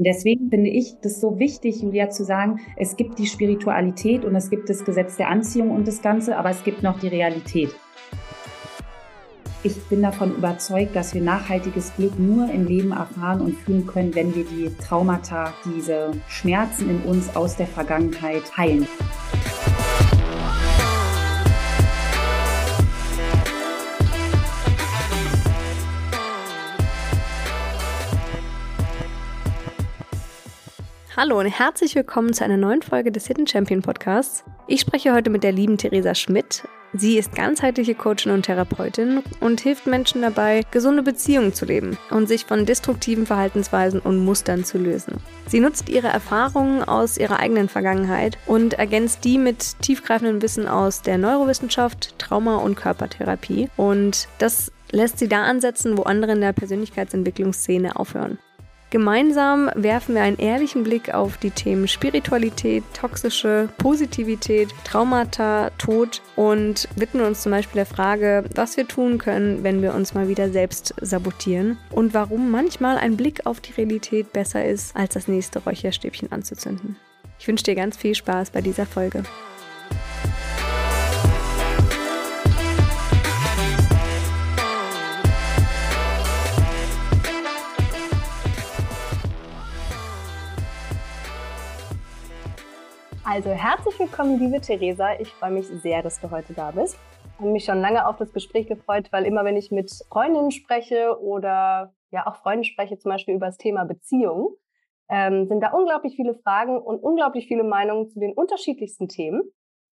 Und 0.00 0.06
deswegen 0.06 0.48
finde 0.48 0.70
ich 0.70 0.94
das 1.02 1.20
so 1.20 1.38
wichtig, 1.38 1.82
Julia, 1.82 2.08
zu 2.08 2.24
sagen, 2.24 2.58
es 2.78 2.96
gibt 2.96 3.18
die 3.18 3.26
Spiritualität 3.26 4.24
und 4.24 4.34
es 4.34 4.48
gibt 4.48 4.70
das 4.70 4.82
Gesetz 4.82 5.18
der 5.18 5.28
Anziehung 5.28 5.72
und 5.72 5.86
das 5.86 6.00
Ganze, 6.00 6.38
aber 6.38 6.48
es 6.48 6.64
gibt 6.64 6.82
noch 6.82 6.98
die 6.98 7.08
Realität. 7.08 7.68
Ich 9.62 9.76
bin 9.90 10.00
davon 10.00 10.34
überzeugt, 10.34 10.96
dass 10.96 11.12
wir 11.12 11.20
nachhaltiges 11.20 11.94
Glück 11.96 12.18
nur 12.18 12.50
im 12.50 12.66
Leben 12.66 12.92
erfahren 12.92 13.42
und 13.42 13.58
fühlen 13.58 13.86
können, 13.86 14.14
wenn 14.14 14.34
wir 14.34 14.44
die 14.44 14.74
Traumata, 14.78 15.52
diese 15.66 16.12
Schmerzen 16.28 16.88
in 16.88 17.02
uns 17.02 17.36
aus 17.36 17.58
der 17.58 17.66
Vergangenheit 17.66 18.56
heilen. 18.56 18.88
Hallo 31.20 31.38
und 31.38 31.48
herzlich 31.48 31.94
willkommen 31.96 32.32
zu 32.32 32.44
einer 32.44 32.56
neuen 32.56 32.80
Folge 32.80 33.12
des 33.12 33.26
Hidden 33.26 33.46
Champion 33.46 33.82
Podcasts. 33.82 34.42
Ich 34.66 34.80
spreche 34.80 35.12
heute 35.12 35.28
mit 35.28 35.42
der 35.42 35.52
lieben 35.52 35.76
Theresa 35.76 36.14
Schmidt. 36.14 36.66
Sie 36.94 37.18
ist 37.18 37.34
ganzheitliche 37.34 37.94
Coachin 37.94 38.32
und 38.32 38.46
Therapeutin 38.46 39.22
und 39.38 39.60
hilft 39.60 39.86
Menschen 39.86 40.22
dabei, 40.22 40.62
gesunde 40.70 41.02
Beziehungen 41.02 41.52
zu 41.52 41.66
leben 41.66 41.98
und 42.08 42.26
sich 42.26 42.46
von 42.46 42.64
destruktiven 42.64 43.26
Verhaltensweisen 43.26 44.00
und 44.00 44.24
Mustern 44.24 44.64
zu 44.64 44.78
lösen. 44.78 45.18
Sie 45.46 45.60
nutzt 45.60 45.90
ihre 45.90 46.08
Erfahrungen 46.08 46.82
aus 46.82 47.18
ihrer 47.18 47.38
eigenen 47.38 47.68
Vergangenheit 47.68 48.38
und 48.46 48.78
ergänzt 48.78 49.22
die 49.22 49.36
mit 49.36 49.78
tiefgreifendem 49.82 50.40
Wissen 50.40 50.66
aus 50.66 51.02
der 51.02 51.18
Neurowissenschaft, 51.18 52.18
Trauma- 52.18 52.56
und 52.56 52.76
Körpertherapie. 52.76 53.68
Und 53.76 54.26
das 54.38 54.72
lässt 54.90 55.18
sie 55.18 55.28
da 55.28 55.42
ansetzen, 55.42 55.98
wo 55.98 56.04
andere 56.04 56.32
in 56.32 56.40
der 56.40 56.54
Persönlichkeitsentwicklungsszene 56.54 57.96
aufhören. 57.96 58.38
Gemeinsam 58.90 59.70
werfen 59.76 60.16
wir 60.16 60.22
einen 60.22 60.38
ehrlichen 60.38 60.82
Blick 60.82 61.14
auf 61.14 61.36
die 61.36 61.52
Themen 61.52 61.86
Spiritualität, 61.86 62.82
toxische 62.92 63.68
Positivität, 63.78 64.68
Traumata, 64.82 65.70
Tod 65.78 66.20
und 66.34 66.88
widmen 66.96 67.24
uns 67.24 67.42
zum 67.42 67.52
Beispiel 67.52 67.76
der 67.76 67.86
Frage, 67.86 68.44
was 68.56 68.76
wir 68.76 68.88
tun 68.88 69.18
können, 69.18 69.62
wenn 69.62 69.80
wir 69.80 69.94
uns 69.94 70.12
mal 70.12 70.26
wieder 70.26 70.50
selbst 70.50 70.92
sabotieren 71.00 71.78
und 71.92 72.14
warum 72.14 72.50
manchmal 72.50 72.98
ein 72.98 73.16
Blick 73.16 73.46
auf 73.46 73.60
die 73.60 73.72
Realität 73.72 74.32
besser 74.32 74.64
ist, 74.64 74.96
als 74.96 75.14
das 75.14 75.28
nächste 75.28 75.60
Räucherstäbchen 75.60 76.32
anzuzünden. 76.32 76.96
Ich 77.38 77.46
wünsche 77.46 77.64
dir 77.64 77.76
ganz 77.76 77.96
viel 77.96 78.16
Spaß 78.16 78.50
bei 78.50 78.60
dieser 78.60 78.86
Folge. 78.86 79.22
Also 93.30 93.50
herzlich 93.50 93.96
willkommen, 94.00 94.40
liebe 94.40 94.60
Theresa. 94.60 95.14
Ich 95.20 95.28
freue 95.28 95.52
mich 95.52 95.68
sehr, 95.68 96.02
dass 96.02 96.20
du 96.20 96.32
heute 96.32 96.52
da 96.52 96.72
bist. 96.72 96.98
Ich 97.24 97.38
habe 97.38 97.52
mich 97.52 97.64
schon 97.64 97.80
lange 97.80 98.04
auf 98.08 98.16
das 98.16 98.32
Gespräch 98.32 98.66
gefreut, 98.66 99.06
weil 99.12 99.24
immer, 99.24 99.44
wenn 99.44 99.56
ich 99.56 99.70
mit 99.70 99.88
Freundinnen 100.08 100.50
spreche 100.50 101.16
oder 101.22 101.94
ja 102.10 102.26
auch 102.26 102.34
Freunden 102.34 102.64
spreche, 102.64 102.98
zum 102.98 103.12
Beispiel 103.12 103.36
über 103.36 103.46
das 103.46 103.56
Thema 103.56 103.84
Beziehung, 103.84 104.56
ähm, 105.08 105.46
sind 105.46 105.60
da 105.60 105.70
unglaublich 105.70 106.16
viele 106.16 106.34
Fragen 106.34 106.76
und 106.76 106.98
unglaublich 107.04 107.46
viele 107.46 107.62
Meinungen 107.62 108.08
zu 108.08 108.18
den 108.18 108.32
unterschiedlichsten 108.32 109.06
Themen. 109.06 109.42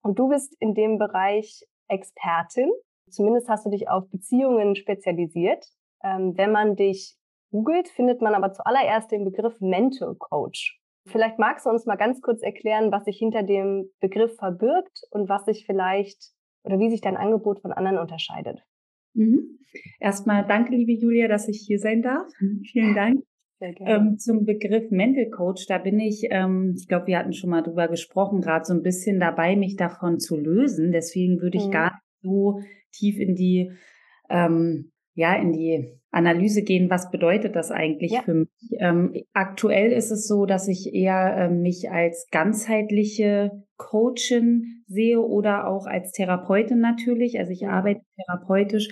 Und 0.02 0.18
du 0.18 0.30
bist 0.30 0.56
in 0.60 0.74
dem 0.74 0.98
Bereich 0.98 1.64
Expertin. 1.90 2.72
Zumindest 3.08 3.50
hast 3.50 3.68
du 3.68 3.70
dich 3.70 3.88
auf 3.88 4.10
Beziehungen 4.10 4.76
spezialisiert. 4.76 5.64
Ähm, 6.04 6.36
wenn 6.38 6.52
man 6.52 6.76
dich 6.76 7.16
googelt, 7.52 7.88
findet 7.88 8.20
man 8.20 8.34
aber 8.34 8.52
zuallererst 8.52 9.12
den 9.12 9.26
Begriff 9.26 9.62
Mental 9.62 10.16
Coach. 10.16 10.82
Vielleicht 11.08 11.40
magst 11.40 11.66
du 11.66 11.70
uns 11.70 11.86
mal 11.86 11.96
ganz 11.96 12.22
kurz 12.22 12.42
erklären, 12.42 12.92
was 12.92 13.06
sich 13.06 13.18
hinter 13.18 13.44
dem 13.44 13.90
Begriff 14.00 14.36
verbirgt 14.38 15.02
und 15.12 15.30
was 15.30 15.46
sich 15.46 15.66
vielleicht 15.66 16.32
oder 16.64 16.80
wie 16.80 16.90
sich 16.90 17.02
dein 17.02 17.18
Angebot 17.18 17.62
von 17.62 17.72
anderen 17.72 17.98
unterscheidet. 17.98 18.62
Mhm. 19.14 19.60
Erstmal 20.00 20.46
danke, 20.46 20.76
liebe 20.76 20.94
Julia, 20.94 21.28
dass 21.28 21.48
ich 21.48 21.64
hier 21.66 21.80
sein 21.80 22.02
darf. 22.02 22.28
Vielen 22.72 22.96
Dank. 22.96 23.24
Ähm, 23.60 24.20
zum 24.20 24.46
Begriff 24.46 24.92
Mental 24.92 25.30
Coach, 25.32 25.66
da 25.66 25.80
bin 25.80 26.00
ich, 26.00 26.28
ähm, 26.30 26.76
ich 26.78 26.88
glaube, 26.88 27.08
wir 27.08 27.18
hatten 27.18 27.34
schon 27.34 27.50
mal 27.50 27.64
drüber 27.64 27.88
gesprochen, 27.88 28.42
gerade 28.42 28.66
so 28.66 28.74
ein 28.74 28.84
bisschen 28.84 29.20
dabei, 29.20 29.56
mich 29.56 29.76
davon 29.76 30.20
zu 30.20 30.38
lösen. 30.38 30.92
Deswegen 30.92 31.42
würde 31.42 31.58
ich 31.58 31.68
mhm. 31.68 31.72
gar 31.72 31.92
nicht 31.94 32.04
so 32.22 32.60
tief 32.92 33.18
in 33.20 33.34
die 33.34 33.72
ähm, 34.30 34.92
ja, 35.18 35.34
in 35.34 35.52
die 35.52 36.00
Analyse 36.12 36.62
gehen, 36.62 36.92
was 36.92 37.10
bedeutet 37.10 37.56
das 37.56 37.72
eigentlich 37.72 38.12
ja. 38.12 38.22
für 38.22 38.36
mich? 38.36 38.50
Ähm, 38.74 39.14
aktuell 39.34 39.92
ist 39.92 40.12
es 40.12 40.28
so, 40.28 40.46
dass 40.46 40.68
ich 40.68 40.94
eher 40.94 41.36
äh, 41.36 41.50
mich 41.50 41.90
als 41.90 42.28
ganzheitliche 42.30 43.64
Coachin 43.78 44.84
sehe 44.86 45.20
oder 45.20 45.68
auch 45.68 45.88
als 45.88 46.12
Therapeutin 46.12 46.80
natürlich. 46.80 47.40
Also 47.40 47.52
ich 47.52 47.68
arbeite 47.68 48.02
therapeutisch 48.16 48.90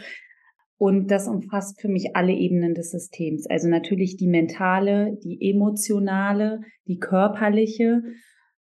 und 0.77 1.11
das 1.11 1.27
umfasst 1.27 1.79
für 1.79 1.89
mich 1.89 2.15
alle 2.15 2.33
Ebenen 2.33 2.73
des 2.73 2.89
Systems. 2.89 3.45
Also 3.47 3.67
natürlich 3.69 4.17
die 4.17 4.27
mentale, 4.27 5.15
die 5.23 5.51
emotionale, 5.51 6.61
die 6.87 6.97
körperliche 6.97 8.01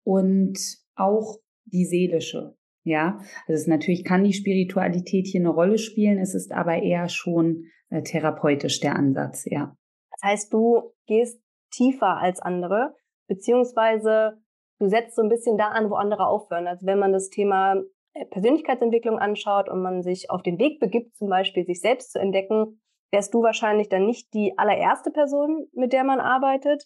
und 0.03 0.59
auch 0.95 1.37
die 1.65 1.85
seelische. 1.85 2.55
Ja, 2.87 3.19
also 3.47 3.61
es 3.61 3.67
natürlich 3.67 4.05
kann 4.05 4.23
die 4.23 4.31
Spiritualität 4.31 5.27
hier 5.27 5.41
eine 5.41 5.49
Rolle 5.49 5.77
spielen, 5.77 6.19
es 6.19 6.33
ist 6.33 6.53
aber 6.53 6.81
eher 6.81 7.09
schon 7.09 7.65
äh, 7.89 8.01
therapeutisch 8.01 8.79
der 8.79 8.95
Ansatz, 8.95 9.43
ja. 9.43 9.75
Das 10.11 10.31
heißt, 10.31 10.53
du 10.53 10.93
gehst 11.05 11.41
tiefer 11.69 12.17
als 12.17 12.39
andere, 12.39 12.95
beziehungsweise 13.27 14.37
du 14.79 14.87
setzt 14.87 15.17
so 15.17 15.21
ein 15.21 15.27
bisschen 15.27 15.57
da 15.57 15.67
an, 15.67 15.89
wo 15.89 15.95
andere 15.95 16.27
aufhören. 16.27 16.65
Also 16.65 16.85
wenn 16.85 16.97
man 16.97 17.11
das 17.11 17.27
Thema 17.27 17.75
äh, 18.13 18.25
Persönlichkeitsentwicklung 18.25 19.19
anschaut 19.19 19.67
und 19.67 19.81
man 19.81 20.01
sich 20.01 20.31
auf 20.31 20.41
den 20.41 20.57
Weg 20.57 20.79
begibt, 20.79 21.13
zum 21.17 21.27
Beispiel 21.27 21.65
sich 21.65 21.81
selbst 21.81 22.13
zu 22.13 22.19
entdecken, 22.19 22.79
wärst 23.11 23.33
du 23.33 23.43
wahrscheinlich 23.43 23.89
dann 23.89 24.05
nicht 24.05 24.33
die 24.33 24.57
allererste 24.57 25.11
Person, 25.11 25.67
mit 25.73 25.91
der 25.91 26.05
man 26.05 26.21
arbeitet, 26.21 26.85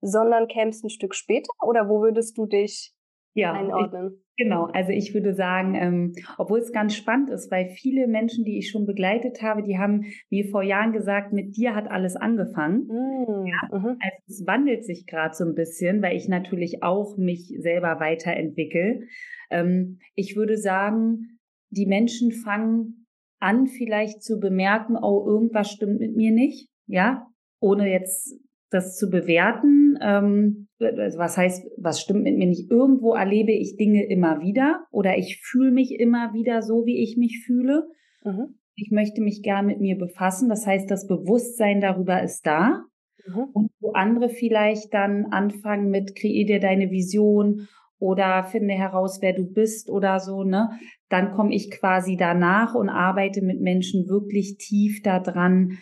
sondern 0.00 0.48
kämst 0.48 0.82
ein 0.82 0.90
Stück 0.90 1.14
später? 1.14 1.50
Oder 1.60 1.90
wo 1.90 2.00
würdest 2.00 2.38
du 2.38 2.46
dich 2.46 2.94
ja, 3.34 3.52
einordnen? 3.52 4.21
Genau, 4.38 4.64
also 4.72 4.92
ich 4.92 5.12
würde 5.12 5.34
sagen, 5.34 5.74
ähm, 5.74 6.12
obwohl 6.38 6.60
es 6.60 6.72
ganz 6.72 6.94
spannend 6.94 7.28
ist, 7.30 7.50
weil 7.50 7.68
viele 7.68 8.06
Menschen, 8.06 8.44
die 8.44 8.58
ich 8.58 8.70
schon 8.70 8.86
begleitet 8.86 9.42
habe, 9.42 9.62
die 9.62 9.78
haben 9.78 10.06
mir 10.30 10.48
vor 10.48 10.62
Jahren 10.62 10.92
gesagt, 10.92 11.32
mit 11.32 11.56
dir 11.56 11.74
hat 11.74 11.90
alles 11.90 12.16
angefangen. 12.16 12.86
Mm, 12.86 13.46
ja, 13.46 13.78
mhm. 13.78 13.98
Also 14.00 14.16
es 14.28 14.46
wandelt 14.46 14.84
sich 14.84 15.06
gerade 15.06 15.34
so 15.34 15.44
ein 15.44 15.54
bisschen, 15.54 16.00
weil 16.00 16.16
ich 16.16 16.28
natürlich 16.28 16.82
auch 16.82 17.18
mich 17.18 17.54
selber 17.58 18.00
weiterentwickle. 18.00 19.02
Ähm, 19.50 19.98
ich 20.14 20.34
würde 20.34 20.56
sagen, 20.56 21.38
die 21.68 21.86
Menschen 21.86 22.32
fangen 22.32 23.06
an, 23.38 23.66
vielleicht 23.66 24.22
zu 24.22 24.38
bemerken, 24.38 24.96
oh, 24.96 25.26
irgendwas 25.26 25.70
stimmt 25.70 26.00
mit 26.00 26.16
mir 26.16 26.30
nicht, 26.30 26.68
ja, 26.86 27.26
ohne 27.60 27.90
jetzt 27.90 28.38
das 28.72 28.96
zu 28.96 29.10
bewerten. 29.10 29.98
Ähm, 30.00 30.68
was 30.78 31.36
heißt, 31.36 31.70
was 31.76 32.00
stimmt 32.00 32.24
mit 32.24 32.36
mir 32.36 32.46
nicht? 32.46 32.70
Irgendwo 32.70 33.14
erlebe 33.14 33.52
ich 33.52 33.76
Dinge 33.76 34.04
immer 34.04 34.40
wieder 34.40 34.84
oder 34.90 35.16
ich 35.16 35.40
fühle 35.42 35.70
mich 35.70 35.98
immer 35.98 36.32
wieder 36.34 36.62
so, 36.62 36.86
wie 36.86 37.02
ich 37.02 37.16
mich 37.16 37.42
fühle. 37.44 37.88
Mhm. 38.24 38.58
Ich 38.74 38.90
möchte 38.90 39.20
mich 39.20 39.42
gern 39.42 39.66
mit 39.66 39.80
mir 39.80 39.96
befassen. 39.96 40.48
Das 40.48 40.66
heißt, 40.66 40.90
das 40.90 41.06
Bewusstsein 41.06 41.80
darüber 41.80 42.22
ist 42.22 42.46
da. 42.46 42.84
Mhm. 43.26 43.44
Und 43.52 43.70
wo 43.80 43.92
andere 43.92 44.28
vielleicht 44.28 44.92
dann 44.94 45.26
anfangen 45.26 45.90
mit, 45.90 46.16
kreier 46.16 46.46
dir 46.46 46.60
deine 46.60 46.90
Vision 46.90 47.68
oder 47.98 48.42
finde 48.42 48.74
heraus, 48.74 49.18
wer 49.20 49.32
du 49.32 49.46
bist 49.46 49.88
oder 49.88 50.18
so, 50.18 50.42
ne? 50.42 50.70
Dann 51.08 51.32
komme 51.32 51.54
ich 51.54 51.70
quasi 51.70 52.16
danach 52.16 52.74
und 52.74 52.88
arbeite 52.88 53.42
mit 53.42 53.60
Menschen 53.60 54.08
wirklich 54.08 54.56
tief 54.58 55.02
daran, 55.02 55.78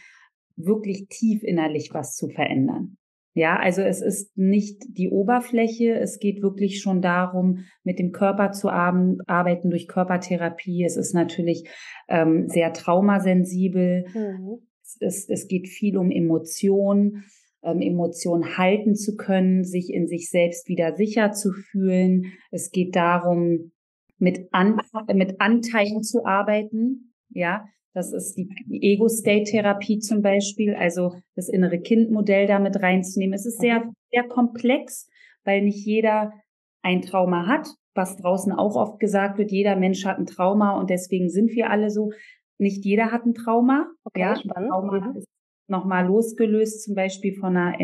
wirklich 0.57 1.07
tief 1.09 1.43
innerlich 1.43 1.91
was 1.93 2.15
zu 2.17 2.29
verändern. 2.29 2.97
Ja, 3.33 3.57
also 3.59 3.83
es 3.83 4.03
ist 4.03 4.37
nicht 4.37 4.83
die 4.89 5.09
Oberfläche, 5.09 5.95
es 5.95 6.19
geht 6.19 6.43
wirklich 6.43 6.81
schon 6.81 7.01
darum, 7.01 7.65
mit 7.85 8.01
dem 8.01 8.11
Körper 8.11 8.51
zu 8.51 8.69
arbeiten 8.71 9.71
durch 9.71 9.87
Körpertherapie. 9.87 10.85
Es 10.85 10.97
ist 10.97 11.15
natürlich 11.15 11.69
ähm, 12.09 12.49
sehr 12.49 12.73
traumasensibel. 12.73 14.05
Mhm. 14.13 14.59
Es, 14.99 15.29
es 15.29 15.47
geht 15.47 15.69
viel 15.69 15.97
um 15.97 16.11
Emotionen, 16.11 17.25
ähm, 17.63 17.81
Emotionen 17.81 18.59
halten 18.59 18.97
zu 18.97 19.15
können, 19.15 19.63
sich 19.63 19.93
in 19.93 20.09
sich 20.09 20.29
selbst 20.29 20.69
wieder 20.69 20.97
sicher 20.97 21.31
zu 21.31 21.53
fühlen. 21.53 22.33
Es 22.51 22.73
geht 22.73 22.97
darum, 22.97 23.71
mit, 24.19 24.49
An 24.53 24.81
mit 25.15 25.41
Anteilen 25.41 26.03
zu 26.03 26.27
arbeiten. 26.27 27.15
Ja, 27.29 27.65
das 27.93 28.13
ist 28.13 28.37
die, 28.37 28.49
Ego-State-Therapie 28.71 29.99
zum 29.99 30.23
Beispiel, 30.23 30.75
also 30.75 31.15
das 31.35 31.49
innere 31.49 31.81
Kind-Modell 31.81 32.47
damit 32.47 32.81
reinzunehmen. 32.81 33.35
Es 33.35 33.47
ist 33.47 33.61
sehr, 33.61 33.91
sehr 34.13 34.25
komplex, 34.25 35.09
weil 35.45 35.63
nicht 35.63 35.85
jeder 35.85 36.33
ein 36.83 37.03
Trauma 37.03 37.47
hat, 37.47 37.69
was 37.95 38.17
draußen 38.17 38.53
auch 38.53 38.77
oft 38.77 39.01
gesagt 39.01 39.39
wird, 39.39 39.51
jeder 39.51 39.77
Mensch 39.77 40.05
hat 40.05 40.19
ein 40.19 40.27
Trauma 40.27 40.79
und 40.79 40.91
deswegen 40.91 41.29
sind 41.29 41.51
wir 41.51 41.71
alle 41.71 41.91
so. 41.91 42.13
Nicht 42.59 42.85
jeder 42.85 43.11
hat 43.11 43.25
ein 43.27 43.35
Trauma. 43.35 43.91
Okay, 44.05 44.21
ja, 44.21 44.37
spannend. 44.37 44.71
Trauma 44.71 45.01
mhm. 45.01 45.17
ist 45.17 45.29
nochmal 45.67 46.07
losgelöst, 46.07 46.85
zum 46.85 46.95
Beispiel 46.95 47.35
von 47.35 47.57
einer, 47.57 47.77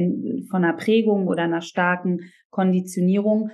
von 0.50 0.64
einer 0.64 0.76
Prägung 0.76 1.26
oder 1.26 1.42
einer 1.42 1.62
starken 1.62 2.30
Konditionierung. 2.50 3.50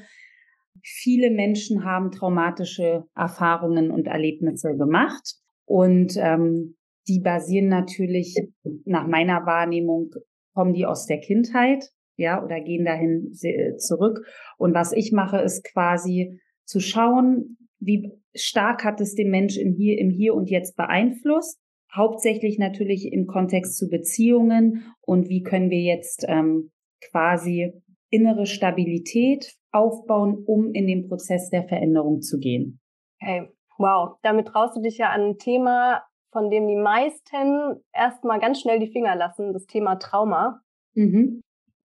Viele 0.82 1.30
Menschen 1.30 1.84
haben 1.84 2.10
traumatische 2.10 3.04
Erfahrungen 3.14 3.90
und 3.90 4.06
Erlebnisse 4.06 4.76
gemacht 4.76 5.41
und 5.64 6.16
ähm, 6.16 6.76
die 7.08 7.20
basieren 7.20 7.68
natürlich 7.68 8.36
nach 8.84 9.06
meiner 9.06 9.44
Wahrnehmung, 9.46 10.10
kommen 10.54 10.72
die 10.72 10.86
aus 10.86 11.06
der 11.06 11.18
Kindheit, 11.18 11.90
ja, 12.16 12.44
oder 12.44 12.60
gehen 12.60 12.84
dahin 12.84 13.32
zurück. 13.78 14.24
Und 14.58 14.74
was 14.74 14.92
ich 14.92 15.12
mache, 15.12 15.38
ist 15.38 15.64
quasi 15.64 16.38
zu 16.64 16.78
schauen, 16.78 17.56
wie 17.80 18.12
stark 18.34 18.84
hat 18.84 19.00
es 19.00 19.14
den 19.14 19.30
Mensch 19.30 19.56
im 19.56 19.72
Hier, 19.72 19.98
im 19.98 20.10
Hier 20.10 20.34
und 20.34 20.50
Jetzt 20.50 20.76
beeinflusst. 20.76 21.58
Hauptsächlich 21.94 22.58
natürlich 22.58 23.12
im 23.12 23.26
Kontext 23.26 23.76
zu 23.76 23.88
Beziehungen 23.88 24.84
und 25.00 25.28
wie 25.28 25.42
können 25.42 25.70
wir 25.70 25.80
jetzt 25.80 26.24
ähm, 26.28 26.70
quasi 27.10 27.72
innere 28.08 28.46
Stabilität 28.46 29.54
aufbauen, 29.72 30.42
um 30.46 30.72
in 30.72 30.86
den 30.86 31.08
Prozess 31.08 31.50
der 31.50 31.64
Veränderung 31.64 32.20
zu 32.20 32.38
gehen. 32.38 32.80
Hey, 33.18 33.48
wow. 33.82 34.16
Damit 34.22 34.48
traust 34.48 34.76
du 34.76 34.80
dich 34.80 34.98
ja 34.98 35.10
an 35.10 35.22
ein 35.22 35.38
Thema, 35.38 36.02
von 36.32 36.50
dem 36.50 36.66
die 36.66 36.76
meisten 36.76 37.82
erstmal 37.92 38.40
ganz 38.40 38.60
schnell 38.60 38.78
die 38.78 38.90
Finger 38.90 39.14
lassen, 39.14 39.52
das 39.52 39.66
Thema 39.66 39.96
Trauma. 39.96 40.60
Mhm. 40.94 41.42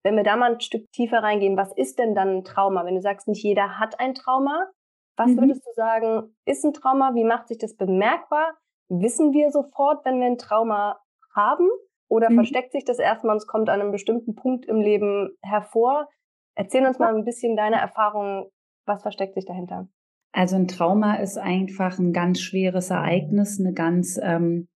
Wenn 0.03 0.17
wir 0.17 0.23
da 0.23 0.37
mal 0.37 0.55
ein 0.55 0.61
Stück 0.61 0.91
tiefer 0.93 1.23
reingehen, 1.23 1.57
was 1.57 1.73
ist 1.77 1.99
denn 1.99 2.15
dann 2.15 2.39
ein 2.39 2.45
Trauma? 2.45 2.85
Wenn 2.85 2.95
du 2.95 3.01
sagst, 3.01 3.27
nicht 3.27 3.43
jeder 3.43 3.79
hat 3.79 3.99
ein 3.99 4.15
Trauma, 4.15 4.71
was 5.17 5.31
mhm. 5.31 5.41
würdest 5.41 5.67
du 5.67 5.73
sagen, 5.75 6.37
ist 6.45 6.65
ein 6.65 6.75
Trauma? 6.75 7.15
Wie 7.15 7.25
macht 7.25 7.49
sich 7.49 7.59
das 7.59 7.75
bemerkbar? 7.77 8.55
Wissen 8.89 9.33
wir 9.33 9.51
sofort, 9.51 10.05
wenn 10.05 10.21
wir 10.21 10.27
ein 10.27 10.39
Trauma 10.39 11.01
haben? 11.35 11.69
Oder 12.09 12.31
mhm. 12.31 12.37
versteckt 12.37 12.73
sich 12.73 12.85
das 12.85 12.99
erstmal 12.99 13.33
und 13.33 13.39
es 13.39 13.47
kommt 13.47 13.69
an 13.69 13.81
einem 13.81 13.91
bestimmten 13.91 14.35
Punkt 14.35 14.67
im 14.67 14.81
Leben 14.81 15.37
hervor? 15.43 16.09
Erzähl 16.55 16.87
uns 16.87 16.99
mal 16.99 17.15
ein 17.15 17.25
bisschen 17.25 17.57
deine 17.57 17.77
Erfahrungen. 17.77 18.47
Was 18.87 19.03
versteckt 19.03 19.35
sich 19.35 19.45
dahinter? 19.45 19.89
Also 20.37 20.57
ein 20.57 20.69
Trauma 20.69 21.15
ist 21.15 21.39
einfach 21.39 21.99
ein 21.99 22.13
ganz 22.13 22.41
schweres 22.41 22.91
Ereignis, 22.91 23.59
eine 23.59 23.73
ganz 23.73 24.21
ähm, 24.23 24.69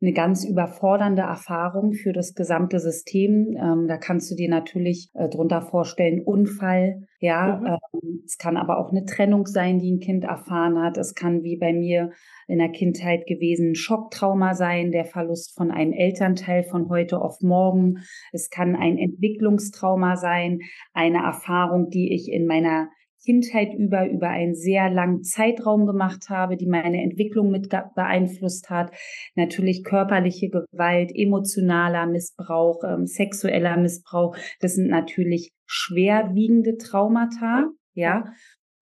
eine 0.00 0.12
ganz 0.12 0.44
überfordernde 0.44 1.22
Erfahrung 1.22 1.92
für 1.92 2.12
das 2.12 2.34
gesamte 2.34 2.78
System. 2.78 3.56
Ähm, 3.60 3.86
da 3.88 3.98
kannst 3.98 4.30
du 4.30 4.36
dir 4.36 4.48
natürlich 4.48 5.10
äh, 5.14 5.28
drunter 5.28 5.62
vorstellen, 5.62 6.22
Unfall, 6.24 7.08
ja. 7.18 7.58
Mhm. 7.60 7.66
Ähm, 7.66 8.22
es 8.24 8.38
kann 8.38 8.56
aber 8.56 8.78
auch 8.78 8.92
eine 8.92 9.04
Trennung 9.04 9.46
sein, 9.46 9.80
die 9.80 9.92
ein 9.92 9.98
Kind 9.98 10.22
erfahren 10.24 10.80
hat. 10.80 10.96
Es 10.96 11.16
kann 11.16 11.42
wie 11.42 11.58
bei 11.58 11.72
mir 11.72 12.12
in 12.46 12.58
der 12.58 12.70
Kindheit 12.70 13.26
gewesen 13.26 13.72
ein 13.72 13.74
Schocktrauma 13.74 14.54
sein, 14.54 14.92
der 14.92 15.06
Verlust 15.06 15.56
von 15.56 15.72
einem 15.72 15.92
Elternteil 15.92 16.62
von 16.62 16.88
heute 16.88 17.20
auf 17.20 17.40
morgen. 17.42 17.98
Es 18.32 18.48
kann 18.48 18.76
ein 18.76 18.96
Entwicklungstrauma 18.96 20.16
sein, 20.16 20.60
eine 20.94 21.18
Erfahrung, 21.18 21.90
die 21.90 22.14
ich 22.14 22.30
in 22.32 22.46
meiner 22.46 22.88
Kindheit 23.24 23.74
über, 23.74 24.08
über 24.08 24.28
einen 24.28 24.54
sehr 24.54 24.90
langen 24.90 25.22
Zeitraum 25.22 25.86
gemacht 25.86 26.28
habe, 26.28 26.56
die 26.56 26.66
meine 26.66 27.02
Entwicklung 27.02 27.50
mit 27.50 27.68
beeinflusst 27.68 28.70
hat. 28.70 28.92
Natürlich 29.34 29.84
körperliche 29.84 30.48
Gewalt, 30.48 31.12
emotionaler 31.14 32.06
Missbrauch, 32.06 32.82
ähm, 32.84 33.06
sexueller 33.06 33.76
Missbrauch. 33.76 34.36
Das 34.60 34.74
sind 34.74 34.88
natürlich 34.88 35.52
schwerwiegende 35.66 36.76
Traumata, 36.76 37.68
ja. 37.94 38.24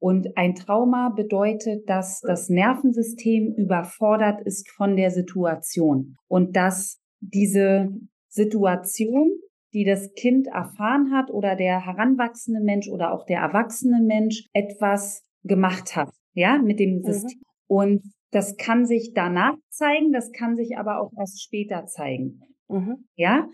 Und 0.00 0.36
ein 0.36 0.54
Trauma 0.54 1.08
bedeutet, 1.08 1.88
dass 1.88 2.20
das 2.20 2.48
Nervensystem 2.48 3.52
überfordert 3.56 4.40
ist 4.44 4.70
von 4.70 4.96
der 4.96 5.10
Situation 5.10 6.16
und 6.28 6.54
dass 6.54 7.00
diese 7.20 7.88
Situation 8.28 9.32
die 9.72 9.84
das 9.84 10.12
Kind 10.14 10.46
erfahren 10.46 11.12
hat 11.12 11.30
oder 11.30 11.56
der 11.56 11.84
heranwachsende 11.84 12.60
Mensch 12.60 12.88
oder 12.88 13.12
auch 13.12 13.26
der 13.26 13.40
erwachsene 13.40 14.02
Mensch 14.02 14.46
etwas 14.52 15.22
gemacht 15.42 15.96
hat, 15.96 16.10
ja, 16.34 16.58
mit 16.58 16.80
dem 16.80 16.96
mhm. 16.96 17.02
System. 17.02 17.38
Mhm. 17.38 17.76
Und 17.76 18.02
das 18.30 18.56
kann 18.56 18.86
sich 18.86 19.12
danach 19.14 19.54
zeigen, 19.70 20.12
das 20.12 20.32
kann 20.32 20.56
sich 20.56 20.76
aber 20.76 21.00
auch 21.00 21.12
erst 21.18 21.42
später 21.42 21.86
zeigen. 21.86 22.40
Mhm. 22.68 23.08
Ja, 23.14 23.48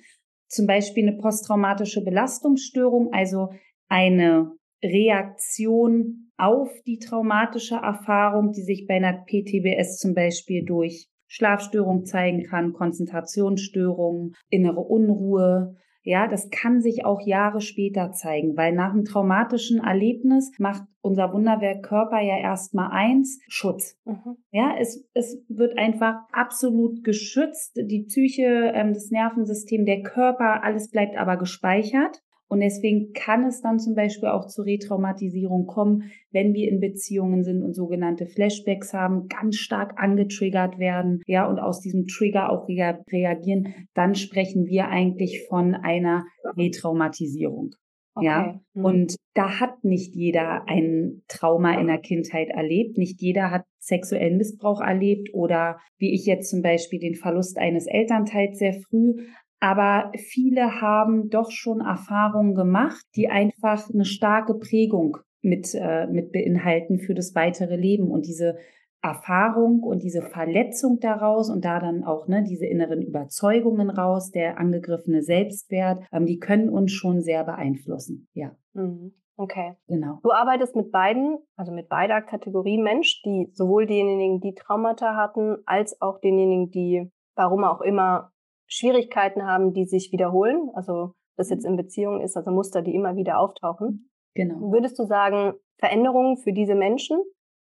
zum 0.48 0.66
Beispiel 0.66 1.08
eine 1.08 1.18
posttraumatische 1.18 2.02
Belastungsstörung, 2.02 3.12
also 3.12 3.48
eine 3.88 4.52
Reaktion 4.82 6.30
auf 6.36 6.70
die 6.86 6.98
traumatische 6.98 7.76
Erfahrung, 7.76 8.52
die 8.52 8.62
sich 8.62 8.86
bei 8.86 8.94
einer 8.94 9.24
PTBS 9.24 9.98
zum 9.98 10.14
Beispiel 10.14 10.64
durch 10.64 11.08
Schlafstörung 11.28 12.04
zeigen 12.04 12.44
kann, 12.44 12.72
Konzentrationsstörungen, 12.72 14.34
innere 14.50 14.80
Unruhe, 14.80 15.76
ja, 16.04 16.28
das 16.28 16.50
kann 16.50 16.82
sich 16.82 17.04
auch 17.04 17.26
Jahre 17.26 17.62
später 17.62 18.12
zeigen, 18.12 18.56
weil 18.56 18.74
nach 18.74 18.92
einem 18.92 19.04
traumatischen 19.04 19.82
Erlebnis 19.82 20.52
macht 20.58 20.82
unser 21.00 21.32
Wunderwerk 21.32 21.82
Körper 21.82 22.20
ja 22.20 22.38
erstmal 22.38 22.90
eins, 22.90 23.40
Schutz. 23.48 23.98
Mhm. 24.04 24.36
Ja, 24.50 24.74
es, 24.78 25.06
es 25.14 25.42
wird 25.48 25.78
einfach 25.78 26.16
absolut 26.30 27.04
geschützt. 27.04 27.76
Die 27.76 28.04
Psyche, 28.04 28.72
ähm, 28.74 28.92
das 28.92 29.10
Nervensystem, 29.10 29.86
der 29.86 30.02
Körper, 30.02 30.62
alles 30.62 30.90
bleibt 30.90 31.16
aber 31.16 31.36
gespeichert. 31.36 32.22
Und 32.48 32.60
deswegen 32.60 33.12
kann 33.12 33.44
es 33.44 33.62
dann 33.62 33.78
zum 33.78 33.94
Beispiel 33.94 34.28
auch 34.28 34.46
zu 34.46 34.62
Retraumatisierung 34.62 35.66
kommen, 35.66 36.10
wenn 36.30 36.52
wir 36.52 36.68
in 36.68 36.80
Beziehungen 36.80 37.42
sind 37.42 37.62
und 37.62 37.74
sogenannte 37.74 38.26
Flashbacks 38.26 38.92
haben, 38.92 39.28
ganz 39.28 39.56
stark 39.56 39.94
angetriggert 39.96 40.78
werden, 40.78 41.22
ja, 41.26 41.48
und 41.48 41.58
aus 41.58 41.80
diesem 41.80 42.06
Trigger 42.06 42.50
auch 42.50 42.68
reagieren, 42.68 43.74
dann 43.94 44.14
sprechen 44.14 44.66
wir 44.66 44.88
eigentlich 44.88 45.46
von 45.48 45.74
einer 45.74 46.24
Retraumatisierung. 46.56 47.74
Okay. 48.16 48.26
Ja, 48.26 48.60
mhm. 48.74 48.84
und 48.84 49.16
da 49.34 49.58
hat 49.58 49.82
nicht 49.82 50.14
jeder 50.14 50.68
ein 50.68 51.22
Trauma 51.26 51.78
in 51.80 51.88
der 51.88 51.98
Kindheit 51.98 52.48
erlebt. 52.48 52.96
Nicht 52.96 53.20
jeder 53.20 53.50
hat 53.50 53.64
sexuellen 53.80 54.36
Missbrauch 54.36 54.80
erlebt 54.80 55.30
oder 55.32 55.78
wie 55.98 56.14
ich 56.14 56.24
jetzt 56.24 56.48
zum 56.48 56.62
Beispiel 56.62 57.00
den 57.00 57.16
Verlust 57.16 57.58
eines 57.58 57.86
Elternteils 57.86 58.58
sehr 58.58 58.74
früh. 58.74 59.16
Aber 59.60 60.12
viele 60.16 60.80
haben 60.80 61.30
doch 61.30 61.50
schon 61.50 61.80
Erfahrungen 61.80 62.54
gemacht, 62.54 63.04
die 63.16 63.28
einfach 63.28 63.88
eine 63.92 64.04
starke 64.04 64.54
Prägung 64.54 65.18
mit, 65.40 65.74
äh, 65.74 66.06
mit 66.06 66.32
beinhalten 66.32 66.98
für 66.98 67.14
das 67.14 67.34
weitere 67.34 67.76
Leben. 67.76 68.10
Und 68.10 68.26
diese 68.26 68.56
Erfahrung 69.04 69.82
und 69.82 70.02
diese 70.02 70.22
Verletzung 70.22 70.98
daraus 70.98 71.50
und 71.50 71.64
da 71.64 71.78
dann 71.78 72.04
auch 72.04 72.26
ne, 72.26 72.42
diese 72.42 72.64
inneren 72.64 73.02
Überzeugungen 73.02 73.90
raus, 73.90 74.30
der 74.30 74.58
angegriffene 74.58 75.22
Selbstwert, 75.22 76.02
ähm, 76.10 76.24
die 76.24 76.38
können 76.38 76.70
uns 76.70 76.92
schon 76.92 77.20
sehr 77.20 77.44
beeinflussen. 77.44 78.28
Ja. 78.32 78.52
Mhm. 78.72 79.12
Okay. 79.36 79.74
Genau. 79.88 80.20
Du 80.22 80.32
arbeitest 80.32 80.76
mit 80.76 80.90
beiden, 80.92 81.38
also 81.56 81.72
mit 81.72 81.88
beider 81.88 82.22
Kategorie 82.22 82.78
Mensch, 82.78 83.20
die 83.24 83.50
sowohl 83.52 83.86
denjenigen, 83.86 84.40
die 84.40 84.54
Traumata 84.54 85.16
hatten, 85.16 85.58
als 85.66 86.00
auch 86.00 86.20
denjenigen, 86.20 86.70
die, 86.70 87.10
warum 87.34 87.64
auch 87.64 87.80
immer, 87.80 88.30
Schwierigkeiten 88.66 89.46
haben, 89.46 89.72
die 89.72 89.84
sich 89.84 90.12
wiederholen, 90.12 90.70
also 90.74 91.12
das 91.36 91.50
jetzt 91.50 91.64
in 91.64 91.76
Beziehungen 91.76 92.20
ist, 92.20 92.36
also 92.36 92.50
Muster, 92.50 92.82
die 92.82 92.94
immer 92.94 93.16
wieder 93.16 93.38
auftauchen. 93.38 94.10
Genau. 94.34 94.72
Würdest 94.72 94.98
du 94.98 95.04
sagen, 95.04 95.54
Veränderungen 95.78 96.36
für 96.36 96.52
diese 96.52 96.74
Menschen, 96.74 97.18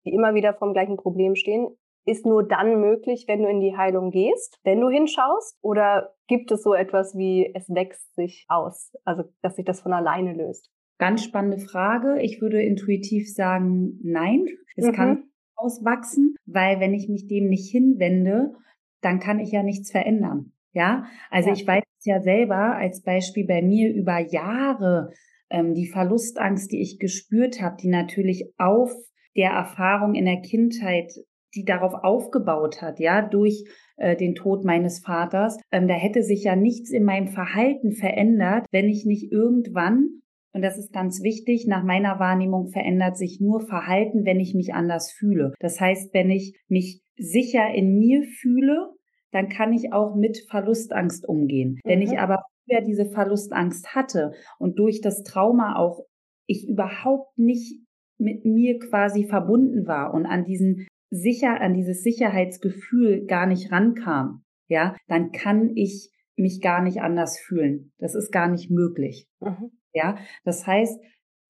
die 0.05 0.13
immer 0.13 0.35
wieder 0.35 0.55
vom 0.55 0.73
gleichen 0.73 0.97
Problem 0.97 1.35
stehen, 1.35 1.69
ist 2.07 2.27
nur 2.27 2.47
dann 2.47 2.81
möglich, 2.81 3.25
wenn 3.29 3.43
du 3.43 3.49
in 3.49 3.61
die 3.61 3.77
Heilung 3.77 4.11
gehst, 4.11 4.59
wenn 4.65 4.81
du 4.81 4.89
hinschaust? 4.89 5.59
Oder 5.63 6.15
gibt 6.27 6.51
es 6.51 6.63
so 6.63 6.75
etwas 6.75 7.17
wie, 7.17 7.53
es 7.55 7.69
wächst 7.69 8.15
sich 8.15 8.47
aus, 8.49 8.93
also 9.05 9.25
dass 9.43 9.57
sich 9.57 9.65
das 9.65 9.81
von 9.81 9.93
alleine 9.93 10.33
löst? 10.33 10.71
Ganz 10.99 11.23
spannende 11.25 11.59
Frage. 11.59 12.21
Ich 12.21 12.41
würde 12.41 12.63
intuitiv 12.63 13.33
sagen, 13.33 13.99
nein, 14.03 14.47
es 14.77 14.87
mhm. 14.87 14.93
kann 14.93 15.25
auswachsen, 15.57 16.37
weil 16.47 16.81
wenn 16.81 16.95
ich 16.95 17.09
mich 17.09 17.27
dem 17.27 17.49
nicht 17.49 17.71
hinwende, 17.71 18.55
dann 19.03 19.21
kann 19.21 19.39
ich 19.39 19.53
ja 19.53 19.63
nichts 19.63 19.91
verändern. 19.91 20.53
Ja, 20.73 21.05
also 21.31 21.49
ja. 21.49 21.55
ich 21.55 21.67
weiß 21.67 21.83
es 21.99 22.05
ja 22.05 22.21
selber 22.21 22.77
als 22.77 23.03
Beispiel 23.03 23.47
bei 23.47 23.63
mir 23.63 23.93
über 23.93 24.19
Jahre, 24.19 25.11
ähm, 25.51 25.75
die 25.75 25.89
Verlustangst, 25.89 26.71
die 26.71 26.81
ich 26.81 26.99
gespürt 26.99 27.61
habe, 27.61 27.77
die 27.81 27.89
natürlich 27.89 28.53
auf 28.59 28.93
der 29.37 29.51
Erfahrung 29.51 30.15
in 30.15 30.25
der 30.25 30.41
Kindheit, 30.41 31.13
die 31.55 31.65
darauf 31.65 31.95
aufgebaut 31.95 32.81
hat, 32.81 33.01
ja, 33.01 33.23
durch 33.23 33.65
äh, 33.97 34.17
den 34.17 34.35
Tod 34.35 34.65
meines 34.65 35.01
Vaters, 35.01 35.59
ähm, 35.73 35.89
da 35.89 35.95
hätte 35.95 36.23
sich 36.23 36.45
ja 36.45 36.55
nichts 36.55 36.91
in 36.91 37.05
meinem 37.05 37.29
Verhalten 37.29 37.93
verändert, 37.93 38.67
wenn 38.71 38.89
ich 38.89 39.05
nicht 39.05 39.33
irgendwann 39.33 40.21
und 40.53 40.63
das 40.63 40.79
ist 40.79 40.93
ganz 40.93 41.23
wichtig. 41.23 41.67
Nach 41.67 41.85
meiner 41.85 42.19
Wahrnehmung 42.19 42.69
verändert 42.69 43.17
sich 43.17 43.41
nur 43.41 43.61
Verhalten, 43.61 44.25
wenn 44.25 44.41
ich 44.41 44.55
mich 44.55 44.75
anders 44.75 45.13
fühle. 45.13 45.53
Das 45.61 45.81
heißt, 45.81 46.13
wenn 46.13 46.31
ich 46.31 46.59
mich 46.69 47.03
sicher 47.17 47.73
in 47.73 47.99
mir 47.99 48.25
fühle, 48.25 48.91
dann 49.33 49.49
kann 49.49 49.73
ich 49.73 49.93
auch 49.93 50.15
mit 50.15 50.39
Verlustangst 50.49 51.29
umgehen. 51.29 51.81
Mhm. 51.85 51.89
Wenn 51.89 52.03
ich 52.03 52.13
mhm. 52.13 52.19
aber 52.19 52.45
früher 52.65 52.81
diese 52.83 53.07
Verlustangst 53.07 53.95
hatte 53.95 54.33
und 54.59 54.79
durch 54.79 55.01
das 55.01 55.23
Trauma 55.23 55.77
auch 55.77 56.01
ich 56.47 56.69
überhaupt 56.69 57.39
nicht 57.39 57.81
mit 58.19 58.45
mir 58.45 58.79
quasi 58.79 59.25
verbunden 59.25 59.87
war 59.87 60.13
und 60.13 60.27
an 60.27 60.45
diesen 60.45 60.87
sicher, 61.11 61.61
an 61.61 61.75
dieses 61.75 62.03
Sicherheitsgefühl 62.03 63.27
gar 63.27 63.47
nicht 63.47 63.73
rankam, 63.73 64.43
ja, 64.69 64.97
dann 65.09 65.33
kann 65.33 65.71
ich 65.75 66.11
mich 66.37 66.61
gar 66.61 66.83
nicht 66.83 67.01
anders 67.01 67.39
fühlen. 67.39 67.93
Das 67.99 68.15
ist 68.15 68.31
gar 68.31 68.49
nicht 68.49 68.71
möglich. 68.71 69.27
Mhm. 69.41 69.71
Ja, 69.93 70.19
das 70.45 70.67
heißt, 70.67 71.01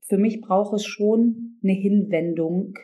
für 0.08 0.18
mich 0.18 0.40
braucht 0.40 0.74
es 0.74 0.84
schon 0.84 1.58
eine 1.62 1.72
Hinwendung 1.72 2.74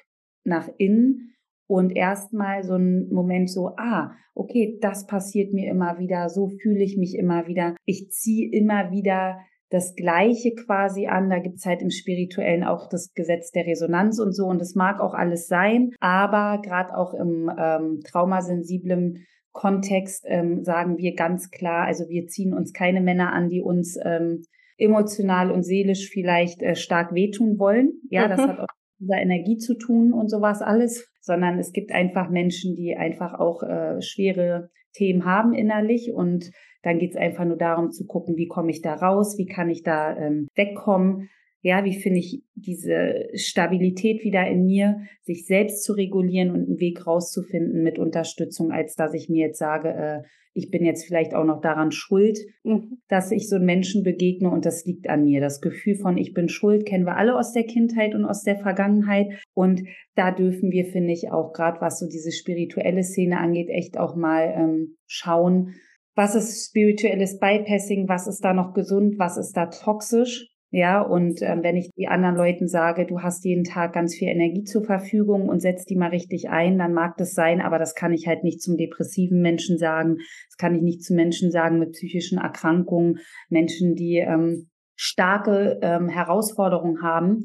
nach 0.44 0.68
innen 0.78 1.34
und 1.66 1.96
erstmal 1.96 2.62
so 2.62 2.74
ein 2.74 3.08
Moment 3.10 3.50
so, 3.50 3.72
ah, 3.76 4.12
okay, 4.34 4.78
das 4.80 5.06
passiert 5.06 5.52
mir 5.52 5.70
immer 5.70 5.98
wieder, 5.98 6.28
so 6.28 6.48
fühle 6.48 6.84
ich 6.84 6.96
mich 6.96 7.16
immer 7.16 7.46
wieder. 7.46 7.74
Ich 7.84 8.10
ziehe 8.10 8.50
immer 8.50 8.90
wieder 8.90 9.38
das 9.70 9.94
Gleiche 9.96 10.54
quasi 10.54 11.06
an. 11.06 11.30
Da 11.30 11.38
gibt's 11.38 11.66
halt 11.66 11.82
im 11.82 11.90
Spirituellen 11.90 12.62
auch 12.62 12.88
das 12.88 13.12
Gesetz 13.14 13.50
der 13.50 13.66
Resonanz 13.66 14.18
und 14.18 14.32
so. 14.32 14.46
Und 14.46 14.60
das 14.60 14.74
mag 14.74 15.00
auch 15.00 15.14
alles 15.14 15.48
sein. 15.48 15.90
Aber 16.00 16.60
gerade 16.62 16.96
auch 16.96 17.14
im 17.14 17.50
ähm, 17.58 18.00
traumasensiblen 18.04 19.26
Kontext 19.52 20.24
ähm, 20.28 20.64
sagen 20.64 20.98
wir 20.98 21.14
ganz 21.14 21.50
klar, 21.50 21.86
also 21.86 22.08
wir 22.08 22.26
ziehen 22.26 22.52
uns 22.52 22.72
keine 22.72 23.00
Männer 23.00 23.32
an, 23.32 23.48
die 23.48 23.62
uns 23.62 23.98
ähm, 24.04 24.42
emotional 24.76 25.50
und 25.50 25.62
seelisch 25.62 26.10
vielleicht 26.10 26.62
äh, 26.62 26.76
stark 26.76 27.14
wehtun 27.14 27.58
wollen. 27.58 27.94
Ja, 28.10 28.28
das 28.28 28.40
mhm. 28.40 28.48
hat 28.48 28.60
auch 28.60 28.75
dieser 28.98 29.20
Energie 29.20 29.56
zu 29.56 29.74
tun 29.74 30.12
und 30.12 30.28
sowas 30.28 30.62
alles, 30.62 31.08
sondern 31.20 31.58
es 31.58 31.72
gibt 31.72 31.92
einfach 31.92 32.30
Menschen, 32.30 32.74
die 32.74 32.96
einfach 32.96 33.34
auch 33.34 33.62
äh, 33.62 34.00
schwere 34.00 34.70
Themen 34.92 35.24
haben 35.24 35.52
innerlich 35.52 36.12
und 36.12 36.50
dann 36.82 36.98
geht's 36.98 37.16
einfach 37.16 37.44
nur 37.44 37.56
darum 37.56 37.90
zu 37.90 38.06
gucken, 38.06 38.36
wie 38.36 38.46
komme 38.46 38.70
ich 38.70 38.80
da 38.80 38.94
raus, 38.94 39.36
wie 39.38 39.46
kann 39.46 39.68
ich 39.68 39.82
da 39.82 40.16
ähm, 40.16 40.46
wegkommen, 40.54 41.28
ja, 41.66 41.84
wie 41.84 41.98
finde 41.98 42.20
ich 42.20 42.44
diese 42.54 43.26
Stabilität 43.34 44.22
wieder 44.22 44.46
in 44.46 44.66
mir, 44.66 45.00
sich 45.22 45.46
selbst 45.46 45.82
zu 45.82 45.94
regulieren 45.94 46.50
und 46.50 46.68
einen 46.68 46.78
Weg 46.78 47.08
rauszufinden 47.08 47.82
mit 47.82 47.98
Unterstützung, 47.98 48.70
als 48.70 48.94
dass 48.94 49.14
ich 49.14 49.28
mir 49.28 49.48
jetzt 49.48 49.58
sage, 49.58 49.88
äh, 49.88 50.22
ich 50.54 50.70
bin 50.70 50.84
jetzt 50.84 51.04
vielleicht 51.04 51.34
auch 51.34 51.44
noch 51.44 51.60
daran 51.60 51.90
schuld, 51.90 52.38
mhm. 52.62 52.98
dass 53.08 53.32
ich 53.32 53.48
so 53.48 53.56
einen 53.56 53.64
Menschen 53.64 54.04
begegne 54.04 54.48
und 54.48 54.64
das 54.64 54.84
liegt 54.84 55.08
an 55.08 55.24
mir. 55.24 55.40
Das 55.40 55.60
Gefühl 55.60 55.96
von 55.96 56.16
ich 56.18 56.34
bin 56.34 56.48
schuld 56.48 56.86
kennen 56.86 57.04
wir 57.04 57.16
alle 57.16 57.36
aus 57.36 57.52
der 57.52 57.64
Kindheit 57.64 58.14
und 58.14 58.24
aus 58.24 58.44
der 58.44 58.58
Vergangenheit 58.58 59.26
und 59.52 59.82
da 60.14 60.30
dürfen 60.30 60.70
wir, 60.70 60.84
finde 60.84 61.14
ich, 61.14 61.32
auch 61.32 61.52
gerade 61.52 61.80
was 61.80 61.98
so 61.98 62.06
diese 62.06 62.30
spirituelle 62.30 63.02
Szene 63.02 63.40
angeht, 63.40 63.70
echt 63.70 63.98
auch 63.98 64.14
mal 64.14 64.54
ähm, 64.56 64.96
schauen, 65.08 65.74
was 66.14 66.36
ist 66.36 66.68
spirituelles 66.68 67.40
Bypassing, 67.40 68.08
was 68.08 68.28
ist 68.28 68.44
da 68.44 68.54
noch 68.54 68.72
gesund, 68.72 69.18
was 69.18 69.36
ist 69.36 69.56
da 69.56 69.66
toxisch 69.66 70.55
ja, 70.70 71.00
und 71.00 71.42
äh, 71.42 71.56
wenn 71.62 71.76
ich 71.76 71.92
die 71.96 72.08
anderen 72.08 72.34
Leuten 72.34 72.66
sage, 72.66 73.06
du 73.06 73.22
hast 73.22 73.44
jeden 73.44 73.62
Tag 73.62 73.92
ganz 73.92 74.16
viel 74.16 74.28
Energie 74.28 74.64
zur 74.64 74.82
Verfügung 74.84 75.48
und 75.48 75.60
setzt 75.60 75.88
die 75.90 75.96
mal 75.96 76.10
richtig 76.10 76.50
ein, 76.50 76.76
dann 76.76 76.92
mag 76.92 77.16
das 77.18 77.34
sein, 77.34 77.60
aber 77.60 77.78
das 77.78 77.94
kann 77.94 78.12
ich 78.12 78.26
halt 78.26 78.42
nicht 78.42 78.60
zum 78.60 78.76
depressiven 78.76 79.40
Menschen 79.40 79.78
sagen. 79.78 80.16
Das 80.48 80.56
kann 80.58 80.74
ich 80.74 80.82
nicht 80.82 81.04
zu 81.04 81.14
Menschen 81.14 81.52
sagen 81.52 81.78
mit 81.78 81.92
psychischen 81.92 82.38
Erkrankungen, 82.38 83.20
Menschen, 83.48 83.94
die 83.94 84.16
ähm, 84.16 84.68
starke 84.96 85.78
ähm, 85.82 86.08
Herausforderungen 86.08 87.00
haben, 87.00 87.44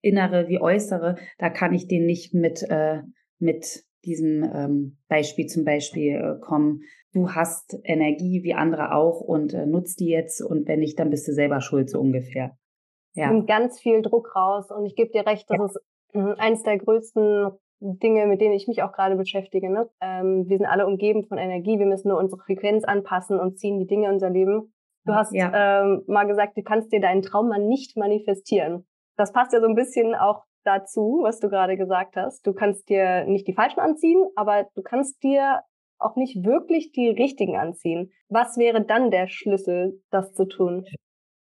innere 0.00 0.48
wie 0.48 0.60
äußere. 0.60 1.16
Da 1.38 1.50
kann 1.50 1.74
ich 1.74 1.88
denen 1.88 2.06
nicht 2.06 2.34
mit, 2.34 2.62
äh, 2.68 3.02
mit 3.40 3.82
diesem 4.04 4.44
ähm, 4.44 4.98
Beispiel 5.08 5.46
zum 5.46 5.64
Beispiel 5.64 6.14
äh, 6.14 6.40
kommen. 6.40 6.82
Du 7.12 7.30
hast 7.30 7.76
Energie 7.82 8.44
wie 8.44 8.54
andere 8.54 8.94
auch 8.94 9.20
und 9.20 9.54
äh, 9.54 9.66
nutzt 9.66 9.98
die 9.98 10.08
jetzt 10.08 10.40
und 10.40 10.68
wenn 10.68 10.78
nicht, 10.78 11.00
dann 11.00 11.10
bist 11.10 11.26
du 11.26 11.32
selber 11.32 11.60
schuld, 11.60 11.90
so 11.90 11.98
ungefähr 11.98 12.56
ja. 13.14 13.30
nimmt 13.30 13.46
ganz 13.46 13.80
viel 13.80 14.02
Druck 14.02 14.34
raus. 14.34 14.70
Und 14.70 14.86
ich 14.86 14.94
gebe 14.94 15.10
dir 15.10 15.26
recht, 15.26 15.48
das 15.48 15.58
ja. 15.58 15.64
ist 15.64 15.80
hm, 16.12 16.34
eines 16.38 16.62
der 16.62 16.78
größten 16.78 17.50
Dinge, 17.80 18.26
mit 18.26 18.40
denen 18.40 18.54
ich 18.54 18.68
mich 18.68 18.82
auch 18.82 18.92
gerade 18.92 19.16
beschäftige. 19.16 19.70
Ne? 19.70 19.88
Ähm, 20.00 20.44
wir 20.48 20.58
sind 20.58 20.66
alle 20.66 20.86
umgeben 20.86 21.24
von 21.24 21.38
Energie, 21.38 21.78
wir 21.78 21.86
müssen 21.86 22.08
nur 22.08 22.18
unsere 22.18 22.40
Frequenz 22.40 22.84
anpassen 22.84 23.40
und 23.40 23.58
ziehen 23.58 23.78
die 23.78 23.86
Dinge 23.86 24.06
in 24.06 24.14
unser 24.14 24.30
Leben. 24.30 24.72
Du 25.06 25.14
hast 25.14 25.34
ja. 25.34 25.82
ähm, 25.82 26.02
mal 26.06 26.26
gesagt, 26.26 26.58
du 26.58 26.62
kannst 26.62 26.92
dir 26.92 27.00
deinen 27.00 27.22
Traum 27.22 27.48
mal 27.48 27.58
nicht 27.58 27.96
manifestieren. 27.96 28.86
Das 29.16 29.32
passt 29.32 29.52
ja 29.52 29.60
so 29.60 29.66
ein 29.66 29.74
bisschen 29.74 30.14
auch 30.14 30.44
dazu, 30.64 31.20
was 31.22 31.40
du 31.40 31.48
gerade 31.48 31.78
gesagt 31.78 32.16
hast. 32.16 32.46
Du 32.46 32.52
kannst 32.52 32.88
dir 32.90 33.24
nicht 33.24 33.48
die 33.48 33.54
falschen 33.54 33.80
anziehen, 33.80 34.22
aber 34.36 34.66
du 34.74 34.82
kannst 34.82 35.22
dir 35.22 35.62
auch 35.98 36.16
nicht 36.16 36.44
wirklich 36.44 36.92
die 36.92 37.08
richtigen 37.08 37.56
anziehen. 37.56 38.10
Was 38.28 38.56
wäre 38.58 38.84
dann 38.84 39.10
der 39.10 39.26
Schlüssel, 39.28 40.02
das 40.10 40.32
zu 40.32 40.46
tun? 40.46 40.84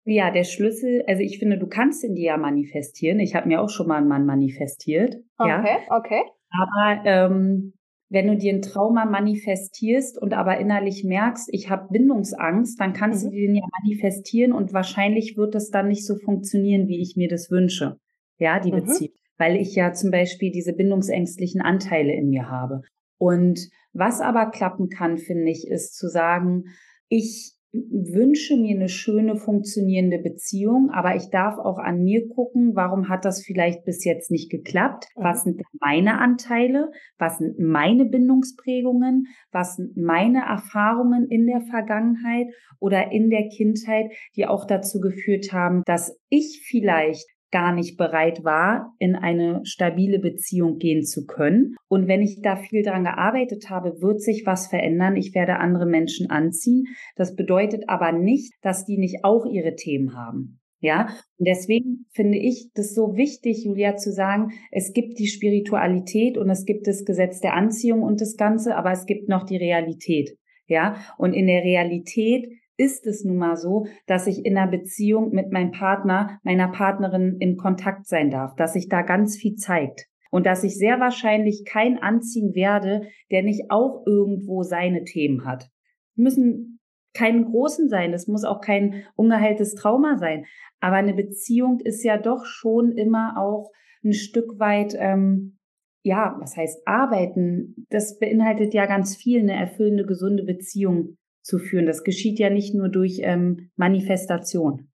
Ja, 0.10 0.32
der 0.32 0.46
Schlüssel, 0.46 1.04
also 1.06 1.22
ich 1.22 1.38
finde, 1.38 1.58
du 1.58 1.68
kannst 1.68 2.04
in 2.04 2.16
dir 2.16 2.28
ja 2.28 2.38
manifestieren. 2.38 3.20
Ich 3.20 3.36
habe 3.36 3.48
mir 3.50 3.62
auch 3.62 3.70
schon 3.70 3.88
mal 3.88 3.98
einen 3.98 4.08
Mann 4.08 4.26
manifestiert. 4.26 5.18
Okay, 5.38 5.78
ja. 5.90 5.98
okay. 5.98 6.22
Aber 6.50 7.06
ähm, 7.06 7.74
wenn 8.10 8.28
du 8.28 8.38
dir 8.38 8.54
ein 8.54 8.62
Trauma 8.62 9.06
manifestierst 9.06 10.18
und 10.18 10.34
aber 10.34 10.60
innerlich 10.60 11.04
merkst, 11.04 11.50
ich 11.52 11.70
habe 11.70 11.90
Bindungsangst, 11.92 12.80
dann 12.80 12.94
kannst 12.94 13.26
mhm. 13.26 13.32
du 13.32 13.36
den 13.36 13.56
ja 13.56 13.64
manifestieren 13.84 14.54
und 14.54 14.72
wahrscheinlich 14.72 15.36
wird 15.36 15.56
es 15.56 15.72
dann 15.72 15.90
nicht 15.90 16.06
so 16.06 16.16
funktionieren, 16.16 16.88
wie 16.88 17.02
ich 17.02 17.18
mir 17.18 17.28
das 17.28 17.52
wünsche. 17.52 17.98
Ja, 18.38 18.62
die 18.62 18.72
mhm. 18.72 18.86
Beziehung. 18.86 19.14
Weil 19.38 19.58
ich 19.58 19.76
ja 19.76 19.92
zum 19.92 20.10
Beispiel 20.10 20.52
diese 20.52 20.74
bindungsängstlichen 20.74 21.62
Anteile 21.62 22.14
in 22.14 22.30
mir 22.30 22.50
habe. 22.50 22.82
Und 23.18 23.60
was 23.92 24.22
aber 24.22 24.52
klappen 24.52 24.88
kann, 24.90 25.18
finde 25.18 25.52
ich, 25.52 25.68
ist 25.68 25.98
zu 25.98 26.08
sagen, 26.08 26.64
ich 27.10 27.57
wünsche 27.74 28.56
mir 28.56 28.76
eine 28.76 28.90
schöne, 28.90 29.36
funktionierende 29.36 30.20
Beziehung, 30.20 30.90
aber 30.92 31.16
ich 31.16 31.30
darf 31.30 31.58
auch 31.58 31.78
an 31.78 32.04
mir 32.04 32.28
gucken, 32.30 32.76
warum 32.76 33.10
hat 33.10 33.26
das 33.26 33.44
vielleicht 33.44 33.84
bis 33.84 34.06
jetzt 34.06 34.32
nicht 34.32 34.50
geklappt? 34.50 35.08
Was 35.16 35.44
sind 35.44 35.62
meine 35.80 36.20
Anteile? 36.20 36.92
Was 37.18 37.40
sind 37.40 37.60
meine 37.60 38.06
Bindungsprägungen? 38.06 39.28
Was 39.52 39.76
sind 39.76 39.98
meine 39.98 40.40
Erfahrungen 40.40 41.28
in 41.30 41.46
der 41.46 41.62
Vergangenheit 41.62 42.48
oder 42.80 43.12
in 43.12 43.30
der 43.30 43.50
Kindheit, 43.50 44.12
die 44.36 44.48
auch 44.48 44.66
dazu 44.66 45.00
geführt 45.00 45.52
haben, 45.52 45.84
dass 45.86 46.18
ich 46.30 46.66
vielleicht 46.68 47.28
gar 47.58 47.74
nicht 47.74 47.98
bereit 47.98 48.44
war, 48.44 48.94
in 49.00 49.16
eine 49.16 49.62
stabile 49.64 50.20
Beziehung 50.20 50.78
gehen 50.78 51.04
zu 51.04 51.26
können. 51.26 51.74
Und 51.88 52.08
wenn 52.08 52.22
ich 52.22 52.42
da 52.44 52.56
viel 52.56 52.84
dran 52.84 53.04
gearbeitet 53.04 53.72
habe, 53.72 54.00
wird 54.00 54.22
sich 54.22 54.44
was 54.46 54.68
verändern. 54.68 55.16
Ich 55.16 55.34
werde 55.34 55.58
andere 55.58 55.88
Menschen 55.88 56.30
anziehen. 56.30 56.86
Das 57.16 57.36
bedeutet 57.36 57.86
aber 57.88 58.12
nicht, 58.12 58.54
dass 58.62 58.86
die 58.86 59.00
nicht 59.00 59.24
auch 59.24 59.48
ihre 59.48 59.74
Themen 59.74 60.16
haben. 60.16 60.60
Ja, 60.82 61.08
und 61.40 61.48
deswegen 61.48 62.06
finde 62.12 62.38
ich 62.38 62.70
das 62.76 62.94
so 62.94 63.16
wichtig, 63.16 63.64
Julia, 63.66 63.96
zu 63.96 64.12
sagen, 64.12 64.52
es 64.70 64.94
gibt 64.94 65.18
die 65.18 65.26
Spiritualität 65.26 66.38
und 66.38 66.52
es 66.52 66.64
gibt 66.64 66.86
das 66.86 67.06
Gesetz 67.06 67.40
der 67.40 67.56
Anziehung 67.56 68.04
und 68.04 68.22
das 68.22 68.36
Ganze, 68.38 68.76
aber 68.76 68.92
es 68.92 69.08
gibt 69.08 69.30
noch 69.30 69.46
die 69.46 69.58
Realität. 69.58 70.38
Ja, 70.68 70.98
und 71.18 71.34
in 71.34 71.48
der 71.48 71.64
Realität 71.64 72.50
ist 72.78 73.08
es 73.08 73.24
nun 73.24 73.38
mal 73.38 73.58
so, 73.58 73.88
dass 74.06 74.28
ich 74.28 74.46
in 74.46 74.58
einer 74.58 74.70
Beziehung 74.70 75.32
mit 75.32 75.52
meinem 75.52 75.72
Partner, 75.72 76.40
meiner 76.44 76.70
Partnerin 76.70 77.38
in 77.40 77.58
Kontakt 77.58 78.08
sein 78.08 78.30
darf, 78.30 78.56
dass 78.56 78.74
sich 78.74 78.88
da 78.88 79.02
ganz 79.02 79.36
viel 79.36 79.56
zeigt 79.56 80.08
und 80.32 80.46
dass 80.46 80.64
ich 80.64 80.78
sehr 80.78 81.00
wahrscheinlich 81.00 81.66
kein 81.66 81.98
anziehen 81.98 82.54
werde, 82.54 83.08
der 83.32 83.44
nicht 83.44 83.70
auch 83.70 84.04
irgendwo 84.06 84.64
seine 84.64 85.04
Themen 85.04 85.46
hat. 85.46 85.70
Müssen 86.16 86.80
keinen 87.14 87.46
großen 87.46 87.90
sein, 87.90 88.14
es 88.14 88.28
muss 88.28 88.44
auch 88.44 88.62
kein 88.62 89.04
ungeheiltes 89.16 89.74
Trauma 89.74 90.18
sein, 90.18 90.46
aber 90.80 90.98
eine 90.98 91.16
Beziehung 91.16 91.80
ist 91.80 92.04
ja 92.04 92.18
doch 92.18 92.46
schon 92.46 92.92
immer 92.92 93.36
auch 93.38 93.72
ein 94.04 94.14
Stück 94.14 94.60
weit 94.60 94.96
ähm, 95.00 95.58
ja, 96.04 96.38
was 96.40 96.56
heißt 96.56 96.88
arbeiten? 96.88 97.86
Das 97.90 98.18
beinhaltet 98.18 98.74
ja 98.74 98.86
ganz 98.86 99.18
viel, 99.18 99.42
eine 99.42 99.56
erfüllende, 99.56 100.06
gesunde 100.06 100.44
Beziehung 100.44 101.18
zu 101.48 101.60
führen. 101.60 101.86
Das 101.86 102.04
geschieht 102.04 102.40
ja 102.40 102.50
nicht 102.50 102.76
nur 102.76 102.90
durch 102.90 103.22
ähm, 103.24 103.72
Manifestation. 103.78 104.92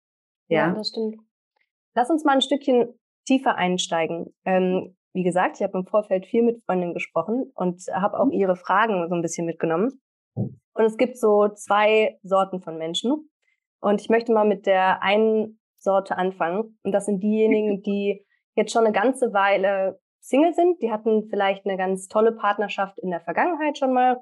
Ja? 0.50 0.67
ja, 0.67 0.74
das 0.74 0.89
stimmt. 0.89 1.15
Lass 1.96 2.10
uns 2.10 2.25
mal 2.25 2.34
ein 2.34 2.41
Stückchen 2.41 3.00
tiefer 3.25 3.55
einsteigen. 3.55 4.36
Ähm, 4.46 4.96
wie 5.13 5.24
gesagt, 5.24 5.58
ich 5.58 5.63
habe 5.63 5.77
im 5.77 5.86
Vorfeld 5.86 6.25
viel 6.25 6.43
mit 6.43 6.62
Freundinnen 6.65 6.93
gesprochen 6.93 7.51
und 7.55 7.81
habe 7.93 8.20
auch 8.20 8.25
mhm. 8.25 8.34
ihre 8.34 8.55
Fragen 8.55 9.08
so 9.08 9.15
ein 9.15 9.22
bisschen 9.22 9.46
mitgenommen. 9.46 10.01
Und 10.36 10.86
es 10.86 10.98
gibt 10.98 11.17
so 11.17 11.48
zwei 11.50 12.20
Sorten 12.22 12.62
von 12.62 12.77
Menschen. 12.77 13.29
Und 13.79 14.01
ich 14.01 14.10
möchte 14.10 14.34
mal 14.34 14.46
mit 14.46 14.65
der 14.65 15.01
einen 15.01 15.60
Sorte 15.77 16.17
anfangen. 16.17 16.77
Und 16.84 16.91
das 16.91 17.05
sind 17.05 17.24
diejenigen, 17.24 17.81
die 17.86 18.25
jetzt 18.55 18.74
schon 18.74 18.86
eine 18.86 18.93
ganze 18.93 19.34
Weile 19.34 20.00
Single 20.20 20.53
sind. 20.53 20.81
Die 20.81 20.91
hatten 20.91 21.29
vielleicht 21.29 21.65
eine 21.65 21.77
ganz 21.77 22.08
tolle 22.08 22.34
Partnerschaft 22.34 23.00
in 23.00 23.10
der 23.10 23.22
Vergangenheit 23.22 23.77
schon 23.77 23.93
mal, 23.93 24.17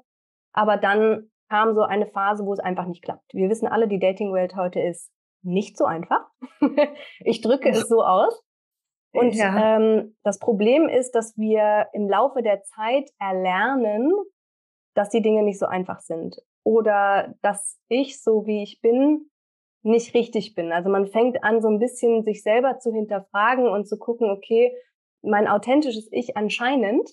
aber 0.52 0.76
dann 0.76 1.30
kam 1.50 1.74
so 1.74 1.82
eine 1.82 2.06
Phase, 2.06 2.46
wo 2.46 2.52
es 2.52 2.60
einfach 2.60 2.86
nicht 2.86 3.02
klappt. 3.02 3.34
Wir 3.34 3.50
wissen 3.50 3.66
alle, 3.66 3.88
die 3.88 3.98
Dating-Welt 3.98 4.54
heute 4.56 4.80
ist 4.80 5.12
nicht 5.42 5.76
so 5.76 5.84
einfach. 5.84 6.26
ich 7.24 7.40
drücke 7.40 7.70
es 7.70 7.88
so 7.88 8.02
aus. 8.02 8.42
Und 9.12 9.34
ja. 9.34 9.76
ähm, 9.76 10.16
das 10.22 10.38
Problem 10.38 10.88
ist, 10.88 11.12
dass 11.16 11.36
wir 11.36 11.88
im 11.92 12.08
Laufe 12.08 12.42
der 12.42 12.62
Zeit 12.62 13.10
erlernen, 13.18 14.12
dass 14.94 15.10
die 15.10 15.22
Dinge 15.22 15.42
nicht 15.42 15.58
so 15.58 15.66
einfach 15.66 16.00
sind. 16.00 16.36
Oder 16.62 17.34
dass 17.42 17.80
ich, 17.88 18.22
so 18.22 18.46
wie 18.46 18.62
ich 18.62 18.80
bin, 18.80 19.30
nicht 19.82 20.14
richtig 20.14 20.54
bin. 20.54 20.72
Also 20.72 20.90
man 20.90 21.06
fängt 21.06 21.42
an, 21.42 21.60
so 21.62 21.68
ein 21.68 21.80
bisschen 21.80 22.22
sich 22.22 22.42
selber 22.42 22.78
zu 22.78 22.92
hinterfragen 22.92 23.66
und 23.66 23.88
zu 23.88 23.98
gucken, 23.98 24.30
okay, 24.30 24.72
mein 25.22 25.48
authentisches 25.48 26.08
Ich 26.12 26.36
anscheinend 26.36 27.10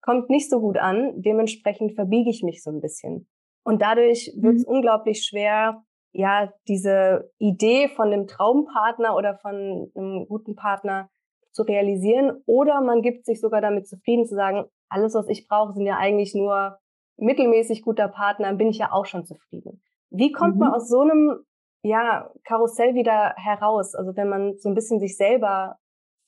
kommt 0.00 0.30
nicht 0.30 0.48
so 0.48 0.60
gut 0.60 0.78
an, 0.78 1.20
dementsprechend 1.20 1.94
verbiege 1.94 2.30
ich 2.30 2.42
mich 2.42 2.62
so 2.62 2.70
ein 2.70 2.80
bisschen. 2.80 3.28
Und 3.66 3.82
dadurch 3.82 4.32
wird 4.36 4.54
es 4.54 4.66
mhm. 4.66 4.74
unglaublich 4.74 5.24
schwer, 5.24 5.82
ja, 6.12 6.52
diese 6.68 7.32
Idee 7.38 7.88
von 7.88 8.12
dem 8.12 8.28
Traumpartner 8.28 9.16
oder 9.16 9.38
von 9.38 9.90
einem 9.92 10.26
guten 10.28 10.54
Partner 10.54 11.10
zu 11.50 11.64
realisieren. 11.64 12.44
Oder 12.46 12.80
man 12.80 13.02
gibt 13.02 13.26
sich 13.26 13.40
sogar 13.40 13.60
damit 13.60 13.88
zufrieden 13.88 14.24
zu 14.24 14.36
sagen, 14.36 14.66
alles, 14.88 15.14
was 15.14 15.28
ich 15.28 15.48
brauche, 15.48 15.72
sind 15.72 15.84
ja 15.84 15.96
eigentlich 15.96 16.32
nur 16.32 16.78
mittelmäßig 17.16 17.82
guter 17.82 18.06
Partner, 18.06 18.54
bin 18.54 18.68
ich 18.68 18.78
ja 18.78 18.92
auch 18.92 19.04
schon 19.04 19.24
zufrieden. 19.24 19.82
Wie 20.10 20.30
kommt 20.30 20.54
mhm. 20.54 20.60
man 20.60 20.74
aus 20.74 20.88
so 20.88 21.00
einem 21.00 21.40
ja, 21.82 22.30
Karussell 22.44 22.94
wieder 22.94 23.34
heraus? 23.36 23.96
Also 23.96 24.14
wenn 24.14 24.28
man 24.28 24.56
so 24.58 24.68
ein 24.68 24.76
bisschen 24.76 25.00
sich 25.00 25.16
selber 25.16 25.76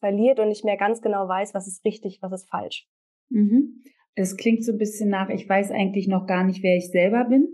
verliert 0.00 0.40
und 0.40 0.48
nicht 0.48 0.64
mehr 0.64 0.76
ganz 0.76 1.00
genau 1.02 1.28
weiß, 1.28 1.54
was 1.54 1.68
ist 1.68 1.84
richtig, 1.84 2.18
was 2.20 2.32
ist 2.32 2.50
falsch. 2.50 2.88
Mhm. 3.28 3.80
Es 4.18 4.36
klingt 4.36 4.64
so 4.64 4.72
ein 4.72 4.78
bisschen 4.78 5.10
nach, 5.10 5.28
ich 5.28 5.48
weiß 5.48 5.70
eigentlich 5.70 6.08
noch 6.08 6.26
gar 6.26 6.44
nicht, 6.44 6.62
wer 6.62 6.76
ich 6.76 6.90
selber 6.90 7.24
bin. 7.24 7.48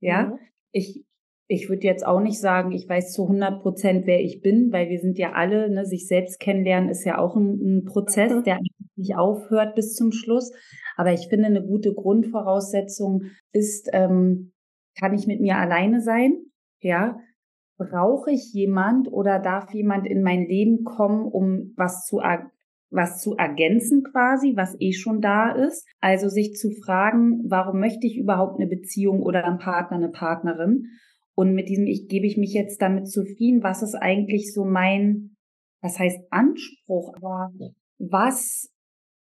Ja, 0.00 0.24
mhm. 0.24 0.38
ich, 0.72 1.04
ich 1.46 1.68
würde 1.68 1.86
jetzt 1.86 2.04
auch 2.06 2.20
nicht 2.20 2.40
sagen, 2.40 2.72
ich 2.72 2.88
weiß 2.88 3.12
zu 3.12 3.24
100 3.24 3.62
Prozent, 3.62 4.06
wer 4.06 4.20
ich 4.20 4.40
bin, 4.40 4.72
weil 4.72 4.88
wir 4.88 4.98
sind 4.98 5.18
ja 5.18 5.32
alle, 5.32 5.70
ne, 5.70 5.84
sich 5.84 6.06
selbst 6.06 6.40
kennenlernen 6.40 6.90
ist 6.90 7.04
ja 7.04 7.18
auch 7.18 7.36
ein, 7.36 7.60
ein 7.60 7.84
Prozess, 7.84 8.32
mhm. 8.32 8.44
der 8.44 8.58
nicht 8.96 9.16
aufhört 9.16 9.74
bis 9.74 9.94
zum 9.94 10.10
Schluss. 10.10 10.52
Aber 10.96 11.12
ich 11.12 11.28
finde, 11.28 11.46
eine 11.46 11.64
gute 11.64 11.94
Grundvoraussetzung 11.94 13.24
ist, 13.52 13.88
ähm, 13.92 14.52
kann 14.98 15.14
ich 15.14 15.26
mit 15.26 15.40
mir 15.40 15.56
alleine 15.56 16.00
sein? 16.00 16.36
Ja. 16.80 17.20
Brauche 17.78 18.30
ich 18.30 18.52
jemand 18.52 19.10
oder 19.10 19.38
darf 19.38 19.72
jemand 19.72 20.06
in 20.06 20.22
mein 20.22 20.44
Leben 20.44 20.84
kommen, 20.84 21.24
um 21.24 21.72
was 21.76 22.04
zu 22.04 22.20
was 22.90 23.20
zu 23.20 23.36
ergänzen 23.36 24.02
quasi, 24.02 24.54
was 24.56 24.76
eh 24.80 24.92
schon 24.92 25.20
da 25.20 25.52
ist. 25.52 25.86
Also 26.00 26.28
sich 26.28 26.54
zu 26.54 26.70
fragen, 26.84 27.44
warum 27.48 27.80
möchte 27.80 28.06
ich 28.06 28.18
überhaupt 28.18 28.58
eine 28.58 28.68
Beziehung 28.68 29.22
oder 29.22 29.44
einen 29.44 29.58
Partner, 29.58 29.96
eine 29.96 30.10
Partnerin? 30.10 30.86
Und 31.34 31.54
mit 31.54 31.68
diesem, 31.68 31.86
ich 31.86 32.08
gebe 32.08 32.26
ich 32.26 32.36
mich 32.36 32.52
jetzt 32.52 32.82
damit 32.82 33.08
zufrieden, 33.08 33.62
was 33.62 33.82
ist 33.82 33.94
eigentlich 33.94 34.52
so 34.52 34.64
mein, 34.64 35.36
was 35.80 35.98
heißt 35.98 36.20
Anspruch, 36.30 37.14
aber 37.16 37.52
was, 37.98 38.68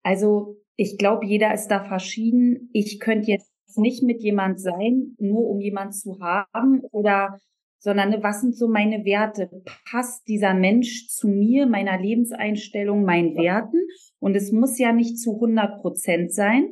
also 0.01 0.57
ich 0.75 0.97
glaube, 0.97 1.25
jeder 1.25 1.53
ist 1.53 1.67
da 1.67 1.83
verschieden. 1.83 2.69
Ich 2.73 2.99
könnte 2.99 3.29
jetzt 3.29 3.51
nicht 3.77 4.03
mit 4.03 4.21
jemand 4.23 4.59
sein, 4.59 5.15
nur 5.19 5.47
um 5.47 5.59
jemand 5.59 5.93
zu 5.95 6.19
haben 6.19 6.81
oder 6.91 7.37
sondern 7.81 8.11
ne, 8.11 8.23
was 8.23 8.41
sind 8.41 8.55
so 8.55 8.67
meine 8.67 9.03
Werte? 9.03 9.49
Passt 9.89 10.27
dieser 10.27 10.53
Mensch 10.53 11.07
zu 11.07 11.27
mir, 11.27 11.65
meiner 11.65 11.99
Lebenseinstellung, 11.99 13.03
meinen 13.03 13.35
Werten? 13.35 13.79
Und 14.19 14.35
es 14.35 14.51
muss 14.51 14.77
ja 14.77 14.93
nicht 14.93 15.19
zu 15.19 15.33
100 15.33 15.81
Prozent 15.81 16.33
sein. 16.33 16.69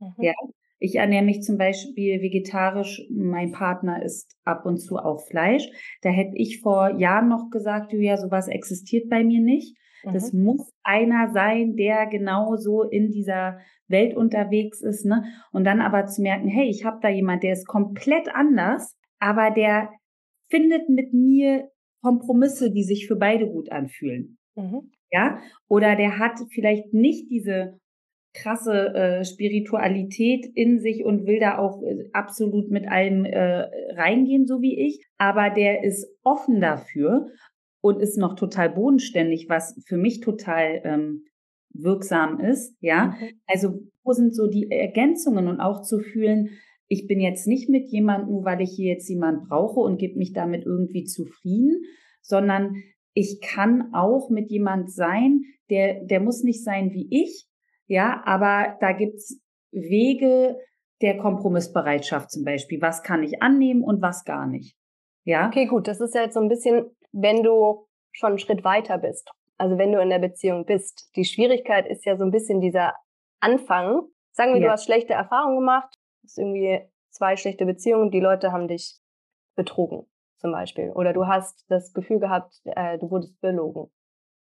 Mhm. 0.00 0.14
Ja. 0.18 0.32
Ich 0.78 0.96
ernähre 0.96 1.24
mich 1.24 1.42
zum 1.42 1.58
Beispiel 1.58 2.20
vegetarisch. 2.20 3.02
Mein 3.10 3.52
Partner 3.52 4.02
isst 4.02 4.36
ab 4.44 4.64
und 4.64 4.78
zu 4.78 4.96
auch 4.96 5.26
Fleisch. 5.26 5.68
Da 6.02 6.10
hätte 6.10 6.36
ich 6.36 6.60
vor 6.60 6.98
Jahren 6.98 7.28
noch 7.28 7.50
gesagt, 7.50 7.92
ja, 7.92 8.16
sowas 8.16 8.48
existiert 8.48 9.08
bei 9.08 9.24
mir 9.24 9.40
nicht. 9.40 9.76
Mhm. 10.04 10.12
Das 10.12 10.32
muss 10.32 10.70
einer 10.82 11.32
sein, 11.32 11.74
der 11.74 12.06
genauso 12.06 12.82
in 12.82 13.10
dieser 13.10 13.58
Welt 13.88 14.16
unterwegs 14.16 14.82
ist, 14.82 15.04
ne? 15.04 15.24
Und 15.52 15.64
dann 15.64 15.80
aber 15.80 16.06
zu 16.06 16.22
merken, 16.22 16.48
hey, 16.48 16.68
ich 16.68 16.84
habe 16.84 16.98
da 17.02 17.08
jemand, 17.08 17.42
der 17.42 17.54
ist 17.54 17.66
komplett 17.66 18.34
anders, 18.34 18.96
aber 19.18 19.50
der 19.50 19.90
findet 20.54 20.88
mit 20.88 21.12
mir 21.12 21.68
Kompromisse, 22.02 22.70
die 22.70 22.84
sich 22.84 23.06
für 23.06 23.16
beide 23.16 23.48
gut 23.48 23.72
anfühlen. 23.72 24.38
Mhm. 24.54 24.92
Ja, 25.10 25.38
oder 25.68 25.96
der 25.96 26.18
hat 26.18 26.38
vielleicht 26.50 26.92
nicht 26.92 27.30
diese 27.30 27.78
krasse 28.34 28.94
äh, 28.94 29.24
Spiritualität 29.24 30.44
in 30.54 30.80
sich 30.80 31.04
und 31.04 31.26
will 31.26 31.38
da 31.38 31.58
auch 31.58 31.82
äh, 31.82 32.10
absolut 32.12 32.70
mit 32.70 32.86
allem 32.88 33.24
äh, 33.24 33.68
reingehen, 33.94 34.46
so 34.46 34.60
wie 34.60 34.78
ich. 34.78 35.06
Aber 35.18 35.50
der 35.50 35.84
ist 35.84 36.06
offen 36.24 36.60
dafür 36.60 37.28
und 37.80 38.00
ist 38.00 38.18
noch 38.18 38.34
total 38.34 38.70
bodenständig, 38.70 39.48
was 39.48 39.80
für 39.86 39.96
mich 39.96 40.20
total 40.20 40.82
ähm, 40.84 41.24
wirksam 41.72 42.40
ist. 42.40 42.76
Ja, 42.80 43.14
mhm. 43.20 43.40
also 43.46 43.80
wo 44.02 44.12
sind 44.12 44.34
so 44.34 44.48
die 44.48 44.70
Ergänzungen 44.70 45.48
und 45.48 45.60
auch 45.60 45.82
zu 45.82 46.00
fühlen, 46.00 46.50
ich 46.88 47.06
bin 47.06 47.20
jetzt 47.20 47.46
nicht 47.46 47.68
mit 47.68 47.88
jemandem, 47.88 48.30
nur 48.30 48.44
weil 48.44 48.60
ich 48.60 48.72
hier 48.76 48.92
jetzt 48.92 49.08
jemand 49.08 49.48
brauche 49.48 49.80
und 49.80 49.98
gebe 49.98 50.18
mich 50.18 50.32
damit 50.32 50.64
irgendwie 50.64 51.04
zufrieden, 51.04 51.82
sondern 52.20 52.74
ich 53.14 53.40
kann 53.40 53.92
auch 53.94 54.28
mit 54.30 54.50
jemand 54.50 54.92
sein, 54.92 55.42
der, 55.70 56.04
der 56.04 56.20
muss 56.20 56.42
nicht 56.42 56.64
sein 56.64 56.92
wie 56.92 57.08
ich, 57.10 57.46
ja, 57.86 58.22
aber 58.24 58.76
da 58.80 58.92
gibt's 58.92 59.40
Wege 59.70 60.58
der 61.00 61.18
Kompromissbereitschaft 61.18 62.30
zum 62.30 62.44
Beispiel. 62.44 62.80
Was 62.80 63.02
kann 63.02 63.22
ich 63.22 63.42
annehmen 63.42 63.82
und 63.82 64.00
was 64.00 64.24
gar 64.24 64.46
nicht? 64.46 64.76
Ja. 65.24 65.48
Okay, 65.48 65.66
gut. 65.66 65.88
Das 65.88 66.00
ist 66.00 66.14
ja 66.14 66.22
jetzt 66.22 66.34
so 66.34 66.40
ein 66.40 66.48
bisschen, 66.48 66.90
wenn 67.12 67.42
du 67.42 67.86
schon 68.12 68.30
einen 68.30 68.38
Schritt 68.38 68.64
weiter 68.64 68.98
bist. 68.98 69.30
Also 69.58 69.78
wenn 69.78 69.92
du 69.92 70.00
in 70.00 70.10
der 70.10 70.18
Beziehung 70.18 70.64
bist. 70.64 71.10
Die 71.16 71.24
Schwierigkeit 71.24 71.86
ist 71.88 72.04
ja 72.04 72.16
so 72.16 72.24
ein 72.24 72.30
bisschen 72.30 72.60
dieser 72.60 72.94
Anfang. 73.40 74.02
Sagen 74.32 74.54
wir, 74.54 74.60
ja. 74.60 74.68
du 74.68 74.72
hast 74.72 74.84
schlechte 74.84 75.12
Erfahrungen 75.12 75.58
gemacht 75.58 75.94
ist 76.24 76.38
irgendwie 76.38 76.80
zwei 77.10 77.36
schlechte 77.36 77.66
Beziehungen, 77.66 78.10
die 78.10 78.20
Leute 78.20 78.52
haben 78.52 78.68
dich 78.68 78.98
betrogen, 79.54 80.06
zum 80.38 80.52
Beispiel. 80.52 80.90
Oder 80.90 81.12
du 81.12 81.26
hast 81.26 81.64
das 81.68 81.92
Gefühl 81.92 82.18
gehabt, 82.18 82.60
äh, 82.64 82.98
du 82.98 83.10
wurdest 83.10 83.40
belogen. 83.40 83.90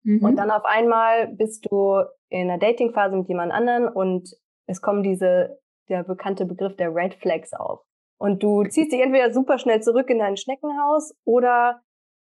Mhm. 0.04 0.24
Und 0.24 0.36
dann 0.38 0.52
auf 0.52 0.66
einmal 0.66 1.28
bist 1.28 1.68
du 1.70 2.04
in 2.30 2.50
einer 2.50 2.60
Datingphase 2.60 3.16
mit 3.16 3.28
jemand 3.28 3.52
anderen 3.52 3.88
und 3.88 4.30
es 4.66 4.82
kommen 4.82 5.04
diese, 5.04 5.60
der 5.90 6.04
bekannte 6.04 6.46
Begriff 6.46 6.76
der 6.76 6.94
Red 6.94 7.16
Flags 7.16 7.54
auf. 7.54 7.82
Und 8.18 8.44
du 8.44 8.64
ziehst 8.64 8.92
dich 8.92 9.02
entweder 9.02 9.32
super 9.32 9.58
schnell 9.58 9.82
zurück 9.82 10.10
in 10.10 10.20
dein 10.20 10.38
Schneckenhaus 10.38 11.16
oder 11.24 11.82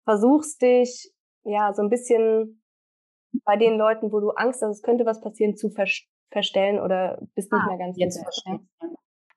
versuchst 0.05 0.63
dich, 0.63 1.13
ja, 1.45 1.73
so 1.75 1.83
ein 1.83 1.91
bisschen 1.91 2.63
bei 3.45 3.57
den 3.57 3.77
Leuten, 3.77 4.13
wo 4.13 4.21
du 4.21 4.31
Angst 4.31 4.63
hast, 4.63 4.77
es 4.77 4.83
könnte 4.83 5.05
was 5.05 5.21
passieren, 5.21 5.57
zu 5.57 5.71
ver 5.71 5.87
verstellen 6.33 6.79
oder 6.79 7.19
bist 7.35 7.53
nicht 7.53 7.61
ah, 7.61 7.67
mehr 7.67 7.79
ganz 7.79 7.99
jetzt 7.99 8.15
sicher. 8.15 8.61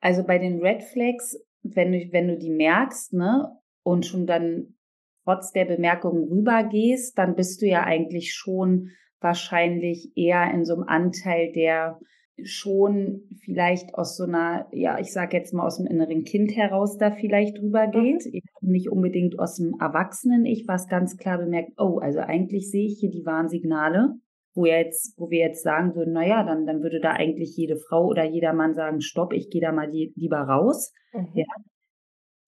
Also 0.04 0.26
bei 0.26 0.38
den 0.38 0.60
Red 0.60 0.84
Flags, 0.84 1.40
wenn 1.62 1.94
du, 1.94 2.12
wenn 2.12 2.28
du 2.28 2.38
die 2.38 2.50
merkst, 2.50 3.14
ne, 3.14 3.56
und 3.84 4.06
schon 4.06 4.28
dann 4.28 4.76
trotz 5.24 5.54
der 5.54 5.64
Bemerkungen 5.64 6.28
rübergehst, 6.28 7.18
dann 7.18 7.36
bist 7.36 7.62
du 7.62 7.68
ja 7.68 7.86
eigentlich 7.86 8.34
schon 8.34 8.90
wahrscheinlich 9.22 10.12
eher 10.18 10.54
in 10.54 10.66
so 10.66 10.74
einem 10.74 10.84
Anteil, 10.84 11.54
der 11.54 12.02
schon 12.44 13.30
vielleicht 13.46 13.96
aus 13.96 14.18
so 14.18 14.26
einer, 14.26 14.68
ja, 14.74 15.00
ich 15.00 15.14
sage 15.14 15.38
jetzt 15.38 15.54
mal 15.54 15.66
aus 15.66 15.78
dem 15.78 15.88
inneren 15.88 16.26
Kind 16.26 16.54
heraus 16.54 16.98
da 16.98 17.12
vielleicht 17.12 17.62
rübergeht, 17.62 18.26
mhm. 18.26 18.42
nicht 18.60 18.90
unbedingt 18.90 19.40
aus 19.40 19.56
dem 19.56 19.78
Erwachsenen-Ich, 19.80 20.68
was 20.68 20.90
ganz 20.90 21.16
klar 21.16 21.38
bemerkt, 21.38 21.72
oh, 21.78 22.00
also 22.00 22.20
eigentlich 22.20 22.70
sehe 22.70 22.88
ich 22.88 23.00
hier 23.00 23.10
die 23.10 23.26
Warnsignale 23.26 24.16
wo 24.56 24.66
jetzt, 24.66 25.18
wo 25.18 25.30
wir 25.30 25.40
jetzt 25.40 25.64
sagen 25.64 25.96
würden, 25.96 26.14
na 26.14 26.26
ja, 26.26 26.44
dann, 26.44 26.66
dann 26.66 26.84
würde 26.84 27.00
da 27.00 27.12
eigentlich 27.12 27.56
jede 27.58 27.78
Frau 27.78 28.06
oder 28.06 28.24
jeder 28.24 28.54
Mann 28.54 28.74
sagen, 28.74 29.02
stopp, 29.02 29.34
ich 29.34 29.50
gehe 29.50 29.62
da 29.62 29.72
mal 29.72 29.90
die, 29.90 30.14
lieber 30.16 30.40
raus. 30.40 30.94
Mhm. 31.14 31.30
Ja. 31.34 31.46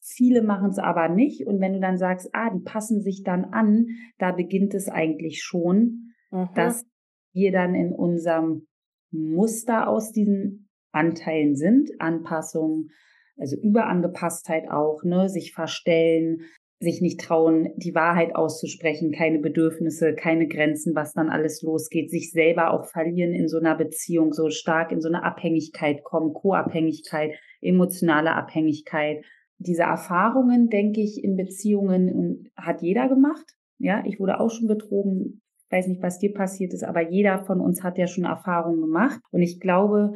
Viele 0.02 0.44
machen 0.44 0.70
es 0.70 0.78
aber 0.78 1.10
nicht. 1.10 1.48
Und 1.48 1.60
wenn 1.60 1.74
du 1.74 1.80
dann 1.80 1.98
sagst, 1.98 2.30
ah, 2.34 2.52
die 2.52 2.64
passen 2.64 3.02
sich 3.02 3.24
dann 3.24 3.46
an, 3.46 3.88
da 4.20 4.32
beginnt 4.32 4.76
es 4.76 4.88
eigentlich 4.88 5.42
schon, 5.42 6.12
mhm. 6.32 6.50
dass 6.54 6.86
wir 7.34 7.52
dann 7.52 7.74
in 7.74 7.92
unserem 7.92 8.68
Muster 9.12 9.88
aus 9.88 10.12
diesen 10.12 10.70
Anteilen 10.92 11.56
sind, 11.56 11.90
Anpassung, 12.00 12.90
also 13.38 13.58
Überangepasstheit 13.60 14.70
auch, 14.70 15.04
ne, 15.04 15.28
sich 15.28 15.54
verstellen, 15.54 16.42
sich 16.80 17.02
nicht 17.02 17.22
trauen, 17.22 17.70
die 17.78 17.96
Wahrheit 17.96 18.36
auszusprechen, 18.36 19.12
keine 19.12 19.40
Bedürfnisse, 19.40 20.14
keine 20.14 20.48
Grenzen, 20.48 20.94
was 20.94 21.14
dann 21.14 21.30
alles 21.30 21.62
losgeht, 21.62 22.12
sich 22.12 22.32
selber 22.32 22.72
auch 22.72 22.86
verlieren 22.86 23.34
in 23.34 23.48
so 23.48 23.58
einer 23.58 23.76
Beziehung, 23.76 24.34
so 24.34 24.50
stark 24.50 24.92
in 24.92 25.02
so 25.02 25.08
eine 25.08 25.24
Abhängigkeit 25.24 26.04
kommen, 26.04 26.34
Co-Abhängigkeit, 26.34 27.34
emotionale 27.62 28.34
Abhängigkeit. 28.34 29.24
Diese 29.58 29.84
Erfahrungen, 29.84 30.70
denke 30.70 31.02
ich, 31.02 31.24
in 31.24 31.38
Beziehungen 31.38 32.52
hat 32.58 32.82
jeder 32.82 33.08
gemacht. 33.08 33.56
Ja, 33.78 34.04
ich 34.06 34.20
wurde 34.20 34.40
auch 34.40 34.50
schon 34.50 34.68
betrogen. 34.68 35.42
Weiß 35.70 35.88
nicht, 35.88 36.02
was 36.02 36.20
dir 36.20 36.34
passiert 36.34 36.74
ist, 36.74 36.84
aber 36.84 37.10
jeder 37.10 37.46
von 37.46 37.62
uns 37.62 37.84
hat 37.84 37.98
ja 37.98 38.08
schon 38.08 38.26
Erfahrungen 38.26 38.82
gemacht. 38.82 39.20
Und 39.32 39.42
ich 39.42 39.60
glaube, 39.60 40.14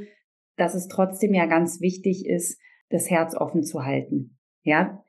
dass 0.58 0.76
es 0.76 0.88
trotzdem 0.88 1.34
ja 1.34 1.46
ganz 1.46 1.80
wichtig 1.80 2.26
ist, 2.26 2.62
das 2.90 3.10
Herz 3.10 3.36
offen 3.36 3.64
zu 3.64 3.86
halten. 3.86 4.38
Ja, 4.64 5.02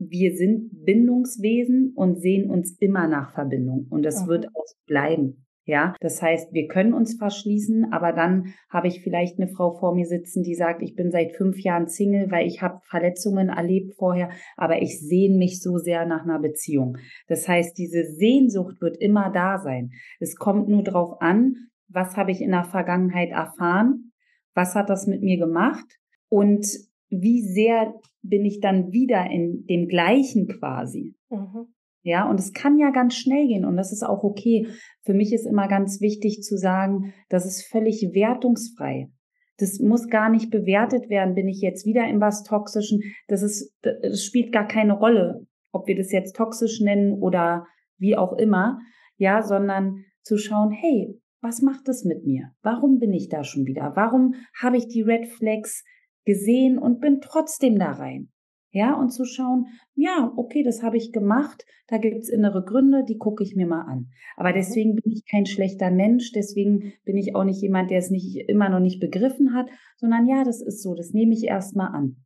wir 0.00 0.34
sind 0.34 0.84
Bindungswesen 0.84 1.92
und 1.94 2.20
sehen 2.20 2.50
uns 2.50 2.76
immer 2.80 3.06
nach 3.06 3.32
Verbindung. 3.34 3.86
Und 3.90 4.02
das 4.02 4.24
mhm. 4.24 4.28
wird 4.28 4.48
auch 4.48 4.66
bleiben. 4.86 5.46
Ja, 5.66 5.94
das 6.00 6.20
heißt, 6.20 6.52
wir 6.52 6.66
können 6.66 6.94
uns 6.94 7.14
verschließen, 7.14 7.92
aber 7.92 8.12
dann 8.12 8.54
habe 8.70 8.88
ich 8.88 9.02
vielleicht 9.02 9.38
eine 9.38 9.46
Frau 9.46 9.78
vor 9.78 9.94
mir 9.94 10.06
sitzen, 10.06 10.42
die 10.42 10.54
sagt, 10.54 10.82
ich 10.82 10.96
bin 10.96 11.12
seit 11.12 11.36
fünf 11.36 11.60
Jahren 11.60 11.86
Single, 11.86 12.30
weil 12.30 12.46
ich 12.46 12.60
habe 12.62 12.80
Verletzungen 12.88 13.50
erlebt 13.50 13.94
vorher, 13.94 14.30
aber 14.56 14.82
ich 14.82 14.98
sehne 14.98 15.36
mich 15.36 15.60
so 15.60 15.76
sehr 15.76 16.06
nach 16.06 16.24
einer 16.24 16.40
Beziehung. 16.40 16.96
Das 17.28 17.46
heißt, 17.46 17.78
diese 17.78 18.04
Sehnsucht 18.04 18.80
wird 18.80 18.96
immer 18.96 19.30
da 19.30 19.58
sein. 19.58 19.92
Es 20.18 20.34
kommt 20.34 20.68
nur 20.68 20.82
darauf 20.82 21.20
an, 21.20 21.68
was 21.88 22.16
habe 22.16 22.32
ich 22.32 22.40
in 22.40 22.50
der 22.50 22.64
Vergangenheit 22.64 23.30
erfahren, 23.30 24.12
was 24.54 24.74
hat 24.74 24.88
das 24.88 25.06
mit 25.06 25.22
mir 25.22 25.38
gemacht 25.38 26.00
und 26.28 26.66
wie 27.10 27.42
sehr 27.42 27.94
bin 28.30 28.44
ich 28.44 28.60
dann 28.60 28.92
wieder 28.92 29.30
in 29.30 29.66
dem 29.66 29.88
gleichen 29.88 30.48
quasi. 30.48 31.14
Mhm. 31.28 31.66
Ja, 32.02 32.28
und 32.30 32.40
es 32.40 32.52
kann 32.54 32.78
ja 32.78 32.90
ganz 32.90 33.14
schnell 33.14 33.46
gehen 33.46 33.66
und 33.66 33.76
das 33.76 33.92
ist 33.92 34.02
auch 34.02 34.24
okay. 34.24 34.66
Für 35.02 35.12
mich 35.12 35.34
ist 35.34 35.46
immer 35.46 35.68
ganz 35.68 36.00
wichtig 36.00 36.42
zu 36.42 36.56
sagen, 36.56 37.12
das 37.28 37.44
ist 37.44 37.66
völlig 37.66 38.14
wertungsfrei. 38.14 39.10
Das 39.58 39.78
muss 39.80 40.08
gar 40.08 40.30
nicht 40.30 40.50
bewertet 40.50 41.10
werden. 41.10 41.34
Bin 41.34 41.46
ich 41.46 41.60
jetzt 41.60 41.84
wieder 41.84 42.08
in 42.08 42.18
was 42.18 42.42
Toxischen? 42.42 43.02
Das 43.28 43.42
ist, 43.42 43.74
das 43.82 44.24
spielt 44.24 44.52
gar 44.52 44.66
keine 44.66 44.94
Rolle, 44.94 45.46
ob 45.72 45.86
wir 45.86 45.96
das 45.96 46.10
jetzt 46.10 46.34
toxisch 46.34 46.80
nennen 46.80 47.12
oder 47.12 47.66
wie 47.98 48.16
auch 48.16 48.32
immer. 48.38 48.78
Ja, 49.18 49.42
sondern 49.42 50.04
zu 50.22 50.38
schauen, 50.38 50.70
hey, 50.70 51.20
was 51.42 51.60
macht 51.60 51.88
das 51.88 52.04
mit 52.04 52.24
mir? 52.24 52.52
Warum 52.62 52.98
bin 52.98 53.12
ich 53.12 53.28
da 53.28 53.44
schon 53.44 53.66
wieder? 53.66 53.92
Warum 53.94 54.34
habe 54.58 54.78
ich 54.78 54.88
die 54.88 55.02
Red 55.02 55.26
Flags 55.26 55.84
gesehen 56.24 56.78
und 56.78 57.00
bin 57.00 57.20
trotzdem 57.20 57.78
da 57.78 57.92
rein? 57.92 58.30
Ja, 58.72 58.94
und 58.94 59.10
zu 59.10 59.24
schauen, 59.24 59.66
ja, 59.94 60.32
okay, 60.36 60.62
das 60.62 60.82
habe 60.82 60.96
ich 60.96 61.12
gemacht, 61.12 61.64
da 61.88 61.98
gibt's 61.98 62.28
innere 62.28 62.64
Gründe, 62.64 63.04
die 63.04 63.18
gucke 63.18 63.42
ich 63.42 63.56
mir 63.56 63.66
mal 63.66 63.82
an. 63.82 64.10
Aber 64.36 64.50
mhm. 64.50 64.54
deswegen 64.54 64.94
bin 64.94 65.12
ich 65.12 65.24
kein 65.28 65.44
schlechter 65.46 65.90
Mensch, 65.90 66.30
deswegen 66.32 66.92
bin 67.04 67.16
ich 67.16 67.34
auch 67.34 67.42
nicht 67.42 67.60
jemand, 67.60 67.90
der 67.90 67.98
es 67.98 68.10
nicht 68.10 68.48
immer 68.48 68.68
noch 68.68 68.78
nicht 68.78 69.00
begriffen 69.00 69.54
hat, 69.54 69.68
sondern 69.96 70.26
ja, 70.28 70.44
das 70.44 70.62
ist 70.62 70.82
so, 70.82 70.94
das 70.94 71.12
nehme 71.12 71.34
ich 71.34 71.44
erstmal 71.44 71.88
an. 71.88 72.24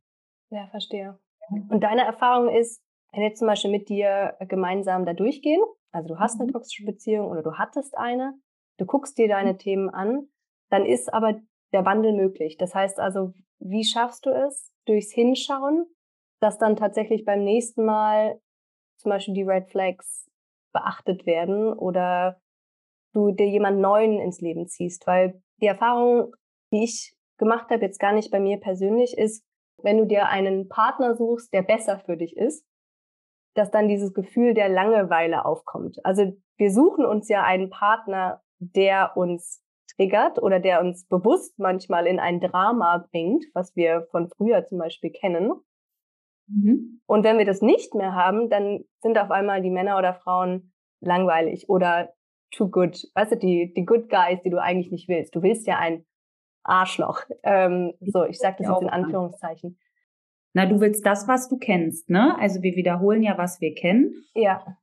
Ja, 0.51 0.67
verstehe. 0.67 1.17
Und 1.69 1.83
deine 1.83 2.03
Erfahrung 2.03 2.53
ist, 2.55 2.81
wenn 3.11 3.23
jetzt 3.23 3.39
zum 3.39 3.47
Beispiel 3.47 3.71
mit 3.71 3.89
dir 3.89 4.35
gemeinsam 4.47 5.05
da 5.05 5.13
durchgehen, 5.13 5.61
also 5.91 6.09
du 6.09 6.19
hast 6.19 6.39
eine 6.39 6.47
mhm. 6.47 6.53
toxische 6.53 6.85
Beziehung 6.85 7.27
oder 7.27 7.41
du 7.41 7.53
hattest 7.53 7.97
eine, 7.97 8.33
du 8.77 8.85
guckst 8.85 9.17
dir 9.17 9.27
deine 9.27 9.53
mhm. 9.53 9.57
Themen 9.57 9.89
an, 9.89 10.27
dann 10.69 10.85
ist 10.85 11.11
aber 11.11 11.39
der 11.73 11.85
Wandel 11.85 12.13
möglich. 12.13 12.57
Das 12.57 12.75
heißt 12.75 12.99
also, 12.99 13.33
wie 13.59 13.83
schaffst 13.83 14.25
du 14.25 14.29
es, 14.29 14.71
durchs 14.85 15.11
Hinschauen 15.11 15.87
dass 16.45 16.59
dann 16.59 16.75
tatsächlich 16.75 17.25
beim 17.25 17.43
nächsten 17.43 17.85
Mal 17.85 18.39
zum 18.97 19.09
Beispiel 19.09 19.33
die 19.33 19.43
Red 19.43 19.67
Flags 19.69 20.29
beachtet 20.73 21.25
werden 21.25 21.73
oder 21.73 22.39
du 23.13 23.31
dir 23.31 23.47
jemand 23.47 23.79
Neuen 23.79 24.19
ins 24.19 24.41
Leben 24.41 24.67
ziehst. 24.67 25.07
Weil 25.07 25.41
die 25.61 25.67
Erfahrung, 25.67 26.35
die 26.71 26.83
ich 26.83 27.15
gemacht 27.37 27.69
habe, 27.69 27.83
jetzt 27.83 27.99
gar 27.99 28.13
nicht 28.13 28.31
bei 28.31 28.39
mir 28.39 28.59
persönlich, 28.59 29.17
ist, 29.17 29.43
wenn 29.81 29.97
du 29.97 30.05
dir 30.05 30.27
einen 30.27 30.69
Partner 30.69 31.15
suchst, 31.15 31.53
der 31.53 31.63
besser 31.63 31.99
für 31.99 32.17
dich 32.17 32.37
ist, 32.37 32.65
dass 33.55 33.71
dann 33.71 33.87
dieses 33.87 34.13
Gefühl 34.13 34.53
der 34.53 34.69
Langeweile 34.69 35.45
aufkommt. 35.45 35.97
Also 36.05 36.31
wir 36.57 36.71
suchen 36.71 37.05
uns 37.05 37.27
ja 37.29 37.43
einen 37.43 37.69
Partner, 37.69 38.43
der 38.59 39.15
uns 39.15 39.63
triggert 39.95 40.41
oder 40.41 40.59
der 40.59 40.81
uns 40.81 41.07
bewusst 41.07 41.57
manchmal 41.59 42.07
in 42.07 42.19
ein 42.19 42.39
Drama 42.39 43.05
bringt, 43.11 43.45
was 43.53 43.75
wir 43.75 44.07
von 44.11 44.29
früher 44.29 44.65
zum 44.65 44.79
Beispiel 44.79 45.11
kennen. 45.11 45.51
Mhm. 46.47 47.01
Und 47.05 47.23
wenn 47.23 47.37
wir 47.37 47.45
das 47.45 47.61
nicht 47.61 47.95
mehr 47.95 48.13
haben, 48.13 48.49
dann 48.49 48.83
sind 49.01 49.17
auf 49.17 49.31
einmal 49.31 49.61
die 49.61 49.71
Männer 49.71 49.97
oder 49.97 50.13
Frauen 50.13 50.73
langweilig 51.01 51.69
oder 51.69 52.13
too 52.51 52.69
good. 52.69 52.97
Weißt 53.13 53.33
du, 53.33 53.37
die, 53.37 53.73
die 53.75 53.85
good 53.85 54.09
guys, 54.09 54.41
die 54.43 54.49
du 54.49 54.61
eigentlich 54.61 54.91
nicht 54.91 55.07
willst. 55.07 55.35
Du 55.35 55.41
willst 55.41 55.67
ja 55.67 55.77
ein 55.77 56.05
Arschloch. 56.63 57.21
Ähm, 57.43 57.93
so, 58.01 58.25
ich 58.25 58.39
sage 58.39 58.57
das 58.59 58.67
jetzt 58.67 58.81
in 58.81 58.89
Anführungszeichen. 58.89 59.79
Na, 60.53 60.65
du 60.65 60.79
willst 60.79 61.05
das, 61.05 61.27
was 61.27 61.49
du 61.49 61.57
kennst, 61.57 62.09
ne? 62.09 62.37
Also 62.39 62.61
wir 62.61 62.75
wiederholen 62.75 63.21
ja, 63.21 63.37
was 63.37 63.59
wir 63.59 63.73
kennen. 63.73 64.13
Ja. 64.33 64.77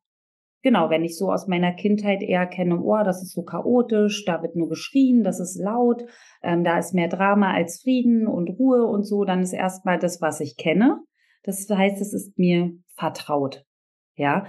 Genau, 0.62 0.90
wenn 0.90 1.02
ich 1.02 1.18
so 1.18 1.32
aus 1.32 1.48
meiner 1.48 1.72
Kindheit 1.72 2.22
eher 2.22 2.46
kenne, 2.46 2.80
oh, 2.80 3.02
das 3.04 3.22
ist 3.22 3.32
so 3.32 3.42
chaotisch, 3.42 4.24
da 4.24 4.42
wird 4.42 4.54
nur 4.54 4.68
geschrien, 4.68 5.24
das 5.24 5.40
ist 5.40 5.60
laut, 5.60 6.04
ähm, 6.42 6.62
da 6.62 6.78
ist 6.78 6.94
mehr 6.94 7.08
Drama 7.08 7.52
als 7.52 7.82
Frieden 7.82 8.28
und 8.28 8.48
Ruhe 8.48 8.86
und 8.86 9.02
so, 9.02 9.24
dann 9.24 9.40
ist 9.40 9.52
erstmal 9.52 9.98
das, 9.98 10.20
was 10.20 10.40
ich 10.40 10.56
kenne. 10.56 11.02
Das 11.42 11.68
heißt, 11.68 12.00
es 12.00 12.12
ist 12.12 12.38
mir 12.38 12.70
vertraut. 12.94 13.64
Ja. 14.16 14.46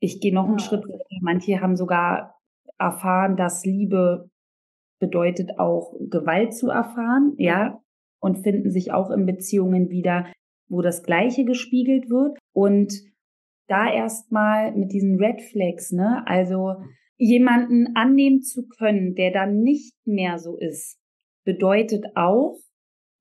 Ich 0.00 0.20
gehe 0.20 0.34
noch 0.34 0.46
einen 0.46 0.58
ja. 0.58 0.64
Schritt 0.64 0.82
weiter. 0.82 1.04
Manche 1.20 1.60
haben 1.60 1.76
sogar 1.76 2.40
erfahren, 2.78 3.36
dass 3.36 3.64
Liebe 3.64 4.28
bedeutet 4.98 5.58
auch 5.58 5.94
Gewalt 6.10 6.54
zu 6.54 6.68
erfahren, 6.68 7.34
ja, 7.38 7.80
und 8.20 8.42
finden 8.42 8.70
sich 8.70 8.92
auch 8.92 9.10
in 9.10 9.26
Beziehungen 9.26 9.90
wieder, 9.90 10.26
wo 10.68 10.80
das 10.80 11.02
Gleiche 11.02 11.44
gespiegelt 11.44 12.10
wird. 12.10 12.38
Und 12.52 13.11
da 13.72 13.90
erstmal 13.90 14.72
mit 14.76 14.92
diesen 14.92 15.16
Red 15.16 15.40
Flags, 15.40 15.92
ne, 15.92 16.22
also 16.26 16.74
jemanden 17.16 17.96
annehmen 17.96 18.42
zu 18.42 18.66
können, 18.66 19.14
der 19.14 19.30
dann 19.30 19.60
nicht 19.60 19.94
mehr 20.04 20.38
so 20.38 20.58
ist, 20.58 20.98
bedeutet 21.44 22.04
auch, 22.14 22.58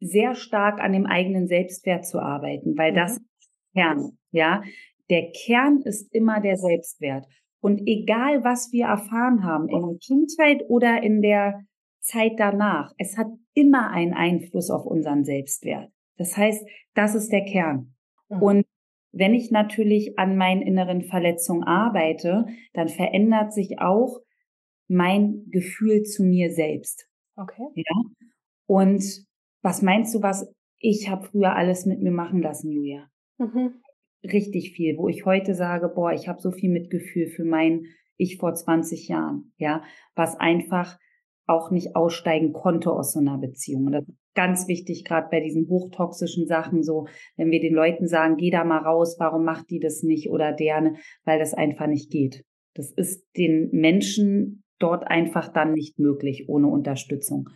sehr 0.03 0.33
stark 0.33 0.81
an 0.81 0.93
dem 0.93 1.05
eigenen 1.05 1.47
Selbstwert 1.47 2.05
zu 2.05 2.19
arbeiten, 2.19 2.75
weil 2.75 2.91
mhm. 2.91 2.95
das 2.95 3.11
ist 3.17 3.49
Kern, 3.73 4.17
ja. 4.31 4.63
Der 5.09 5.31
Kern 5.31 5.81
ist 5.83 6.13
immer 6.13 6.41
der 6.41 6.57
Selbstwert. 6.57 7.25
Und 7.61 7.81
egal, 7.85 8.43
was 8.43 8.71
wir 8.71 8.85
erfahren 8.85 9.43
haben, 9.43 9.69
in 9.69 9.81
der 9.81 9.97
Kindheit 9.99 10.63
oder 10.69 11.03
in 11.03 11.21
der 11.21 11.63
Zeit 11.99 12.33
danach, 12.37 12.91
es 12.97 13.17
hat 13.17 13.27
immer 13.53 13.91
einen 13.91 14.13
Einfluss 14.13 14.71
auf 14.71 14.85
unseren 14.85 15.23
Selbstwert. 15.23 15.91
Das 16.17 16.35
heißt, 16.35 16.65
das 16.95 17.13
ist 17.13 17.31
der 17.31 17.45
Kern. 17.45 17.93
Mhm. 18.29 18.41
Und 18.41 18.65
wenn 19.11 19.33
ich 19.33 19.51
natürlich 19.51 20.17
an 20.17 20.37
meinen 20.37 20.61
inneren 20.61 21.01
Verletzungen 21.03 21.63
arbeite, 21.63 22.45
dann 22.73 22.87
verändert 22.87 23.53
sich 23.53 23.79
auch 23.79 24.19
mein 24.87 25.45
Gefühl 25.49 26.03
zu 26.03 26.23
mir 26.23 26.51
selbst. 26.51 27.07
Okay. 27.35 27.67
Ja. 27.75 27.95
Und 28.67 29.03
was 29.61 29.81
meinst 29.81 30.13
du, 30.15 30.21
was 30.21 30.53
ich 30.79 31.09
habe 31.09 31.27
früher 31.27 31.55
alles 31.55 31.85
mit 31.85 32.01
mir 32.01 32.11
machen 32.11 32.41
lassen, 32.41 32.71
Julia? 32.71 33.09
Mhm. 33.37 33.81
Richtig 34.23 34.73
viel, 34.73 34.97
wo 34.97 35.07
ich 35.07 35.25
heute 35.25 35.55
sage, 35.55 35.89
boah, 35.89 36.13
ich 36.13 36.27
habe 36.27 36.41
so 36.41 36.51
viel 36.51 36.69
Mitgefühl 36.69 37.27
für 37.27 37.43
mein 37.43 37.85
Ich 38.17 38.37
vor 38.37 38.53
20 38.53 39.07
Jahren, 39.07 39.53
ja, 39.57 39.83
was 40.15 40.39
einfach 40.39 40.97
auch 41.51 41.71
nicht 41.71 41.95
aussteigen 41.95 42.53
konnte 42.53 42.91
aus 42.91 43.13
so 43.13 43.19
einer 43.19 43.37
Beziehung. 43.37 43.85
Und 43.85 43.91
das 43.91 44.07
ist 44.07 44.17
ganz 44.33 44.67
wichtig, 44.67 45.03
gerade 45.05 45.27
bei 45.29 45.39
diesen 45.41 45.67
hochtoxischen 45.67 46.47
Sachen, 46.47 46.83
so, 46.83 47.07
wenn 47.37 47.51
wir 47.51 47.59
den 47.59 47.73
Leuten 47.73 48.07
sagen, 48.07 48.37
geh 48.37 48.49
da 48.49 48.63
mal 48.63 48.79
raus, 48.79 49.17
warum 49.19 49.43
macht 49.43 49.69
die 49.69 49.79
das 49.79 50.01
nicht 50.03 50.29
oder 50.29 50.53
derne, 50.53 50.95
weil 51.25 51.39
das 51.39 51.53
einfach 51.53 51.87
nicht 51.87 52.11
geht. 52.11 52.43
Das 52.73 52.91
ist 52.91 53.25
den 53.37 53.69
Menschen 53.71 54.63
dort 54.79 55.05
einfach 55.05 55.51
dann 55.51 55.73
nicht 55.73 55.99
möglich 55.99 56.45
ohne 56.47 56.67
Unterstützung. 56.67 57.49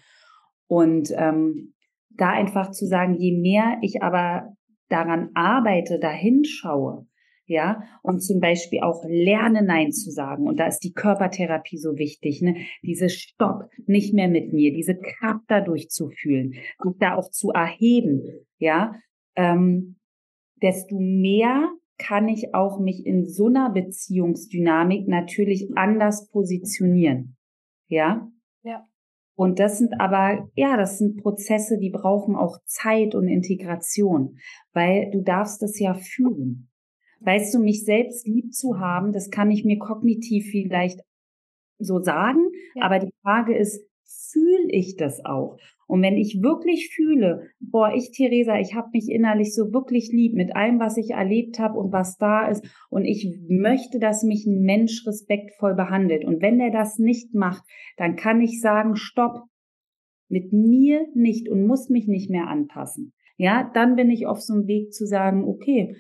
Und 0.68 1.12
ähm, 1.16 1.74
da 2.10 2.30
einfach 2.32 2.72
zu 2.72 2.86
sagen, 2.86 3.16
je 3.16 3.38
mehr 3.38 3.78
ich 3.82 4.02
aber 4.04 4.54
daran 4.90 5.30
arbeite, 5.34 6.00
dahin 6.00 6.44
schaue, 6.44 7.08
ja, 7.48 7.84
und 8.02 8.22
zum 8.22 8.40
Beispiel 8.40 8.82
auch 8.82 9.04
lerne 9.08 9.64
Nein 9.64 9.92
zu 9.92 10.10
sagen. 10.12 10.48
Und 10.48 10.60
da 10.60 10.68
ist 10.68 10.80
die 10.80 10.94
Körpertherapie 10.94 11.78
so 11.78 11.98
wichtig, 11.98 12.42
ne? 12.42 12.56
Diese 12.82 13.10
Stopp, 13.10 13.70
nicht 13.86 14.14
mehr 14.14 14.28
mit 14.28 14.52
mir, 14.54 14.74
diese 14.74 14.98
Kraft 14.98 15.46
da 15.48 15.62
durchzufühlen, 15.62 16.56
und 16.80 17.02
da 17.02 17.16
auch 17.16 17.30
zu 17.30 17.52
erheben, 17.52 18.24
ja, 18.58 18.96
ähm, 19.36 19.98
desto 20.62 21.00
mehr 21.00 21.70
kann 21.98 22.28
ich 22.28 22.54
auch 22.54 22.80
mich 22.80 23.06
in 23.06 23.26
so 23.26 23.48
einer 23.48 23.70
Beziehungsdynamik 23.70 25.08
natürlich 25.08 25.70
anders 25.76 26.30
positionieren. 26.30 27.38
Ja? 27.88 28.28
Ja. 28.64 28.88
Und 29.38 29.60
das 29.60 29.78
sind 29.78 30.00
aber, 30.00 30.50
ja, 30.56 30.78
das 30.78 30.98
sind 30.98 31.22
Prozesse, 31.22 31.78
die 31.78 31.90
brauchen 31.90 32.36
auch 32.36 32.58
Zeit 32.66 33.16
und 33.16 33.28
Integration, 33.28 34.38
weil 34.74 35.10
du 35.12 35.22
darfst 35.22 35.62
das 35.62 35.80
ja 35.80 35.94
fühlen. 35.94 36.70
Weißt 37.22 37.54
du, 37.54 37.60
mich 37.60 37.84
selbst 37.84 38.28
lieb 38.28 38.54
zu 38.54 38.80
haben, 38.80 39.12
das 39.12 39.30
kann 39.30 39.52
ich 39.52 39.66
mir 39.66 39.78
kognitiv 39.78 40.50
vielleicht 40.52 41.00
so 41.80 42.00
sagen, 42.00 42.52
ja. 42.76 42.84
aber 42.84 43.00
die 43.00 43.14
Frage 43.22 43.58
ist, 43.58 43.86
fühle 44.06 44.70
ich 44.70 44.96
das 44.96 45.24
auch? 45.26 45.58
Und 45.88 46.02
wenn 46.02 46.18
ich 46.18 46.42
wirklich 46.42 46.90
fühle, 46.96 47.50
boah, 47.60 47.94
ich, 47.94 48.12
Theresa, 48.12 48.60
ich 48.60 48.74
habe 48.74 48.90
mich 48.94 49.10
innerlich 49.10 49.54
so 49.54 49.72
wirklich 49.72 50.12
lieb 50.12 50.34
mit 50.34 50.56
allem, 50.56 50.80
was 50.80 50.98
ich 50.98 51.12
erlebt 51.12 51.60
habe 51.60 51.78
und 51.78 51.92
was 51.92 52.18
da 52.18 52.48
ist, 52.48 52.66
und 52.90 53.06
ich 53.06 53.40
möchte, 53.48 54.00
dass 54.00 54.24
mich 54.24 54.46
ein 54.46 54.62
Mensch 54.62 55.06
respektvoll 55.06 55.76
behandelt. 55.76 56.26
Und 56.26 56.42
wenn 56.42 56.60
er 56.60 56.72
das 56.72 56.98
nicht 56.98 57.36
macht, 57.36 57.64
dann 57.98 58.16
kann 58.16 58.42
ich 58.42 58.62
sagen, 58.62 58.96
stopp, 58.96 59.44
mit 60.28 60.52
mir 60.54 61.06
nicht 61.14 61.50
und 61.50 61.68
muss 61.68 61.90
mich 61.90 62.08
nicht 62.08 62.32
mehr 62.32 62.48
anpassen. 62.48 63.14
Ja, 63.38 63.70
dann 63.74 63.96
bin 63.96 64.10
ich 64.10 64.26
auf 64.26 64.42
so 64.42 64.54
einem 64.54 64.68
Weg 64.68 64.92
zu 64.92 65.06
sagen, 65.06 65.44
okay, 65.44 65.96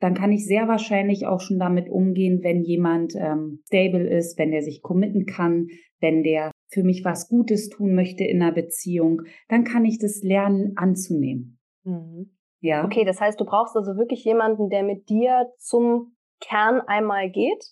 dann 0.00 0.14
kann 0.14 0.32
ich 0.32 0.46
sehr 0.46 0.68
wahrscheinlich 0.68 1.26
auch 1.26 1.40
schon 1.40 1.58
damit 1.58 1.88
umgehen, 1.88 2.40
wenn 2.42 2.62
jemand 2.62 3.14
ähm, 3.16 3.62
stable 3.66 4.08
ist, 4.08 4.38
wenn 4.38 4.50
der 4.50 4.62
sich 4.62 4.82
committen 4.82 5.26
kann, 5.26 5.68
wenn 6.00 6.22
der 6.22 6.50
für 6.68 6.82
mich 6.82 7.04
was 7.04 7.28
Gutes 7.28 7.68
tun 7.68 7.94
möchte 7.94 8.24
in 8.24 8.42
einer 8.42 8.52
Beziehung, 8.52 9.22
dann 9.48 9.64
kann 9.64 9.84
ich 9.84 9.98
das 9.98 10.22
lernen 10.22 10.76
anzunehmen. 10.76 11.58
Mhm. 11.84 12.30
Ja. 12.60 12.84
Okay, 12.84 13.04
das 13.04 13.20
heißt, 13.20 13.38
du 13.38 13.44
brauchst 13.44 13.76
also 13.76 13.96
wirklich 13.96 14.24
jemanden, 14.24 14.70
der 14.70 14.82
mit 14.82 15.08
dir 15.08 15.52
zum 15.58 16.16
Kern 16.40 16.80
einmal 16.80 17.30
geht. 17.30 17.62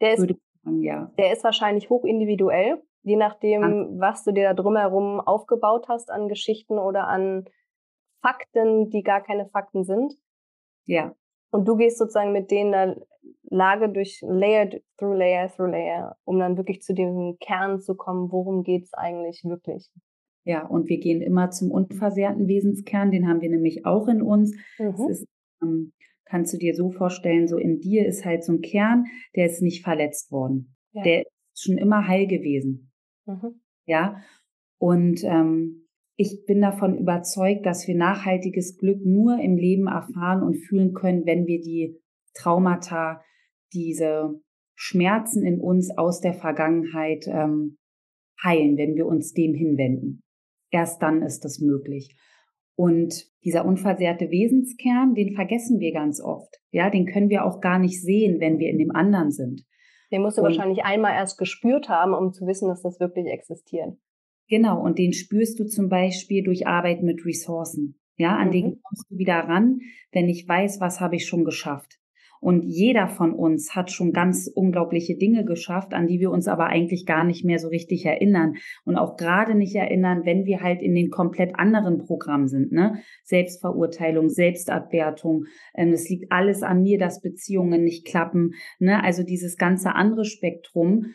Der 0.00 0.14
ist, 0.14 0.28
sagen, 0.62 0.82
ja. 0.82 1.10
der 1.18 1.32
ist 1.32 1.44
wahrscheinlich 1.44 1.90
hochindividuell, 1.90 2.82
je 3.02 3.16
nachdem, 3.16 3.62
ja. 3.62 3.86
was 3.98 4.24
du 4.24 4.32
dir 4.32 4.44
da 4.44 4.54
drumherum 4.54 5.20
aufgebaut 5.20 5.86
hast 5.88 6.10
an 6.10 6.28
Geschichten 6.28 6.78
oder 6.78 7.08
an 7.08 7.46
Fakten, 8.20 8.90
die 8.90 9.02
gar 9.02 9.22
keine 9.22 9.46
Fakten 9.46 9.84
sind. 9.84 10.14
Ja. 10.84 11.14
Und 11.50 11.66
du 11.66 11.76
gehst 11.76 11.98
sozusagen 11.98 12.32
mit 12.32 12.50
denen 12.50 12.72
da 12.72 12.96
Lage 13.50 13.90
durch 13.90 14.20
Layer 14.22 14.68
through 14.98 15.14
Layer 15.14 15.48
through 15.48 15.70
Layer, 15.70 16.16
um 16.24 16.38
dann 16.38 16.56
wirklich 16.56 16.82
zu 16.82 16.94
dem 16.94 17.36
Kern 17.40 17.80
zu 17.80 17.94
kommen, 17.94 18.30
worum 18.30 18.62
geht's 18.62 18.92
eigentlich 18.92 19.42
wirklich. 19.44 19.90
Ja, 20.44 20.66
und 20.66 20.88
wir 20.88 20.98
gehen 20.98 21.20
immer 21.20 21.50
zum 21.50 21.70
unversehrten 21.70 22.48
Wesenskern, 22.48 23.10
den 23.10 23.28
haben 23.28 23.40
wir 23.40 23.50
nämlich 23.50 23.84
auch 23.84 24.08
in 24.08 24.22
uns. 24.22 24.54
Mhm. 24.78 25.08
Ist, 25.10 25.26
ähm, 25.62 25.92
kannst 26.24 26.52
du 26.52 26.58
dir 26.58 26.74
so 26.74 26.90
vorstellen, 26.90 27.48
so 27.48 27.56
in 27.56 27.80
dir 27.80 28.06
ist 28.06 28.24
halt 28.24 28.44
so 28.44 28.52
ein 28.52 28.60
Kern, 28.60 29.04
der 29.34 29.46
ist 29.46 29.62
nicht 29.62 29.82
verletzt 29.82 30.30
worden. 30.30 30.76
Ja. 30.92 31.02
Der 31.02 31.20
ist 31.20 31.62
schon 31.62 31.78
immer 31.78 32.06
heil 32.06 32.26
gewesen. 32.26 32.92
Mhm. 33.26 33.60
Ja, 33.86 34.22
und 34.78 35.22
ähm, 35.24 35.87
ich 36.20 36.44
bin 36.46 36.60
davon 36.60 36.98
überzeugt, 36.98 37.64
dass 37.64 37.86
wir 37.86 37.96
nachhaltiges 37.96 38.76
Glück 38.76 39.06
nur 39.06 39.38
im 39.38 39.56
Leben 39.56 39.86
erfahren 39.86 40.42
und 40.42 40.56
fühlen 40.56 40.92
können, 40.92 41.24
wenn 41.26 41.46
wir 41.46 41.60
die 41.60 41.96
Traumata, 42.34 43.22
diese 43.72 44.40
Schmerzen 44.74 45.46
in 45.46 45.60
uns 45.60 45.96
aus 45.96 46.20
der 46.20 46.34
Vergangenheit 46.34 47.28
ähm, 47.28 47.78
heilen, 48.42 48.76
wenn 48.76 48.96
wir 48.96 49.06
uns 49.06 49.32
dem 49.32 49.54
hinwenden. 49.54 50.24
Erst 50.72 51.00
dann 51.02 51.22
ist 51.22 51.44
das 51.44 51.60
möglich. 51.60 52.16
Und 52.74 53.26
dieser 53.44 53.64
unversehrte 53.64 54.28
Wesenskern, 54.28 55.14
den 55.14 55.34
vergessen 55.34 55.78
wir 55.78 55.92
ganz 55.92 56.20
oft. 56.20 56.52
Ja, 56.72 56.90
den 56.90 57.06
können 57.06 57.30
wir 57.30 57.44
auch 57.44 57.60
gar 57.60 57.78
nicht 57.78 58.02
sehen, 58.02 58.40
wenn 58.40 58.58
wir 58.58 58.70
in 58.70 58.78
dem 58.78 58.90
anderen 58.90 59.30
sind. 59.30 59.64
Den 60.10 60.22
musst 60.22 60.36
du 60.36 60.42
und, 60.42 60.48
wahrscheinlich 60.48 60.82
einmal 60.82 61.14
erst 61.14 61.38
gespürt 61.38 61.88
haben, 61.88 62.12
um 62.12 62.32
zu 62.32 62.44
wissen, 62.46 62.68
dass 62.68 62.82
das 62.82 62.98
wirklich 62.98 63.26
existiert. 63.26 63.96
Genau, 64.48 64.82
und 64.82 64.98
den 64.98 65.12
spürst 65.12 65.60
du 65.60 65.66
zum 65.66 65.88
Beispiel 65.88 66.42
durch 66.42 66.66
Arbeit 66.66 67.02
mit 67.02 67.24
Ressourcen. 67.24 67.98
Ja, 68.16 68.36
an 68.36 68.48
mhm. 68.48 68.52
den 68.52 68.64
kommst 68.82 69.10
du 69.10 69.18
wieder 69.18 69.36
ran, 69.36 69.80
wenn 70.12 70.28
ich 70.28 70.48
weiß, 70.48 70.80
was 70.80 71.00
habe 71.00 71.16
ich 71.16 71.26
schon 71.26 71.44
geschafft. 71.44 71.98
Und 72.40 72.62
jeder 72.62 73.08
von 73.08 73.32
uns 73.32 73.74
hat 73.74 73.90
schon 73.90 74.12
ganz 74.12 74.48
unglaubliche 74.52 75.16
Dinge 75.16 75.44
geschafft, 75.44 75.92
an 75.92 76.06
die 76.06 76.20
wir 76.20 76.30
uns 76.30 76.46
aber 76.46 76.66
eigentlich 76.66 77.04
gar 77.04 77.24
nicht 77.24 77.44
mehr 77.44 77.58
so 77.58 77.68
richtig 77.68 78.06
erinnern. 78.06 78.54
Und 78.84 78.96
auch 78.96 79.16
gerade 79.16 79.56
nicht 79.56 79.74
erinnern, 79.74 80.24
wenn 80.24 80.44
wir 80.44 80.60
halt 80.60 80.80
in 80.80 80.94
den 80.94 81.10
komplett 81.10 81.56
anderen 81.56 81.98
Programmen 81.98 82.46
sind, 82.46 82.70
ne? 82.70 83.02
Selbstverurteilung, 83.24 84.28
Selbstabwertung. 84.28 85.46
Ähm, 85.74 85.92
es 85.92 86.08
liegt 86.08 86.30
alles 86.30 86.62
an 86.62 86.82
mir, 86.82 86.98
dass 86.98 87.20
Beziehungen 87.20 87.82
nicht 87.82 88.06
klappen, 88.06 88.52
ne? 88.78 89.02
Also 89.02 89.24
dieses 89.24 89.56
ganze 89.56 89.94
andere 89.94 90.24
Spektrum. 90.24 91.06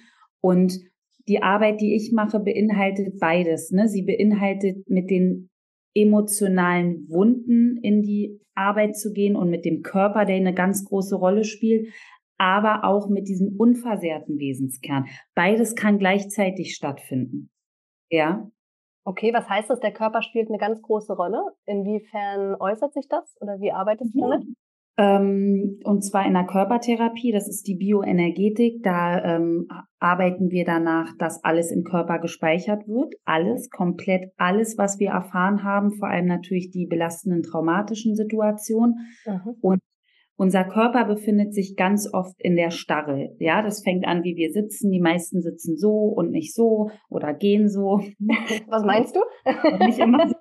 Und 0.41 0.77
die 1.27 1.41
Arbeit, 1.41 1.81
die 1.81 1.95
ich 1.95 2.11
mache, 2.11 2.39
beinhaltet 2.39 3.19
beides. 3.19 3.71
Ne? 3.71 3.87
Sie 3.87 4.03
beinhaltet 4.03 4.89
mit 4.89 5.09
den 5.09 5.49
emotionalen 5.95 7.07
Wunden 7.09 7.77
in 7.77 8.01
die 8.01 8.39
Arbeit 8.55 8.97
zu 8.97 9.13
gehen 9.13 9.35
und 9.35 9.49
mit 9.49 9.65
dem 9.65 9.81
Körper, 9.83 10.25
der 10.25 10.35
eine 10.35 10.53
ganz 10.53 10.85
große 10.85 11.15
Rolle 11.15 11.43
spielt, 11.43 11.93
aber 12.37 12.83
auch 12.83 13.09
mit 13.09 13.27
diesem 13.27 13.55
unversehrten 13.57 14.37
Wesenskern. 14.37 15.05
Beides 15.35 15.75
kann 15.75 15.99
gleichzeitig 15.99 16.75
stattfinden. 16.75 17.49
Ja. 18.09 18.49
Okay, 19.05 19.33
was 19.33 19.47
heißt 19.49 19.69
das? 19.69 19.79
Der 19.79 19.91
Körper 19.91 20.21
spielt 20.21 20.49
eine 20.49 20.57
ganz 20.57 20.81
große 20.81 21.13
Rolle. 21.13 21.41
Inwiefern 21.65 22.55
äußert 22.59 22.93
sich 22.93 23.07
das 23.07 23.35
oder 23.41 23.59
wie 23.59 23.71
arbeitest 23.71 24.15
du 24.15 24.21
damit? 24.21 24.47
Ähm, 24.95 25.79
und 25.83 26.03
zwar 26.03 26.25
in 26.27 26.33
der 26.33 26.45
Körpertherapie, 26.45 27.31
das 27.31 27.47
ist 27.47 27.67
die 27.67 27.75
Bioenergetik. 27.75 28.83
Da 28.83 29.37
ähm, 29.37 29.67
arbeiten 29.99 30.51
wir 30.51 30.65
danach, 30.65 31.15
dass 31.17 31.43
alles 31.43 31.71
im 31.71 31.83
Körper 31.83 32.19
gespeichert 32.19 32.87
wird. 32.87 33.15
Alles, 33.25 33.69
komplett 33.69 34.31
alles, 34.37 34.77
was 34.77 34.99
wir 34.99 35.09
erfahren 35.09 35.63
haben, 35.63 35.93
vor 35.93 36.09
allem 36.09 36.27
natürlich 36.27 36.69
die 36.69 36.85
belastenden 36.85 37.41
traumatischen 37.41 38.15
Situationen. 38.15 39.07
Mhm. 39.25 39.55
Und 39.61 39.79
unser 40.35 40.63
Körper 40.63 41.05
befindet 41.05 41.53
sich 41.53 41.75
ganz 41.75 42.11
oft 42.11 42.35
in 42.39 42.55
der 42.55 42.71
Starre. 42.71 43.35
Ja, 43.39 43.61
das 43.61 43.83
fängt 43.83 44.05
an, 44.05 44.23
wie 44.23 44.35
wir 44.35 44.51
sitzen. 44.51 44.91
Die 44.91 44.99
meisten 44.99 45.41
sitzen 45.41 45.77
so 45.77 45.91
und 45.91 46.31
nicht 46.31 46.53
so 46.53 46.89
oder 47.09 47.33
gehen 47.33 47.69
so. 47.69 48.01
Was 48.67 48.83
meinst 48.83 49.15
du? 49.15 49.21
nicht 49.85 49.99
immer 49.99 50.27
so. 50.27 50.35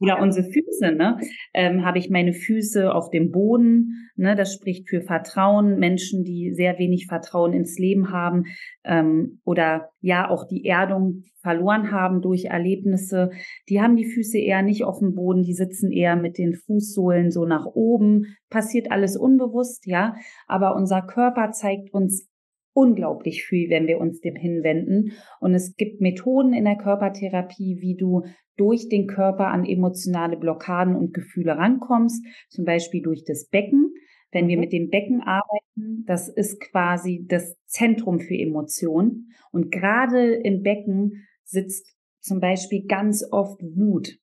Oder 0.00 0.20
unsere 0.20 0.46
Füße, 0.50 0.92
ne? 0.92 1.18
Ähm, 1.52 1.84
Habe 1.84 1.98
ich 1.98 2.08
meine 2.08 2.32
Füße 2.32 2.92
auf 2.92 3.10
dem 3.10 3.30
Boden, 3.30 4.10
ne? 4.16 4.34
Das 4.34 4.54
spricht 4.54 4.88
für 4.88 5.02
Vertrauen. 5.02 5.78
Menschen, 5.78 6.24
die 6.24 6.52
sehr 6.54 6.78
wenig 6.78 7.06
Vertrauen 7.06 7.52
ins 7.52 7.78
Leben 7.78 8.10
haben 8.10 8.44
ähm, 8.84 9.40
oder 9.44 9.90
ja 10.00 10.28
auch 10.30 10.46
die 10.46 10.64
Erdung 10.64 11.24
verloren 11.42 11.90
haben 11.90 12.20
durch 12.20 12.46
Erlebnisse, 12.46 13.30
die 13.68 13.80
haben 13.80 13.96
die 13.96 14.04
Füße 14.04 14.38
eher 14.38 14.62
nicht 14.62 14.84
auf 14.84 14.98
dem 14.98 15.14
Boden, 15.14 15.42
die 15.42 15.54
sitzen 15.54 15.90
eher 15.90 16.16
mit 16.16 16.38
den 16.38 16.54
Fußsohlen 16.54 17.30
so 17.30 17.44
nach 17.44 17.66
oben. 17.66 18.36
Passiert 18.50 18.90
alles 18.90 19.16
unbewusst, 19.16 19.86
ja. 19.86 20.14
Aber 20.46 20.74
unser 20.74 21.02
Körper 21.02 21.50
zeigt 21.52 21.92
uns 21.92 22.29
unglaublich 22.72 23.44
viel, 23.44 23.68
wenn 23.70 23.86
wir 23.86 23.98
uns 23.98 24.20
dem 24.20 24.36
hinwenden. 24.36 25.12
Und 25.40 25.54
es 25.54 25.74
gibt 25.76 26.00
Methoden 26.00 26.52
in 26.52 26.64
der 26.64 26.76
Körpertherapie, 26.76 27.78
wie 27.80 27.96
du 27.96 28.22
durch 28.56 28.88
den 28.88 29.06
Körper 29.06 29.48
an 29.48 29.64
emotionale 29.64 30.36
Blockaden 30.36 30.94
und 30.94 31.14
Gefühle 31.14 31.56
rankommst, 31.56 32.24
zum 32.48 32.64
Beispiel 32.64 33.02
durch 33.02 33.24
das 33.24 33.48
Becken. 33.48 33.94
Wenn 34.32 34.48
wir 34.48 34.56
mhm. 34.56 34.60
mit 34.60 34.72
dem 34.72 34.90
Becken 34.90 35.22
arbeiten, 35.22 36.04
das 36.06 36.28
ist 36.28 36.60
quasi 36.60 37.24
das 37.26 37.56
Zentrum 37.66 38.20
für 38.20 38.34
Emotionen. 38.34 39.32
Und 39.50 39.72
gerade 39.72 40.34
im 40.34 40.62
Becken 40.62 41.26
sitzt 41.44 41.94
zum 42.20 42.40
Beispiel 42.40 42.84
ganz 42.86 43.26
oft 43.30 43.60
Wut. 43.62 44.16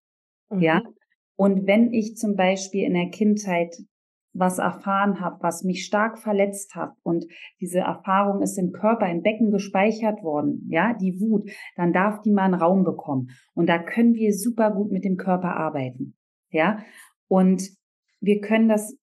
Mhm. 0.50 0.62
Ja. 0.62 0.82
Und 1.36 1.68
wenn 1.68 1.94
ich 1.94 2.16
zum 2.16 2.36
Beispiel 2.36 2.84
in 2.84 2.94
der 2.94 3.10
Kindheit 3.10 3.76
was 4.38 4.60
erfahren 4.60 5.20
habe, 5.20 5.38
was 5.42 5.64
mich 5.64 5.86
stark 5.86 6.20
verletzt 6.20 6.76
hat 6.76 6.94
und 7.04 7.26
diese 7.60 7.80
Erfahrung 7.80 8.42
ist 8.42 8.58
im 8.58 8.72
Körper, 8.72 9.10
im 9.10 9.22
Becken 9.22 9.52
gespeichert 9.52 10.24
worden, 10.24 10.68
ja, 10.70 10.94
die 10.94 11.20
Wut, 11.20 11.50
dann 11.76 11.94
darf 11.94 12.22
die 12.22 12.32
mal 12.32 12.44
einen 12.44 12.54
Raum 12.54 12.84
bekommen. 12.84 13.30
Und 13.54 13.68
da 13.68 13.80
können 13.80 14.14
wir 14.14 14.34
super 14.34 14.72
gut 14.72 14.92
mit 14.92 15.04
dem 15.04 15.18
Körper 15.18 15.56
arbeiten, 15.56 16.16
ja. 16.50 16.80
Und 17.28 17.70
wir 18.20 18.42
können 18.42 18.70
das 18.70 18.98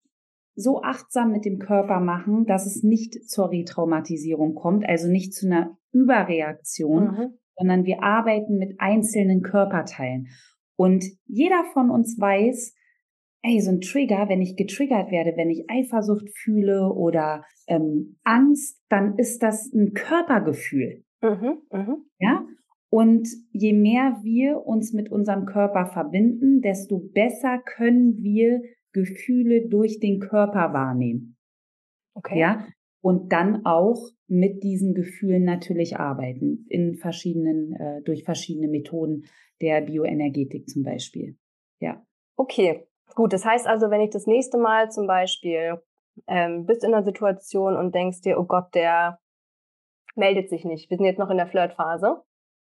so 0.57 0.83
achtsam 0.83 1.33
mit 1.33 1.45
dem 1.45 1.59
Körper 1.59 2.01
machen, 2.01 2.47
dass 2.47 2.67
es 2.67 2.83
nicht 2.83 3.29
zur 3.29 3.51
Retraumatisierung 3.51 4.55
kommt, 4.55 4.89
also 4.89 5.09
nicht 5.09 5.35
zu 5.35 5.47
einer 5.47 5.77
Überreaktion, 5.93 7.05
mhm. 7.05 7.39
sondern 7.57 7.85
wir 7.85 8.03
arbeiten 8.03 8.59
mit 8.59 8.77
einzelnen 8.79 9.43
Körperteilen. 9.43 10.29
Und 10.77 11.05
jeder 11.27 11.65
von 11.73 11.91
uns 11.91 12.19
weiß, 12.19 12.75
ey, 13.45 13.61
so 13.61 13.71
ein 13.71 13.81
Trigger, 13.81 14.29
wenn 14.29 14.41
ich 14.41 14.57
getriggert 14.57 15.11
werde, 15.11 15.37
wenn 15.37 15.51
ich 15.51 15.71
Eifersucht 15.71 16.31
fühle 16.35 16.91
oder 16.91 17.45
ähm, 17.69 18.17
Angst, 18.25 18.81
dann 18.89 19.17
ist 19.19 19.43
das 19.43 19.71
ein 19.73 19.93
Körpergefühl. 19.93 21.05
Mhm, 21.23 21.59
mh. 21.71 21.97
Ja. 22.19 22.47
Und 22.91 23.29
je 23.51 23.73
mehr 23.73 24.21
wir 24.23 24.67
uns 24.67 24.93
mit 24.93 25.11
unserem 25.11 25.47
Körper 25.47 25.87
verbinden, 25.87 26.63
desto 26.63 26.99
besser 26.99 27.59
können 27.59 28.23
wir 28.23 28.63
Gefühle 28.93 29.69
durch 29.69 30.01
den 30.01 30.21
Körper 30.21 30.73
wahrnehmen. 30.73 31.37
Okay. 32.15 32.39
Ja. 32.39 32.67
Und 33.03 33.33
dann 33.33 33.67
auch 33.67 34.09
mit 34.27 34.63
diesen 34.63 34.95
Gefühlen 34.95 35.45
natürlich 35.45 35.99
arbeiten 35.99 36.65
in 36.69 36.95
verschiedenen, 36.95 37.75
äh, 37.75 38.01
durch 38.03 38.25
verschiedene 38.25 38.69
Methoden 38.69 39.25
der 39.61 39.83
Bioenergetik 39.83 40.69
zum 40.69 40.85
Beispiel. 40.85 41.37
Ja. 41.81 42.07
Okay, 42.37 42.87
Gut, 43.15 43.33
das 43.33 43.45
heißt 43.45 43.67
also, 43.67 43.91
wenn 43.91 44.01
ich 44.01 44.11
das 44.11 44.27
nächste 44.27 44.59
Mal 44.59 44.91
zum 44.91 45.07
Beispiel 45.07 45.81
ähm, 46.27 46.67
bist 46.67 46.85
in 46.85 46.95
einer 46.95 47.05
Situation 47.05 47.77
und 47.77 47.95
denkst 47.95 48.23
dir, 48.23 48.39
oh 48.39 48.45
Gott, 48.45 48.75
der 48.75 49.19
meldet 50.15 50.49
sich 50.49 50.65
nicht. 50.65 50.91
Wir 50.91 50.97
sind 50.97 51.07
jetzt 51.07 51.19
noch 51.19 51.31
in 51.31 51.37
der 51.37 51.47
Flirtphase. 51.47 52.23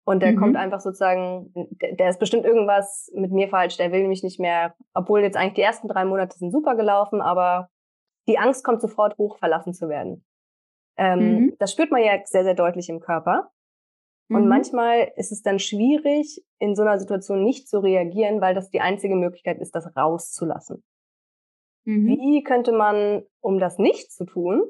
Und 0.07 0.21
der 0.21 0.33
mhm. 0.33 0.37
kommt 0.37 0.55
einfach 0.55 0.79
sozusagen, 0.79 1.51
der, 1.55 1.95
der, 1.95 2.09
ist 2.09 2.19
bestimmt 2.19 2.45
irgendwas 2.45 3.11
mit 3.15 3.31
mir 3.31 3.49
falsch, 3.49 3.77
der 3.77 3.91
will 3.91 4.07
mich 4.07 4.21
nicht 4.21 4.39
mehr, 4.39 4.75
obwohl 4.93 5.21
jetzt 5.21 5.35
eigentlich 5.35 5.55
die 5.55 5.61
ersten 5.61 5.87
drei 5.87 6.05
Monate 6.05 6.37
sind 6.37 6.51
super 6.51 6.75
gelaufen, 6.75 7.21
aber 7.21 7.69
die 8.27 8.37
Angst 8.37 8.63
kommt 8.63 8.81
sofort 8.81 9.17
hoch, 9.17 9.39
verlassen 9.39 9.73
zu 9.73 9.89
werden. 9.89 10.23
Ähm, 10.97 11.19
mhm. 11.19 11.55
Das 11.57 11.71
spürt 11.71 11.91
man 11.91 12.03
ja 12.03 12.19
sehr, 12.23 12.43
sehr 12.43 12.53
deutlich 12.53 12.87
im 12.87 12.99
Körper. 12.99 13.51
Und 14.29 14.43
mhm. 14.43 14.49
manchmal 14.49 15.11
ist 15.17 15.31
es 15.31 15.41
dann 15.41 15.59
schwierig, 15.59 16.43
in 16.59 16.75
so 16.75 16.81
einer 16.81 16.99
Situation 16.99 17.43
nicht 17.43 17.67
zu 17.67 17.79
reagieren, 17.79 18.41
weil 18.41 18.55
das 18.55 18.69
die 18.69 18.81
einzige 18.81 19.15
Möglichkeit 19.15 19.59
ist, 19.59 19.75
das 19.75 19.95
rauszulassen. 19.95 20.83
Mhm. 21.85 22.07
Wie 22.07 22.43
könnte 22.43 22.71
man, 22.71 23.23
um 23.41 23.59
das 23.59 23.77
nicht 23.77 24.11
zu 24.11 24.25
tun, 24.25 24.63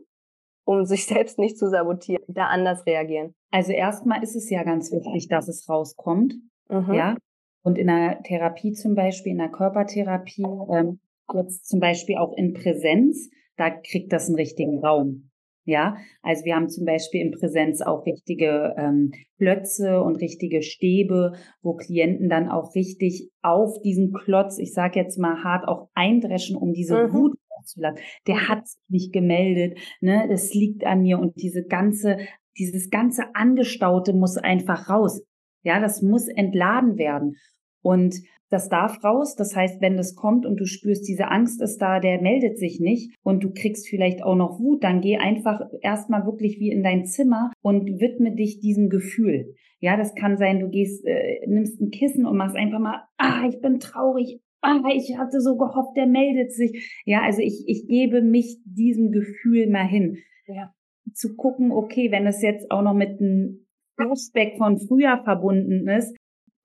um 0.65 0.85
sich 0.85 1.05
selbst 1.07 1.39
nicht 1.39 1.57
zu 1.57 1.69
sabotieren, 1.69 2.23
da 2.27 2.47
anders 2.47 2.85
reagieren? 2.85 3.33
Also 3.51 3.71
erstmal 3.71 4.21
ist 4.23 4.35
es 4.35 4.49
ja 4.49 4.63
ganz 4.63 4.91
wichtig, 4.91 5.29
dass 5.29 5.47
es 5.47 5.69
rauskommt. 5.69 6.35
Mhm. 6.69 6.93
Ja. 6.93 7.17
Und 7.63 7.77
in 7.77 7.87
der 7.87 8.21
Therapie 8.23 8.73
zum 8.73 8.93
Beispiel, 8.93 9.31
in 9.31 9.39
der 9.39 9.49
Körpertherapie, 9.49 10.45
ähm, 10.69 10.99
jetzt 11.33 11.65
zum 11.65 11.79
Beispiel 11.79 12.17
auch 12.17 12.35
in 12.37 12.53
Präsenz, 12.53 13.29
da 13.57 13.69
kriegt 13.69 14.11
das 14.11 14.27
einen 14.27 14.35
richtigen 14.35 14.85
Raum. 14.85 15.31
Ja, 15.67 15.97
also 16.21 16.45
wir 16.45 16.55
haben 16.55 16.69
zum 16.69 16.85
Beispiel 16.85 17.21
in 17.21 17.31
Präsenz 17.31 17.81
auch 17.81 18.05
richtige 18.05 18.75
ähm, 18.77 19.11
Klötze 19.37 19.99
und 20.01 20.17
richtige 20.17 20.61
Stäbe, 20.61 21.33
wo 21.63 21.73
Klienten 21.73 22.29
dann 22.29 22.49
auch 22.49 22.75
richtig 22.75 23.31
auf 23.41 23.81
diesen 23.81 24.13
Klotz, 24.13 24.59
ich 24.59 24.73
sage 24.73 24.99
jetzt 24.99 25.17
mal 25.17 25.43
hart, 25.43 25.67
auch 25.67 25.89
eindreschen, 25.95 26.55
um 26.55 26.71
diese 26.71 27.07
mhm. 27.07 27.13
Wut 27.13 27.37
auszulassen. 27.57 27.99
Der 28.27 28.35
mhm. 28.35 28.47
hat 28.47 28.67
sich 28.67 28.79
nicht 28.89 29.13
gemeldet, 29.13 29.79
ne, 30.01 30.27
das 30.29 30.53
liegt 30.53 30.85
an 30.85 31.01
mir 31.01 31.17
und 31.17 31.41
diese 31.41 31.65
ganze, 31.65 32.17
dieses 32.59 32.91
ganze 32.91 33.23
Angestaute 33.33 34.13
muss 34.13 34.37
einfach 34.37 34.87
raus. 34.87 35.23
Ja, 35.63 35.79
das 35.79 36.03
muss 36.03 36.27
entladen 36.27 36.99
werden. 36.99 37.37
Und 37.81 38.15
das 38.49 38.69
darf 38.69 39.03
raus. 39.03 39.35
Das 39.35 39.55
heißt, 39.55 39.81
wenn 39.81 39.97
das 39.97 40.15
kommt 40.15 40.45
und 40.45 40.59
du 40.59 40.65
spürst, 40.65 41.07
diese 41.07 41.29
Angst 41.29 41.61
ist 41.61 41.77
da, 41.77 41.99
der 41.99 42.21
meldet 42.21 42.57
sich 42.57 42.79
nicht 42.79 43.15
und 43.23 43.43
du 43.43 43.51
kriegst 43.51 43.87
vielleicht 43.87 44.23
auch 44.23 44.35
noch 44.35 44.59
Wut, 44.59 44.83
dann 44.83 45.01
geh 45.01 45.17
einfach 45.17 45.61
erstmal 45.81 46.25
wirklich 46.25 46.59
wie 46.59 46.71
in 46.71 46.83
dein 46.83 47.05
Zimmer 47.05 47.51
und 47.61 47.99
widme 47.99 48.35
dich 48.35 48.59
diesem 48.59 48.89
Gefühl. 48.89 49.55
Ja, 49.79 49.97
das 49.97 50.15
kann 50.15 50.37
sein, 50.37 50.59
du 50.59 50.69
gehst, 50.69 51.05
äh, 51.05 51.45
nimmst 51.47 51.81
ein 51.81 51.91
Kissen 51.91 52.25
und 52.25 52.37
machst 52.37 52.55
einfach 52.55 52.79
mal, 52.79 53.03
ah, 53.17 53.47
ich 53.47 53.61
bin 53.61 53.79
traurig, 53.79 54.39
ah, 54.61 54.81
ich 54.93 55.17
hatte 55.17 55.41
so 55.41 55.57
gehofft, 55.57 55.95
der 55.95 56.07
meldet 56.07 56.51
sich. 56.51 57.01
Ja, 57.05 57.21
also 57.21 57.41
ich, 57.41 57.65
ich 57.67 57.87
gebe 57.87 58.21
mich 58.21 58.57
diesem 58.65 59.11
Gefühl 59.11 59.69
mal 59.69 59.87
hin. 59.87 60.17
Ja. 60.47 60.73
Zu 61.13 61.35
gucken, 61.35 61.71
okay, 61.71 62.11
wenn 62.11 62.25
es 62.25 62.41
jetzt 62.41 62.71
auch 62.71 62.81
noch 62.81 62.95
mit 62.95 63.19
einem 63.19 63.67
Flashback 63.95 64.57
von 64.57 64.79
früher 64.79 65.21
verbunden 65.23 65.87
ist, 65.87 66.15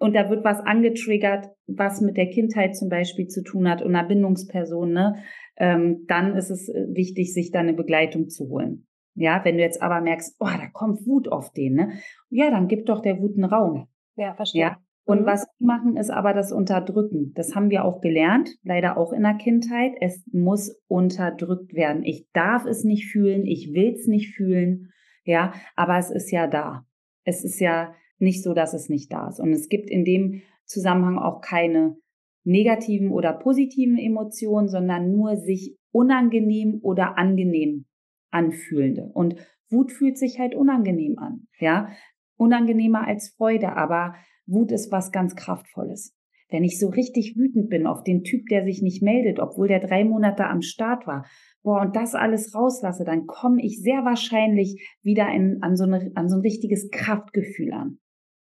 und 0.00 0.16
da 0.16 0.30
wird 0.30 0.44
was 0.44 0.58
angetriggert, 0.60 1.50
was 1.66 2.00
mit 2.00 2.16
der 2.16 2.30
Kindheit 2.30 2.74
zum 2.74 2.88
Beispiel 2.88 3.28
zu 3.28 3.42
tun 3.42 3.68
hat 3.68 3.82
und 3.82 3.94
einer 3.94 4.08
Bindungsperson, 4.08 4.92
ne, 4.92 5.22
ähm, 5.56 6.06
dann 6.08 6.34
ist 6.36 6.50
es 6.50 6.68
äh, 6.68 6.86
wichtig, 6.88 7.34
sich 7.34 7.52
da 7.52 7.60
eine 7.60 7.74
Begleitung 7.74 8.28
zu 8.28 8.48
holen. 8.48 8.86
Ja, 9.14 9.44
wenn 9.44 9.56
du 9.56 9.62
jetzt 9.62 9.82
aber 9.82 10.00
merkst, 10.00 10.36
oh, 10.40 10.46
da 10.46 10.68
kommt 10.72 11.06
Wut 11.06 11.28
auf 11.28 11.52
den, 11.52 11.74
ne? 11.74 11.92
Ja, 12.30 12.50
dann 12.50 12.66
gib 12.66 12.86
doch 12.86 13.02
der 13.02 13.20
Wut 13.20 13.36
einen 13.36 13.44
Raum. 13.44 13.88
Ja, 14.16 14.34
verstehe. 14.34 14.62
Ja. 14.62 14.78
Und 15.04 15.22
mhm. 15.22 15.26
was 15.26 15.46
wir 15.58 15.66
machen, 15.66 15.96
ist 15.96 16.10
aber 16.10 16.32
das 16.32 16.50
Unterdrücken. 16.50 17.32
Das 17.34 17.54
haben 17.54 17.68
wir 17.68 17.84
auch 17.84 18.00
gelernt, 18.00 18.48
leider 18.62 18.96
auch 18.96 19.12
in 19.12 19.22
der 19.22 19.34
Kindheit. 19.34 19.92
Es 20.00 20.24
muss 20.32 20.80
unterdrückt 20.86 21.74
werden. 21.74 22.04
Ich 22.04 22.26
darf 22.32 22.64
es 22.64 22.84
nicht 22.84 23.10
fühlen, 23.10 23.44
ich 23.44 23.74
will 23.74 23.92
es 23.92 24.06
nicht 24.06 24.34
fühlen, 24.34 24.92
ja, 25.24 25.52
aber 25.76 25.98
es 25.98 26.10
ist 26.10 26.30
ja 26.30 26.46
da. 26.46 26.86
Es 27.24 27.44
ist 27.44 27.60
ja, 27.60 27.92
nicht 28.20 28.42
so, 28.42 28.54
dass 28.54 28.74
es 28.74 28.88
nicht 28.88 29.12
da 29.12 29.28
ist. 29.28 29.40
Und 29.40 29.52
es 29.52 29.68
gibt 29.68 29.90
in 29.90 30.04
dem 30.04 30.42
Zusammenhang 30.64 31.18
auch 31.18 31.40
keine 31.40 31.96
negativen 32.44 33.10
oder 33.10 33.32
positiven 33.32 33.98
Emotionen, 33.98 34.68
sondern 34.68 35.10
nur 35.10 35.36
sich 35.36 35.76
unangenehm 35.92 36.80
oder 36.82 37.18
angenehm 37.18 37.86
anfühlende. 38.30 39.10
Und 39.12 39.36
Wut 39.68 39.92
fühlt 39.92 40.18
sich 40.18 40.38
halt 40.38 40.54
unangenehm 40.54 41.18
an, 41.18 41.46
ja. 41.58 41.88
Unangenehmer 42.36 43.06
als 43.06 43.34
Freude, 43.36 43.76
aber 43.76 44.14
Wut 44.46 44.72
ist 44.72 44.90
was 44.90 45.12
ganz 45.12 45.36
Kraftvolles. 45.36 46.16
Wenn 46.48 46.64
ich 46.64 46.78
so 46.78 46.88
richtig 46.88 47.36
wütend 47.36 47.68
bin 47.68 47.86
auf 47.86 48.02
den 48.02 48.24
Typ, 48.24 48.46
der 48.48 48.64
sich 48.64 48.82
nicht 48.82 49.02
meldet, 49.02 49.38
obwohl 49.38 49.68
der 49.68 49.78
drei 49.78 50.04
Monate 50.04 50.46
am 50.46 50.62
Start 50.62 51.06
war, 51.06 51.26
boah, 51.62 51.82
und 51.82 51.94
das 51.94 52.14
alles 52.14 52.54
rauslasse, 52.54 53.04
dann 53.04 53.26
komme 53.26 53.62
ich 53.62 53.80
sehr 53.82 54.04
wahrscheinlich 54.04 54.96
wieder 55.02 55.28
in, 55.32 55.58
an, 55.62 55.76
so 55.76 55.84
eine, 55.84 56.10
an 56.14 56.28
so 56.28 56.36
ein 56.36 56.40
richtiges 56.40 56.90
Kraftgefühl 56.90 57.72
an. 57.72 57.98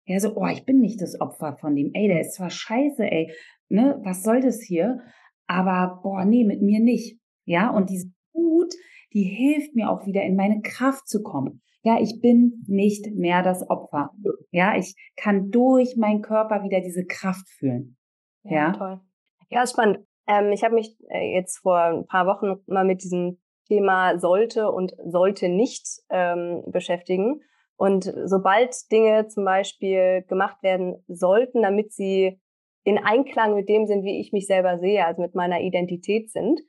Ja, 0.05 0.19
so, 0.19 0.35
oh, 0.35 0.47
ich 0.47 0.65
bin 0.65 0.79
nicht 0.79 1.01
das 1.01 1.19
Opfer 1.19 1.57
von 1.57 1.75
dem. 1.75 1.91
Ey, 1.93 2.07
der 2.07 2.21
ist 2.21 2.35
zwar 2.35 2.49
scheiße, 2.49 3.03
ey, 3.03 3.31
ne, 3.69 3.99
was 4.03 4.23
soll 4.23 4.39
das 4.41 4.61
hier? 4.61 4.99
Aber, 5.47 5.99
boah, 6.03 6.25
nee, 6.25 6.43
mit 6.43 6.61
mir 6.61 6.79
nicht. 6.79 7.19
Ja, 7.45 7.69
und 7.71 7.89
diese 7.89 8.11
Wut, 8.33 8.73
die 9.13 9.23
hilft 9.23 9.75
mir 9.75 9.89
auch 9.89 10.05
wieder 10.05 10.23
in 10.23 10.35
meine 10.35 10.61
Kraft 10.61 11.07
zu 11.07 11.23
kommen. 11.23 11.61
Ja, 11.83 11.99
ich 11.99 12.19
bin 12.19 12.63
nicht 12.67 13.13
mehr 13.15 13.43
das 13.43 13.67
Opfer. 13.69 14.11
Ja, 14.51 14.75
ich 14.75 14.95
kann 15.15 15.51
durch 15.51 15.95
meinen 15.97 16.21
Körper 16.21 16.63
wieder 16.63 16.81
diese 16.81 17.05
Kraft 17.05 17.47
fühlen. 17.47 17.97
Ja, 18.43 18.51
ja. 18.51 18.71
toll. 18.71 19.01
Ja, 19.49 19.67
spannend. 19.67 19.99
Ähm, 20.27 20.51
ich 20.51 20.63
habe 20.63 20.73
mich 20.73 20.97
äh, 21.09 21.35
jetzt 21.35 21.59
vor 21.59 21.79
ein 21.79 22.07
paar 22.07 22.25
Wochen 22.25 22.55
mal 22.65 22.85
mit 22.85 23.03
diesem 23.03 23.39
Thema 23.67 24.17
sollte 24.17 24.71
und 24.71 24.93
sollte 25.05 25.49
nicht 25.49 25.85
ähm, 26.09 26.63
beschäftigen. 26.67 27.41
Und 27.77 28.11
sobald 28.23 28.73
Dinge 28.91 29.27
zum 29.27 29.45
Beispiel 29.45 30.23
gemacht 30.27 30.63
werden 30.63 31.03
sollten, 31.07 31.61
damit 31.61 31.93
sie 31.93 32.39
in 32.83 32.97
Einklang 32.97 33.55
mit 33.55 33.67
dem 33.67 33.85
sind, 33.85 34.03
wie 34.03 34.19
ich 34.19 34.31
mich 34.31 34.47
selber 34.47 34.77
sehe, 34.77 35.05
also 35.05 35.21
mit 35.21 35.35
meiner 35.35 35.59
Identität 35.61 36.31
sind, 36.31 36.61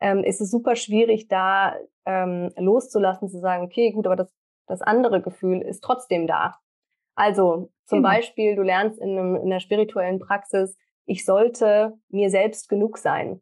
ähm, 0.00 0.24
ist 0.24 0.40
es 0.40 0.50
super 0.50 0.76
schwierig, 0.76 1.28
da 1.28 1.74
ähm, 2.06 2.50
loszulassen, 2.56 3.28
zu 3.28 3.40
sagen, 3.40 3.64
okay, 3.64 3.90
gut, 3.90 4.06
aber 4.06 4.16
das, 4.16 4.32
das 4.66 4.82
andere 4.82 5.20
Gefühl 5.20 5.60
ist 5.60 5.82
trotzdem 5.82 6.26
da. 6.26 6.56
Also 7.16 7.70
zum 7.86 7.98
genau. 7.98 8.08
Beispiel, 8.08 8.56
du 8.56 8.62
lernst 8.62 9.00
in, 9.00 9.10
einem, 9.10 9.36
in 9.36 9.44
einer 9.44 9.60
spirituellen 9.60 10.18
Praxis, 10.18 10.76
ich 11.06 11.24
sollte 11.24 11.94
mir 12.08 12.30
selbst 12.30 12.68
genug 12.68 12.98
sein. 12.98 13.40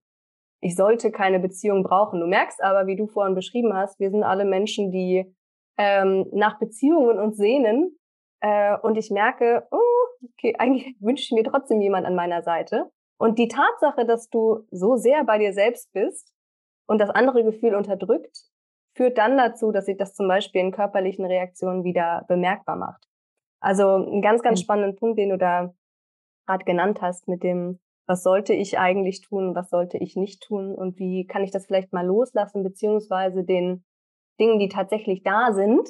Ich 0.61 0.77
sollte 0.77 1.11
keine 1.11 1.41
Beziehung 1.41 1.83
brauchen. 1.83 2.21
Du 2.21 2.27
merkst 2.27 2.63
aber, 2.63 2.87
wie 2.87 2.97
du 2.97 3.07
vorhin 3.07 3.35
beschrieben 3.35 3.75
hast, 3.75 3.99
wir 3.99 4.11
sind 4.11 4.23
alle 4.23 4.45
Menschen, 4.45 4.91
die 4.91 5.33
ähm, 5.79 6.27
nach 6.33 6.59
Beziehungen 6.59 7.19
und 7.19 7.35
sehnen. 7.37 7.99
Äh, 8.41 8.77
und 8.79 8.97
ich 8.97 9.11
merke, 9.11 9.67
oh, 9.71 9.79
okay, 10.31 10.55
eigentlich 10.59 10.97
wünsche 11.01 11.25
ich 11.25 11.33
mir 11.33 11.45
trotzdem 11.45 11.81
jemand 11.81 12.07
an 12.07 12.15
meiner 12.15 12.43
Seite. 12.43 12.91
Und 13.19 13.39
die 13.39 13.49
Tatsache, 13.49 14.05
dass 14.05 14.29
du 14.31 14.67
so 14.71 14.97
sehr 14.97 15.25
bei 15.25 15.39
dir 15.39 15.53
selbst 15.53 15.93
bist 15.93 16.33
und 16.87 16.99
das 16.99 17.11
andere 17.11 17.45
Gefühl 17.45 17.75
unterdrückt, 17.75 18.37
führt 18.97 19.17
dann 19.17 19.39
dazu, 19.39 19.73
dass 19.73 19.87
sich 19.87 19.97
das 19.97 20.15
zum 20.15 20.29
Beispiel 20.29 20.61
in 20.61 20.73
körperlichen 20.73 21.25
Reaktionen 21.25 21.85
wieder 21.85 22.25
bemerkbar 22.29 22.77
macht. 22.77 23.07
Also 23.61 23.97
ein 23.97 24.23
ganz, 24.23 24.43
ganz 24.43 24.61
spannenden 24.61 24.97
Punkt, 24.97 25.19
den 25.19 25.31
du 25.31 25.39
da 25.39 25.73
gerade 26.47 26.65
genannt 26.65 27.01
hast 27.01 27.29
mit 27.29 27.43
dem, 27.43 27.79
was 28.07 28.23
sollte 28.23 28.55
ich 28.55 28.79
eigentlich 28.79 29.21
tun, 29.21 29.55
was 29.55 29.71
sollte 29.71 29.99
ich 29.99 30.17
nicht 30.17 30.43
tun 30.43 30.75
und 30.75 30.99
wie 30.99 31.27
kann 31.27 31.45
ich 31.45 31.53
das 31.53 31.67
vielleicht 31.67 31.93
mal 31.93 32.05
loslassen, 32.05 32.65
beziehungsweise 32.65 33.45
den 33.45 33.85
Dingen, 34.43 34.59
die 34.59 34.69
tatsächlich 34.69 35.23
da 35.23 35.53
sind, 35.53 35.89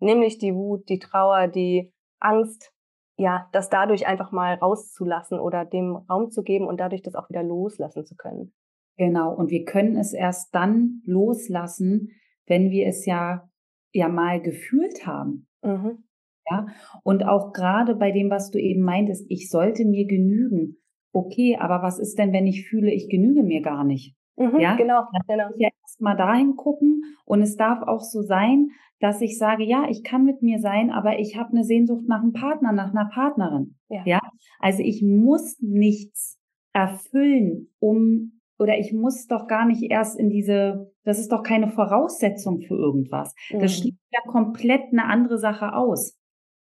nämlich 0.00 0.38
die 0.38 0.54
Wut, 0.54 0.88
die 0.88 0.98
Trauer, 0.98 1.46
die 1.46 1.92
Angst, 2.18 2.72
ja, 3.16 3.48
das 3.52 3.70
dadurch 3.70 4.06
einfach 4.06 4.32
mal 4.32 4.54
rauszulassen 4.54 5.38
oder 5.38 5.64
dem 5.64 5.94
Raum 6.10 6.30
zu 6.30 6.42
geben 6.42 6.66
und 6.66 6.80
dadurch 6.80 7.02
das 7.02 7.14
auch 7.14 7.30
wieder 7.30 7.44
loslassen 7.44 8.04
zu 8.04 8.16
können. 8.16 8.52
Genau. 8.96 9.34
Und 9.34 9.50
wir 9.50 9.64
können 9.64 9.96
es 9.96 10.12
erst 10.12 10.54
dann 10.54 11.02
loslassen, 11.04 12.10
wenn 12.46 12.70
wir 12.70 12.86
es 12.86 13.06
ja, 13.06 13.48
ja 13.92 14.08
mal 14.08 14.40
gefühlt 14.40 15.06
haben. 15.06 15.46
Mhm. 15.62 16.04
Ja. 16.50 16.66
Und 17.02 17.24
auch 17.26 17.52
gerade 17.52 17.94
bei 17.94 18.10
dem, 18.10 18.30
was 18.30 18.50
du 18.50 18.58
eben 18.58 18.82
meintest, 18.82 19.24
ich 19.28 19.48
sollte 19.48 19.84
mir 19.84 20.06
genügen. 20.06 20.82
Okay, 21.12 21.56
aber 21.58 21.82
was 21.82 21.98
ist 21.98 22.18
denn, 22.18 22.32
wenn 22.32 22.46
ich 22.46 22.68
fühle, 22.68 22.92
ich 22.92 23.08
genüge 23.08 23.44
mir 23.44 23.62
gar 23.62 23.84
nicht? 23.84 24.16
Mhm, 24.36 24.58
ja, 24.58 24.76
genau. 24.76 25.04
genau. 25.26 25.48
Ja 25.56 25.68
erstmal 25.94 26.16
dahin 26.16 26.56
gucken 26.56 27.16
und 27.24 27.40
es 27.42 27.56
darf 27.56 27.82
auch 27.82 28.00
so 28.00 28.22
sein, 28.22 28.70
dass 29.00 29.20
ich 29.20 29.38
sage, 29.38 29.64
ja, 29.64 29.86
ich 29.88 30.02
kann 30.02 30.24
mit 30.24 30.42
mir 30.42 30.58
sein, 30.60 30.90
aber 30.90 31.18
ich 31.18 31.36
habe 31.36 31.50
eine 31.50 31.64
Sehnsucht 31.64 32.04
nach 32.08 32.22
einem 32.22 32.32
Partner, 32.32 32.72
nach 32.72 32.90
einer 32.90 33.06
Partnerin. 33.06 33.76
Ja. 33.88 34.02
ja, 34.04 34.20
also 34.58 34.82
ich 34.82 35.02
muss 35.02 35.58
nichts 35.60 36.38
erfüllen, 36.72 37.68
um 37.78 38.40
oder 38.58 38.78
ich 38.78 38.92
muss 38.92 39.26
doch 39.26 39.46
gar 39.46 39.66
nicht 39.66 39.90
erst 39.90 40.18
in 40.18 40.30
diese, 40.30 40.92
das 41.04 41.18
ist 41.18 41.32
doch 41.32 41.42
keine 41.42 41.68
Voraussetzung 41.68 42.60
für 42.60 42.74
irgendwas. 42.74 43.34
Mhm. 43.50 43.60
Das 43.60 43.76
schließt 43.76 43.98
ja 44.12 44.20
komplett 44.30 44.92
eine 44.92 45.04
andere 45.04 45.38
Sache 45.38 45.74
aus. 45.74 46.18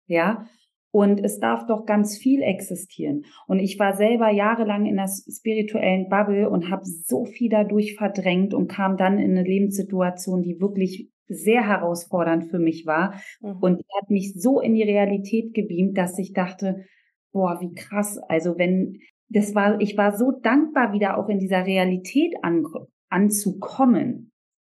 Ja, 0.08 0.46
und 0.92 1.24
es 1.24 1.40
darf 1.40 1.66
doch 1.68 1.86
ganz 1.86 2.18
viel 2.18 2.42
existieren. 2.42 3.24
Und 3.48 3.60
ich 3.60 3.80
war 3.80 3.96
selber 3.96 4.30
jahrelang 4.30 4.86
in 4.86 4.98
der 4.98 5.08
spirituellen 5.08 6.10
Bubble 6.10 6.50
und 6.50 6.70
habe 6.70 6.84
so 6.86 7.24
viel 7.24 7.50
dadurch 7.50 7.96
verdrängt 7.96 8.54
und 8.54 8.68
kam 8.68 8.98
dann 8.98 9.18
in 9.18 9.32
eine 9.32 9.44
Lebenssituation, 9.44 10.42
die 10.42 10.60
wirklich 10.60 11.10
sehr 11.28 11.66
herausfordernd 11.66 12.50
für 12.50 12.60
mich 12.60 12.86
war. 12.86 13.14
Mhm. 13.42 13.58
Und 13.62 13.80
die 13.80 14.02
hat 14.02 14.10
mich 14.10 14.34
so 14.36 14.60
in 14.60 14.74
die 14.74 14.84
Realität 14.84 15.54
gebeamt, 15.54 15.98
dass 15.98 16.20
ich 16.20 16.34
dachte, 16.34 16.84
boah, 17.32 17.60
wie 17.62 17.74
krass. 17.74 18.18
Also 18.28 18.58
wenn, 18.58 19.00
das 19.30 19.56
war, 19.56 19.80
ich 19.80 19.98
war 19.98 20.18
so 20.18 20.32
dankbar, 20.44 20.92
wieder 20.92 21.18
auch 21.18 21.30
in 21.30 21.40
dieser 21.40 21.66
Realität 21.66 22.34
an, 22.42 22.66
anzukommen. 23.10 24.28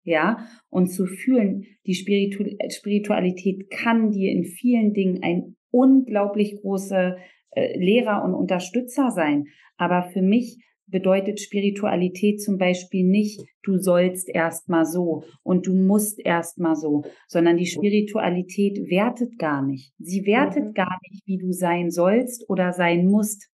Ja, 0.08 0.46
und 0.70 0.86
zu 0.86 1.04
fühlen, 1.04 1.64
die 1.84 1.94
Spiritualität 1.94 3.70
kann 3.70 4.12
dir 4.12 4.30
in 4.30 4.44
vielen 4.44 4.92
Dingen 4.92 5.20
ein 5.24 5.55
unglaublich 5.76 6.60
große 6.60 7.16
äh, 7.50 7.78
Lehrer 7.78 8.24
und 8.24 8.34
Unterstützer 8.34 9.10
sein. 9.10 9.46
Aber 9.76 10.04
für 10.04 10.22
mich 10.22 10.58
bedeutet 10.86 11.40
Spiritualität 11.40 12.40
zum 12.40 12.58
Beispiel 12.58 13.04
nicht, 13.04 13.40
du 13.62 13.78
sollst 13.78 14.28
erstmal 14.28 14.86
so 14.86 15.24
und 15.42 15.66
du 15.66 15.74
musst 15.74 16.24
erstmal 16.24 16.76
so, 16.76 17.02
sondern 17.26 17.56
die 17.56 17.66
Spiritualität 17.66 18.88
wertet 18.88 19.36
gar 19.38 19.62
nicht. 19.62 19.92
Sie 19.98 20.24
wertet 20.24 20.64
mhm. 20.64 20.74
gar 20.74 20.98
nicht, 21.10 21.26
wie 21.26 21.38
du 21.38 21.52
sein 21.52 21.90
sollst 21.90 22.48
oder 22.48 22.72
sein 22.72 23.06
musst. 23.06 23.50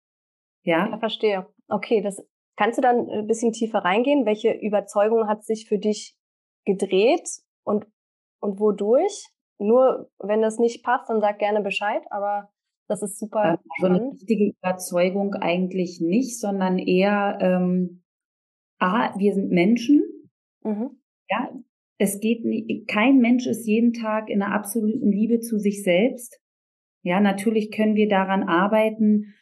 Ja? 0.62 0.88
ja, 0.90 0.98
verstehe. 0.98 1.46
Okay, 1.68 2.00
das 2.00 2.24
kannst 2.56 2.78
du 2.78 2.82
dann 2.82 3.08
ein 3.10 3.26
bisschen 3.26 3.52
tiefer 3.52 3.80
reingehen? 3.80 4.24
Welche 4.24 4.52
Überzeugung 4.52 5.28
hat 5.28 5.44
sich 5.44 5.68
für 5.68 5.78
dich 5.78 6.16
gedreht 6.64 7.28
und 7.62 7.86
und 8.40 8.60
wodurch? 8.60 9.28
Nur 9.59 10.11
wenn 10.18 10.40
das 10.40 10.59
nicht 10.59 10.84
passt, 10.84 11.11
dann 11.11 11.20
sag 11.20 11.38
gerne 11.38 11.62
Bescheid, 11.62 12.02
aber 12.11 12.50
das 12.88 13.02
ist 13.02 13.18
super. 13.18 13.61
So 13.80 13.86
eine 13.86 14.12
richtige 14.12 14.54
Überzeugung 14.59 15.34
eigentlich 15.34 16.00
nicht, 16.00 16.40
sondern 16.40 16.78
eher, 16.78 17.38
ähm, 17.40 18.02
A, 18.78 19.18
wir 19.18 19.34
sind 19.34 19.50
Menschen. 19.50 20.02
Mhm. 20.62 20.90
Ja, 21.28 21.50
es 21.98 22.20
geht 22.20 22.44
nicht, 22.44 22.88
kein 22.88 23.18
Mensch 23.18 23.46
ist 23.46 23.66
jeden 23.66 23.92
Tag 23.92 24.30
in 24.30 24.40
einer 24.40 24.54
absoluten 24.54 25.11
Liebe 25.11 25.40
zu 25.40 25.59
sich 25.59 25.82
selbst. 25.82 26.40
Ja, 27.02 27.20
natürlich 27.20 27.70
können 27.70 27.96
wir 27.96 28.09
daran 28.09 28.44
arbeiten, 28.44 29.34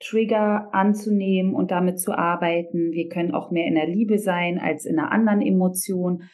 Trigger 0.00 0.68
anzunehmen 0.72 1.54
und 1.54 1.70
damit 1.70 2.00
zu 2.00 2.12
arbeiten. 2.12 2.92
Wir 2.92 3.08
können 3.08 3.34
auch 3.34 3.50
mehr 3.50 3.66
in 3.66 3.74
der 3.74 3.86
Liebe 3.86 4.18
sein 4.18 4.58
als 4.58 4.84
in 4.84 4.98
einer 4.98 5.12
anderen 5.12 5.40
Emotion. 5.40 6.24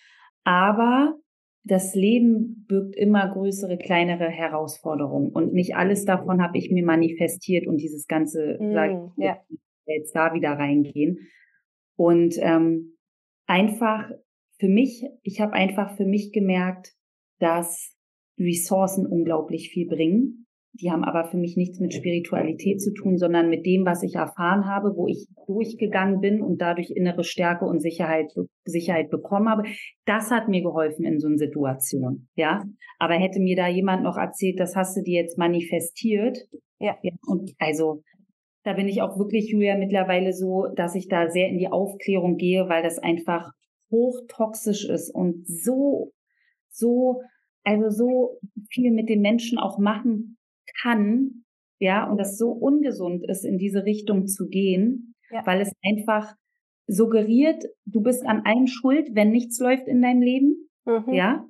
Aber 0.44 1.19
das 1.62 1.94
Leben 1.94 2.64
birgt 2.66 2.96
immer 2.96 3.30
größere, 3.32 3.76
kleinere 3.76 4.28
Herausforderungen. 4.28 5.30
Und 5.30 5.52
nicht 5.52 5.76
alles 5.76 6.04
davon 6.04 6.42
habe 6.42 6.56
ich 6.58 6.70
mir 6.70 6.84
manifestiert 6.84 7.66
und 7.66 7.76
dieses 7.76 8.06
ganze, 8.06 8.56
mm, 8.58 8.72
sag 8.72 8.90
ich, 8.90 9.24
ja. 9.24 9.38
jetzt 9.86 10.14
da 10.14 10.32
wieder 10.32 10.52
reingehen. 10.52 11.18
Und 11.96 12.36
ähm, 12.40 12.96
einfach 13.46 14.10
für 14.58 14.68
mich, 14.68 15.04
ich 15.22 15.40
habe 15.40 15.52
einfach 15.52 15.96
für 15.96 16.06
mich 16.06 16.32
gemerkt, 16.32 16.94
dass 17.38 17.94
Ressourcen 18.38 19.06
unglaublich 19.06 19.70
viel 19.70 19.86
bringen. 19.86 20.46
Die 20.74 20.90
haben 20.90 21.02
aber 21.04 21.24
für 21.28 21.36
mich 21.36 21.56
nichts 21.56 21.80
mit 21.80 21.92
Spiritualität 21.92 22.80
zu 22.80 22.92
tun, 22.92 23.18
sondern 23.18 23.50
mit 23.50 23.66
dem, 23.66 23.84
was 23.84 24.04
ich 24.04 24.14
erfahren 24.14 24.66
habe, 24.66 24.94
wo 24.94 25.08
ich 25.08 25.26
durchgegangen 25.46 26.20
bin 26.20 26.42
und 26.42 26.60
dadurch 26.60 26.90
innere 26.90 27.24
Stärke 27.24 27.64
und 27.64 27.80
Sicherheit, 27.80 28.32
Sicherheit 28.64 29.10
bekommen 29.10 29.48
habe. 29.48 29.64
Das 30.04 30.30
hat 30.30 30.48
mir 30.48 30.62
geholfen 30.62 31.04
in 31.04 31.18
so 31.18 31.26
einer 31.26 31.38
Situation. 31.38 32.28
Ja. 32.36 32.62
Aber 32.98 33.14
hätte 33.14 33.40
mir 33.40 33.56
da 33.56 33.66
jemand 33.66 34.04
noch 34.04 34.16
erzählt, 34.16 34.60
das 34.60 34.76
hast 34.76 34.96
du 34.96 35.02
dir 35.02 35.22
jetzt 35.22 35.38
manifestiert. 35.38 36.38
Ja. 36.78 36.96
ja 37.02 37.12
und 37.26 37.52
also, 37.58 38.02
da 38.62 38.74
bin 38.74 38.86
ich 38.86 39.02
auch 39.02 39.18
wirklich, 39.18 39.50
Julia, 39.50 39.76
mittlerweile 39.76 40.32
so, 40.32 40.66
dass 40.76 40.94
ich 40.94 41.08
da 41.08 41.30
sehr 41.30 41.48
in 41.48 41.58
die 41.58 41.68
Aufklärung 41.68 42.36
gehe, 42.36 42.68
weil 42.68 42.84
das 42.84 42.98
einfach 42.98 43.50
hochtoxisch 43.90 44.88
ist 44.88 45.12
und 45.12 45.48
so, 45.48 46.12
so, 46.68 47.22
also 47.64 47.90
so 47.90 48.38
viel 48.70 48.92
mit 48.92 49.08
den 49.08 49.20
Menschen 49.20 49.58
auch 49.58 49.78
machen 49.78 50.36
kann, 50.80 51.44
ja, 51.78 52.08
und 52.08 52.18
das 52.18 52.36
so 52.36 52.50
ungesund 52.50 53.24
ist, 53.28 53.44
in 53.44 53.58
diese 53.58 53.84
Richtung 53.84 54.26
zu 54.26 54.48
gehen, 54.48 55.14
ja. 55.30 55.46
weil 55.46 55.60
es 55.60 55.72
einfach 55.82 56.34
suggeriert, 56.86 57.64
du 57.86 58.02
bist 58.02 58.26
an 58.26 58.42
allem 58.44 58.66
schuld, 58.66 59.10
wenn 59.14 59.30
nichts 59.30 59.58
läuft 59.60 59.86
in 59.88 60.02
deinem 60.02 60.22
Leben, 60.22 60.68
mhm. 60.84 61.12
ja. 61.12 61.46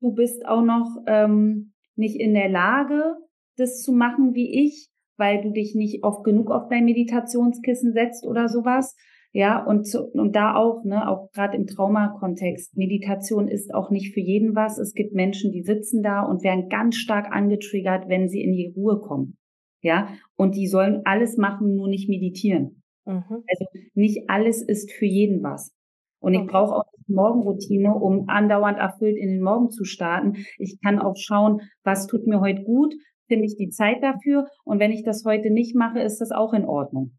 Du 0.00 0.12
bist 0.12 0.46
auch 0.46 0.62
noch 0.62 1.02
ähm, 1.06 1.72
nicht 1.96 2.20
in 2.20 2.34
der 2.34 2.48
Lage, 2.48 3.16
das 3.56 3.82
zu 3.82 3.92
machen 3.92 4.34
wie 4.34 4.64
ich, 4.64 4.88
weil 5.16 5.42
du 5.42 5.50
dich 5.50 5.74
nicht 5.74 6.04
oft 6.04 6.22
genug 6.22 6.50
auf 6.52 6.68
dein 6.68 6.84
Meditationskissen 6.84 7.92
setzt 7.92 8.24
oder 8.24 8.48
sowas. 8.48 8.94
Ja, 9.38 9.64
und, 9.64 9.86
zu, 9.86 10.02
und 10.02 10.34
da 10.34 10.56
auch, 10.56 10.82
ne, 10.82 11.08
auch 11.08 11.30
gerade 11.30 11.56
im 11.56 11.68
Traumakontext, 11.68 12.76
Meditation 12.76 13.46
ist 13.46 13.72
auch 13.72 13.88
nicht 13.88 14.12
für 14.12 14.18
jeden 14.18 14.56
was. 14.56 14.78
Es 14.78 14.94
gibt 14.94 15.14
Menschen, 15.14 15.52
die 15.52 15.62
sitzen 15.62 16.02
da 16.02 16.22
und 16.22 16.42
werden 16.42 16.68
ganz 16.68 16.96
stark 16.96 17.30
angetriggert, 17.30 18.08
wenn 18.08 18.28
sie 18.28 18.42
in 18.42 18.52
die 18.52 18.72
Ruhe 18.74 18.98
kommen. 18.98 19.38
Ja, 19.80 20.08
und 20.34 20.56
die 20.56 20.66
sollen 20.66 21.02
alles 21.04 21.36
machen, 21.36 21.76
nur 21.76 21.86
nicht 21.86 22.08
meditieren. 22.08 22.82
Mhm. 23.04 23.22
Also 23.28 23.66
nicht 23.94 24.28
alles 24.28 24.60
ist 24.60 24.90
für 24.90 25.06
jeden 25.06 25.40
was. 25.44 25.72
Und 26.18 26.34
ich 26.34 26.44
brauche 26.44 26.74
auch 26.74 26.92
Morgenroutine, 27.06 27.94
um 27.94 28.28
andauernd 28.28 28.78
erfüllt 28.78 29.16
in 29.16 29.28
den 29.28 29.40
Morgen 29.40 29.70
zu 29.70 29.84
starten. 29.84 30.44
Ich 30.58 30.80
kann 30.82 30.98
auch 30.98 31.14
schauen, 31.16 31.60
was 31.84 32.08
tut 32.08 32.26
mir 32.26 32.40
heute 32.40 32.64
gut, 32.64 32.92
finde 33.28 33.44
ich 33.44 33.54
die 33.56 33.68
Zeit 33.68 34.02
dafür. 34.02 34.48
Und 34.64 34.80
wenn 34.80 34.90
ich 34.90 35.04
das 35.04 35.24
heute 35.24 35.50
nicht 35.50 35.76
mache, 35.76 36.00
ist 36.00 36.20
das 36.20 36.32
auch 36.32 36.54
in 36.54 36.64
Ordnung. 36.64 37.16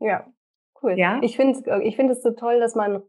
Ja, 0.00 0.26
Cool. 0.82 0.98
Ja? 0.98 1.18
Ich 1.22 1.36
finde 1.36 1.58
es 1.58 1.82
ich 1.84 1.96
find 1.96 2.10
es 2.10 2.22
so 2.22 2.30
toll, 2.30 2.60
dass 2.60 2.74
man 2.74 3.02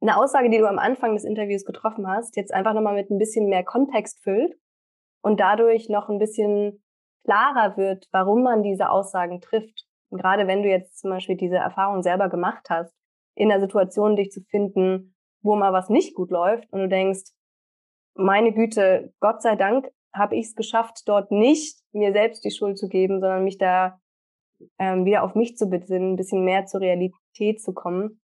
eine 0.00 0.16
Aussage, 0.16 0.50
die 0.50 0.58
du 0.58 0.68
am 0.68 0.78
Anfang 0.78 1.14
des 1.14 1.24
Interviews 1.24 1.64
getroffen 1.64 2.08
hast, 2.08 2.36
jetzt 2.36 2.52
einfach 2.52 2.74
nochmal 2.74 2.94
mit 2.94 3.10
ein 3.10 3.18
bisschen 3.18 3.48
mehr 3.48 3.62
Kontext 3.62 4.22
füllt 4.22 4.54
und 5.22 5.38
dadurch 5.38 5.88
noch 5.88 6.08
ein 6.08 6.18
bisschen 6.18 6.82
klarer 7.24 7.76
wird, 7.76 8.08
warum 8.10 8.42
man 8.42 8.62
diese 8.62 8.90
Aussagen 8.90 9.40
trifft. 9.40 9.86
Und 10.10 10.20
gerade 10.20 10.46
wenn 10.46 10.62
du 10.62 10.68
jetzt 10.68 10.98
zum 10.98 11.10
Beispiel 11.10 11.36
diese 11.36 11.56
Erfahrung 11.56 12.02
selber 12.02 12.28
gemacht 12.28 12.68
hast, 12.68 12.92
in 13.34 13.48
der 13.48 13.60
Situation 13.60 14.16
dich 14.16 14.30
zu 14.30 14.42
finden, 14.42 15.14
wo 15.40 15.54
mal 15.56 15.72
was 15.72 15.88
nicht 15.88 16.14
gut 16.14 16.30
läuft 16.30 16.70
und 16.72 16.80
du 16.80 16.88
denkst, 16.88 17.30
meine 18.14 18.52
Güte, 18.52 19.14
Gott 19.20 19.40
sei 19.40 19.56
Dank 19.56 19.88
habe 20.12 20.36
ich 20.36 20.46
es 20.46 20.54
geschafft, 20.54 21.02
dort 21.06 21.30
nicht 21.30 21.80
mir 21.92 22.12
selbst 22.12 22.44
die 22.44 22.50
Schuld 22.50 22.76
zu 22.76 22.88
geben, 22.88 23.20
sondern 23.20 23.44
mich 23.44 23.56
da 23.56 23.98
ähm, 24.78 25.04
wieder 25.04 25.22
auf 25.22 25.34
mich 25.34 25.56
zu 25.56 25.68
besinnen, 25.68 26.12
ein 26.12 26.16
bisschen 26.16 26.44
mehr 26.44 26.66
zur 26.66 26.80
Realität 26.80 27.60
zu 27.60 27.72
kommen. 27.72 28.20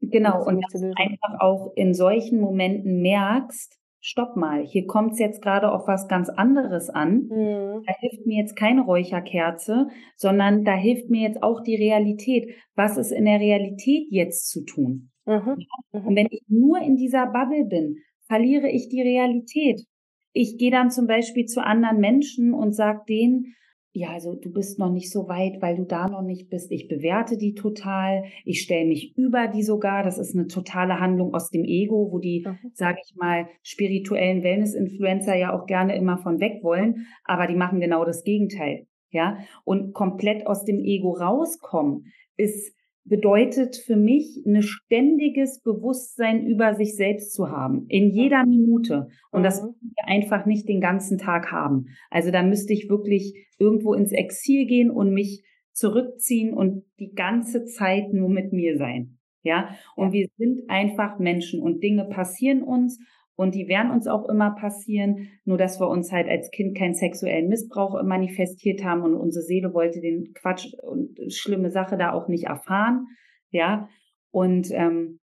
Genau, 0.00 0.44
und 0.44 0.60
dass 0.60 0.80
du 0.80 0.92
einfach 0.96 1.40
auch 1.40 1.72
in 1.76 1.94
solchen 1.94 2.40
Momenten 2.40 3.02
merkst, 3.02 3.78
stopp 4.00 4.36
mal, 4.36 4.64
hier 4.64 4.86
kommt 4.86 5.12
es 5.12 5.20
jetzt 5.20 5.42
gerade 5.42 5.70
auf 5.70 5.86
was 5.86 6.08
ganz 6.08 6.28
anderes 6.28 6.90
an. 6.90 7.28
Mhm. 7.28 7.84
Da 7.86 7.94
hilft 8.00 8.26
mir 8.26 8.38
jetzt 8.38 8.56
keine 8.56 8.82
Räucherkerze, 8.82 9.86
sondern 10.16 10.64
da 10.64 10.74
hilft 10.74 11.08
mir 11.08 11.22
jetzt 11.22 11.42
auch 11.42 11.62
die 11.62 11.76
Realität. 11.76 12.52
Was 12.74 12.96
ist 12.96 13.12
in 13.12 13.24
der 13.24 13.38
Realität 13.38 14.08
jetzt 14.10 14.50
zu 14.50 14.64
tun? 14.64 15.10
Mhm. 15.24 15.56
Mhm. 15.92 16.06
Und 16.06 16.16
wenn 16.16 16.26
ich 16.30 16.42
nur 16.48 16.80
in 16.80 16.96
dieser 16.96 17.26
Bubble 17.26 17.64
bin, 17.64 17.98
verliere 18.26 18.68
ich 18.68 18.88
die 18.88 19.02
Realität. 19.02 19.84
Ich 20.32 20.58
gehe 20.58 20.70
dann 20.70 20.90
zum 20.90 21.06
Beispiel 21.06 21.44
zu 21.46 21.64
anderen 21.64 22.00
Menschen 22.00 22.54
und 22.54 22.72
sage 22.72 23.02
denen, 23.08 23.54
ja, 23.94 24.10
also 24.10 24.34
du 24.34 24.50
bist 24.50 24.78
noch 24.78 24.90
nicht 24.90 25.10
so 25.10 25.28
weit, 25.28 25.60
weil 25.60 25.76
du 25.76 25.84
da 25.84 26.08
noch 26.08 26.22
nicht 26.22 26.48
bist. 26.48 26.72
Ich 26.72 26.88
bewerte 26.88 27.36
die 27.36 27.54
total. 27.54 28.24
Ich 28.44 28.62
stelle 28.62 28.86
mich 28.86 29.16
über 29.18 29.48
die 29.48 29.62
sogar. 29.62 30.02
Das 30.02 30.18
ist 30.18 30.34
eine 30.34 30.46
totale 30.46 30.98
Handlung 30.98 31.34
aus 31.34 31.50
dem 31.50 31.64
Ego, 31.64 32.10
wo 32.10 32.18
die, 32.18 32.42
mhm. 32.46 32.70
sage 32.72 33.00
ich 33.04 33.14
mal, 33.16 33.48
spirituellen 33.62 34.42
Wellness-Influencer 34.42 35.34
ja 35.34 35.52
auch 35.52 35.66
gerne 35.66 35.94
immer 35.94 36.16
von 36.16 36.40
weg 36.40 36.62
wollen. 36.62 37.06
Aber 37.24 37.46
die 37.46 37.54
machen 37.54 37.80
genau 37.80 38.06
das 38.06 38.24
Gegenteil. 38.24 38.86
Ja, 39.10 39.36
und 39.64 39.92
komplett 39.92 40.46
aus 40.46 40.64
dem 40.64 40.80
Ego 40.80 41.12
rauskommen 41.12 42.06
ist 42.38 42.74
bedeutet 43.04 43.76
für 43.76 43.96
mich, 43.96 44.42
ein 44.46 44.62
ständiges 44.62 45.60
Bewusstsein 45.60 46.46
über 46.46 46.74
sich 46.74 46.94
selbst 46.94 47.32
zu 47.32 47.50
haben, 47.50 47.86
in 47.88 48.10
jeder 48.10 48.46
Minute. 48.46 49.08
Und 49.30 49.40
mhm. 49.40 49.44
das 49.44 49.62
wir 49.62 50.06
einfach 50.06 50.46
nicht 50.46 50.68
den 50.68 50.80
ganzen 50.80 51.18
Tag 51.18 51.50
haben. 51.50 51.86
Also 52.10 52.30
da 52.30 52.42
müsste 52.42 52.72
ich 52.72 52.88
wirklich 52.88 53.48
irgendwo 53.58 53.94
ins 53.94 54.12
Exil 54.12 54.66
gehen 54.66 54.90
und 54.90 55.12
mich 55.12 55.44
zurückziehen 55.72 56.54
und 56.54 56.84
die 57.00 57.12
ganze 57.14 57.64
Zeit 57.64 58.12
nur 58.12 58.28
mit 58.28 58.52
mir 58.52 58.76
sein. 58.76 59.18
Ja, 59.44 59.70
und 59.96 60.08
ja. 60.08 60.12
wir 60.12 60.26
sind 60.36 60.60
einfach 60.68 61.18
Menschen 61.18 61.60
und 61.60 61.82
Dinge 61.82 62.04
passieren 62.04 62.62
uns 62.62 63.00
und 63.36 63.54
die 63.54 63.68
werden 63.68 63.90
uns 63.90 64.06
auch 64.06 64.28
immer 64.28 64.54
passieren, 64.54 65.28
nur 65.44 65.58
dass 65.58 65.80
wir 65.80 65.88
uns 65.88 66.12
halt 66.12 66.28
als 66.28 66.50
Kind 66.50 66.76
keinen 66.76 66.94
sexuellen 66.94 67.48
Missbrauch 67.48 68.02
manifestiert 68.02 68.84
haben 68.84 69.02
und 69.02 69.14
unsere 69.14 69.42
Seele 69.42 69.72
wollte 69.72 70.00
den 70.00 70.32
Quatsch 70.34 70.72
und 70.82 71.18
schlimme 71.32 71.70
Sache 71.70 71.96
da 71.96 72.12
auch 72.12 72.28
nicht 72.28 72.44
erfahren. 72.44 73.06
Ja. 73.50 73.88
Und 74.30 74.70
ähm, 74.72 75.20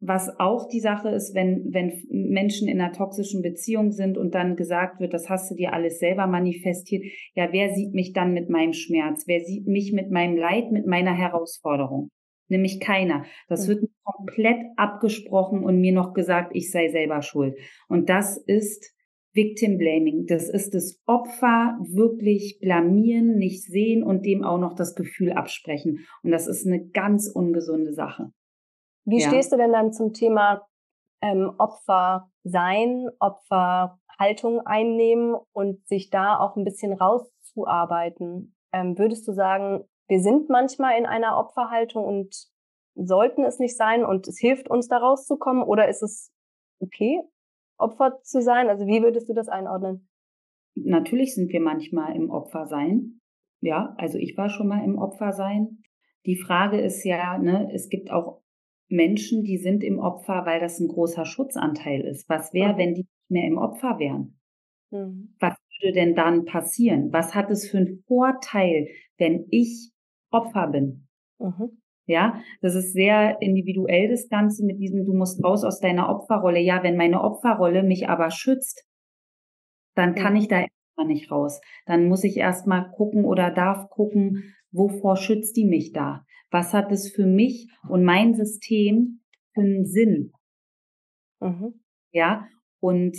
was 0.00 0.38
auch 0.38 0.68
die 0.68 0.80
Sache 0.80 1.08
ist, 1.08 1.34
wenn, 1.34 1.72
wenn 1.72 2.02
Menschen 2.10 2.68
in 2.68 2.80
einer 2.80 2.92
toxischen 2.92 3.42
Beziehung 3.42 3.92
sind 3.92 4.18
und 4.18 4.34
dann 4.34 4.56
gesagt 4.56 5.00
wird, 5.00 5.14
das 5.14 5.30
hast 5.30 5.50
du 5.50 5.54
dir 5.54 5.72
alles 5.72 5.98
selber 5.98 6.26
manifestiert, 6.26 7.04
ja, 7.34 7.48
wer 7.52 7.74
sieht 7.74 7.94
mich 7.94 8.12
dann 8.12 8.34
mit 8.34 8.50
meinem 8.50 8.74
Schmerz? 8.74 9.24
Wer 9.26 9.40
sieht 9.40 9.66
mich 9.66 9.92
mit 9.92 10.10
meinem 10.10 10.36
Leid, 10.36 10.70
mit 10.70 10.86
meiner 10.86 11.14
Herausforderung? 11.14 12.10
Nämlich 12.48 12.80
keiner. 12.80 13.24
Das 13.48 13.68
wird 13.68 13.84
komplett 14.04 14.58
abgesprochen 14.76 15.64
und 15.64 15.80
mir 15.80 15.92
noch 15.92 16.14
gesagt, 16.14 16.52
ich 16.54 16.70
sei 16.70 16.88
selber 16.88 17.22
schuld. 17.22 17.56
Und 17.88 18.08
das 18.08 18.36
ist 18.36 18.94
Victim 19.36 19.78
Blaming. 19.78 20.26
Das 20.26 20.48
ist 20.48 20.74
das 20.74 21.00
Opfer 21.06 21.78
wirklich 21.80 22.58
blamieren, 22.58 23.36
nicht 23.36 23.62
sehen 23.64 24.02
und 24.02 24.24
dem 24.24 24.42
auch 24.42 24.58
noch 24.58 24.74
das 24.74 24.96
Gefühl 24.96 25.32
absprechen. 25.32 26.06
Und 26.22 26.32
das 26.32 26.48
ist 26.48 26.66
eine 26.66 26.88
ganz 26.88 27.28
ungesunde 27.28 27.92
Sache. 27.92 28.32
Wie 29.04 29.20
ja. 29.20 29.28
stehst 29.28 29.52
du 29.52 29.56
denn 29.56 29.72
dann 29.72 29.92
zum 29.92 30.12
Thema 30.12 30.66
ähm, 31.22 31.52
Opfer 31.58 32.30
sein, 32.42 33.06
Opferhaltung 33.20 34.60
einnehmen 34.64 35.36
und 35.52 35.86
sich 35.86 36.10
da 36.10 36.40
auch 36.40 36.56
ein 36.56 36.64
bisschen 36.64 36.92
rauszuarbeiten? 36.92 38.56
Ähm, 38.72 38.98
würdest 38.98 39.28
du 39.28 39.32
sagen, 39.32 39.84
wir 40.08 40.20
sind 40.20 40.48
manchmal 40.48 40.98
in 40.98 41.06
einer 41.06 41.38
Opferhaltung 41.38 42.04
und 42.04 42.48
sollten 42.94 43.44
es 43.44 43.58
nicht 43.58 43.76
sein 43.76 44.04
und 44.04 44.26
es 44.28 44.38
hilft 44.38 44.70
uns 44.70 44.88
da 44.88 44.98
rauszukommen 44.98 45.62
oder 45.62 45.88
ist 45.88 46.02
es 46.02 46.32
okay, 46.80 47.20
Opfer 47.78 48.20
zu 48.22 48.40
sein? 48.40 48.68
Also 48.68 48.86
wie 48.86 49.02
würdest 49.02 49.28
du 49.28 49.34
das 49.34 49.48
einordnen? 49.48 50.08
Natürlich 50.74 51.34
sind 51.34 51.52
wir 51.52 51.60
manchmal 51.60 52.14
im 52.16 52.30
Opfersein. 52.30 53.20
Ja, 53.60 53.94
also 53.98 54.18
ich 54.18 54.36
war 54.36 54.48
schon 54.48 54.68
mal 54.68 54.84
im 54.84 54.98
Opfersein. 54.98 55.82
Die 56.24 56.36
Frage 56.36 56.80
ist 56.80 57.04
ja, 57.04 57.38
ne, 57.38 57.70
es 57.72 57.88
gibt 57.88 58.10
auch 58.10 58.42
Menschen, 58.88 59.42
die 59.42 59.58
sind 59.58 59.82
im 59.82 59.98
Opfer, 59.98 60.44
weil 60.46 60.60
das 60.60 60.78
ein 60.78 60.88
großer 60.88 61.24
Schutzanteil 61.24 62.02
ist. 62.02 62.28
Was 62.28 62.52
wäre, 62.52 62.76
wenn 62.78 62.94
die 62.94 63.06
mehr 63.28 63.46
im 63.46 63.58
Opfer 63.58 63.98
wären. 63.98 64.38
Mhm. 64.90 65.34
Was 65.40 65.56
würde 65.80 65.92
denn 65.92 66.14
dann 66.14 66.44
passieren? 66.44 67.12
Was 67.12 67.34
hat 67.34 67.50
es 67.50 67.68
für 67.68 67.78
einen 67.78 68.02
Vorteil, 68.06 68.88
wenn 69.18 69.46
ich 69.50 69.92
Opfer 70.36 70.68
bin? 70.68 71.08
Mhm. 71.38 71.82
Ja, 72.06 72.40
das 72.60 72.74
ist 72.76 72.92
sehr 72.92 73.42
individuell 73.42 74.08
das 74.08 74.28
Ganze 74.28 74.64
mit 74.64 74.78
diesem, 74.78 75.04
du 75.04 75.12
musst 75.12 75.42
raus 75.42 75.64
aus 75.64 75.80
deiner 75.80 76.08
Opferrolle. 76.08 76.60
Ja, 76.60 76.82
wenn 76.84 76.96
meine 76.96 77.20
Opferrolle 77.22 77.82
mich 77.82 78.08
aber 78.08 78.30
schützt, 78.30 78.86
dann 79.96 80.14
kann 80.14 80.36
ich 80.36 80.46
da 80.46 80.60
erstmal 80.60 81.06
nicht 81.06 81.30
raus. 81.30 81.60
Dann 81.86 82.08
muss 82.08 82.22
ich 82.22 82.36
erstmal 82.36 82.90
gucken 82.92 83.24
oder 83.24 83.50
darf 83.50 83.88
gucken, 83.90 84.54
wovor 84.70 85.16
schützt 85.16 85.56
die 85.56 85.64
mich 85.64 85.92
da? 85.92 86.24
Was 86.50 86.72
hat 86.72 86.92
es 86.92 87.10
für 87.10 87.26
mich 87.26 87.68
und 87.88 88.04
mein 88.04 88.34
System 88.34 89.20
für 89.54 89.62
einen 89.62 89.86
Sinn? 89.86 90.32
Mhm. 91.40 91.80
Ja, 92.12 92.46
und 92.80 93.16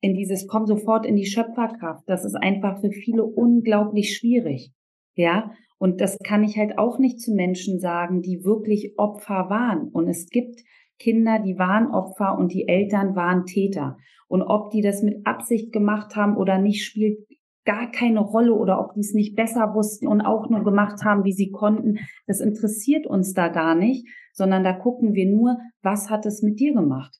in 0.00 0.14
dieses 0.14 0.46
komm 0.46 0.66
sofort 0.66 1.06
in 1.06 1.16
die 1.16 1.26
Schöpferkraft, 1.26 2.04
das 2.06 2.24
ist 2.24 2.34
einfach 2.34 2.80
für 2.80 2.90
viele 2.90 3.24
unglaublich 3.24 4.16
schwierig. 4.16 4.72
Ja, 5.14 5.52
und 5.78 6.00
das 6.00 6.18
kann 6.18 6.42
ich 6.42 6.58
halt 6.58 6.76
auch 6.76 6.98
nicht 6.98 7.20
zu 7.20 7.32
Menschen 7.32 7.78
sagen, 7.78 8.20
die 8.20 8.44
wirklich 8.44 8.94
Opfer 8.98 9.48
waren. 9.48 9.88
Und 9.88 10.08
es 10.08 10.28
gibt 10.28 10.60
Kinder, 10.98 11.38
die 11.38 11.58
waren 11.58 11.92
Opfer 11.92 12.36
und 12.36 12.52
die 12.52 12.66
Eltern 12.66 13.14
waren 13.14 13.46
Täter. 13.46 13.96
Und 14.26 14.42
ob 14.42 14.70
die 14.70 14.82
das 14.82 15.02
mit 15.02 15.24
Absicht 15.24 15.72
gemacht 15.72 16.16
haben 16.16 16.36
oder 16.36 16.58
nicht, 16.58 16.84
spielt 16.84 17.18
gar 17.64 17.90
keine 17.92 18.20
Rolle 18.20 18.54
oder 18.54 18.80
ob 18.80 18.94
die 18.94 19.00
es 19.00 19.14
nicht 19.14 19.36
besser 19.36 19.74
wussten 19.74 20.08
und 20.08 20.20
auch 20.20 20.48
nur 20.48 20.64
gemacht 20.64 21.04
haben, 21.04 21.24
wie 21.24 21.32
sie 21.32 21.50
konnten. 21.50 21.98
Das 22.26 22.40
interessiert 22.40 23.06
uns 23.06 23.32
da 23.34 23.48
gar 23.48 23.74
nicht, 23.74 24.08
sondern 24.32 24.64
da 24.64 24.72
gucken 24.72 25.12
wir 25.12 25.30
nur, 25.30 25.58
was 25.82 26.10
hat 26.10 26.26
es 26.26 26.42
mit 26.42 26.58
dir 26.58 26.74
gemacht? 26.74 27.14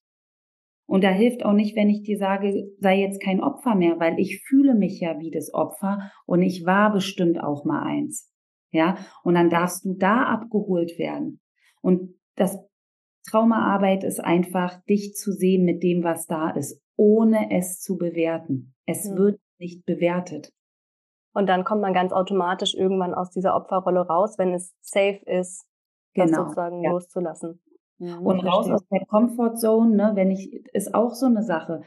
Und 0.86 1.04
da 1.04 1.10
hilft 1.10 1.44
auch 1.44 1.52
nicht, 1.52 1.76
wenn 1.76 1.90
ich 1.90 2.02
dir 2.02 2.16
sage, 2.16 2.72
sei 2.80 2.98
jetzt 2.98 3.22
kein 3.22 3.42
Opfer 3.42 3.74
mehr, 3.74 4.00
weil 4.00 4.18
ich 4.18 4.42
fühle 4.48 4.74
mich 4.74 5.00
ja 5.00 5.20
wie 5.20 5.30
das 5.30 5.52
Opfer 5.52 6.10
und 6.24 6.40
ich 6.40 6.64
war 6.64 6.92
bestimmt 6.92 7.38
auch 7.38 7.66
mal 7.66 7.82
eins. 7.82 8.32
Ja, 8.70 8.98
und 9.22 9.34
dann 9.34 9.50
darfst 9.50 9.84
du 9.84 9.94
da 9.94 10.24
abgeholt 10.24 10.98
werden. 10.98 11.40
Und 11.80 12.14
das 12.36 12.58
Traumaarbeit 13.30 14.04
ist 14.04 14.20
einfach, 14.20 14.82
dich 14.84 15.14
zu 15.14 15.32
sehen 15.32 15.64
mit 15.64 15.82
dem, 15.82 16.04
was 16.04 16.26
da 16.26 16.50
ist, 16.50 16.82
ohne 16.96 17.50
es 17.50 17.80
zu 17.80 17.96
bewerten. 17.96 18.74
Es 18.86 19.08
mhm. 19.08 19.16
wird 19.16 19.40
nicht 19.58 19.84
bewertet. 19.86 20.52
Und 21.34 21.46
dann 21.46 21.64
kommt 21.64 21.82
man 21.82 21.92
ganz 21.92 22.12
automatisch 22.12 22.74
irgendwann 22.74 23.14
aus 23.14 23.30
dieser 23.30 23.54
Opferrolle 23.54 24.00
raus, 24.00 24.38
wenn 24.38 24.54
es 24.54 24.74
safe 24.80 25.20
ist, 25.26 25.66
das 26.14 26.30
genau. 26.30 26.42
sozusagen 26.42 26.82
ja. 26.82 26.90
loszulassen. 26.90 27.62
Ja, 27.98 28.16
und 28.18 28.40
raus 28.40 28.70
aus 28.70 28.86
der 28.88 29.04
Comfortzone, 29.06 29.94
ne, 29.94 30.12
wenn 30.14 30.30
ich, 30.30 30.52
ist 30.72 30.94
auch 30.94 31.14
so 31.14 31.26
eine 31.26 31.42
Sache. 31.42 31.82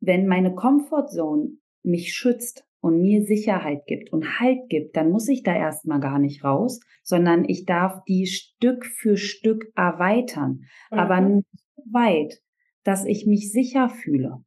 Wenn 0.00 0.26
meine 0.26 0.54
Comfortzone 0.54 1.56
mich 1.82 2.14
schützt 2.14 2.65
und 2.80 3.00
mir 3.00 3.22
Sicherheit 3.22 3.86
gibt 3.86 4.12
und 4.12 4.38
Halt 4.40 4.68
gibt, 4.68 4.96
dann 4.96 5.10
muss 5.10 5.28
ich 5.28 5.42
da 5.42 5.54
erstmal 5.54 6.00
gar 6.00 6.18
nicht 6.18 6.44
raus, 6.44 6.80
sondern 7.02 7.44
ich 7.48 7.64
darf 7.64 8.02
die 8.04 8.26
Stück 8.26 8.86
für 8.86 9.16
Stück 9.16 9.72
erweitern. 9.74 10.62
Mhm. 10.90 10.98
Aber 10.98 11.20
nur 11.20 11.42
so 11.52 11.82
weit, 11.92 12.40
dass 12.84 13.04
ich 13.04 13.26
mich 13.26 13.52
sicher 13.52 13.88
fühle. 13.88 14.44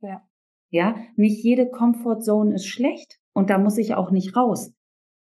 Ja. 0.00 0.22
Ja, 0.70 0.96
nicht 1.16 1.44
jede 1.44 1.70
Comfortzone 1.70 2.54
ist 2.54 2.66
schlecht 2.66 3.20
und 3.32 3.50
da 3.50 3.58
muss 3.58 3.78
ich 3.78 3.94
auch 3.94 4.10
nicht 4.10 4.36
raus. 4.36 4.74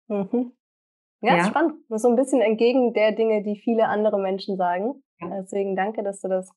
Mhm. 0.09 0.53
Ja, 1.21 1.37
ja. 1.37 1.45
spannend. 1.45 1.75
Das 1.89 1.97
ist 1.97 2.03
so 2.03 2.09
ein 2.09 2.17
bisschen 2.17 2.41
entgegen 2.41 2.93
der 2.95 3.13
Dinge, 3.13 3.43
die 3.43 3.57
viele 3.57 3.89
andere 3.89 4.19
Menschen 4.19 4.57
sagen. 4.57 5.03
Ja. 5.21 5.41
Deswegen 5.41 5.77
danke, 5.77 6.03
dass 6.03 6.21
du 6.21 6.29
das 6.29 6.51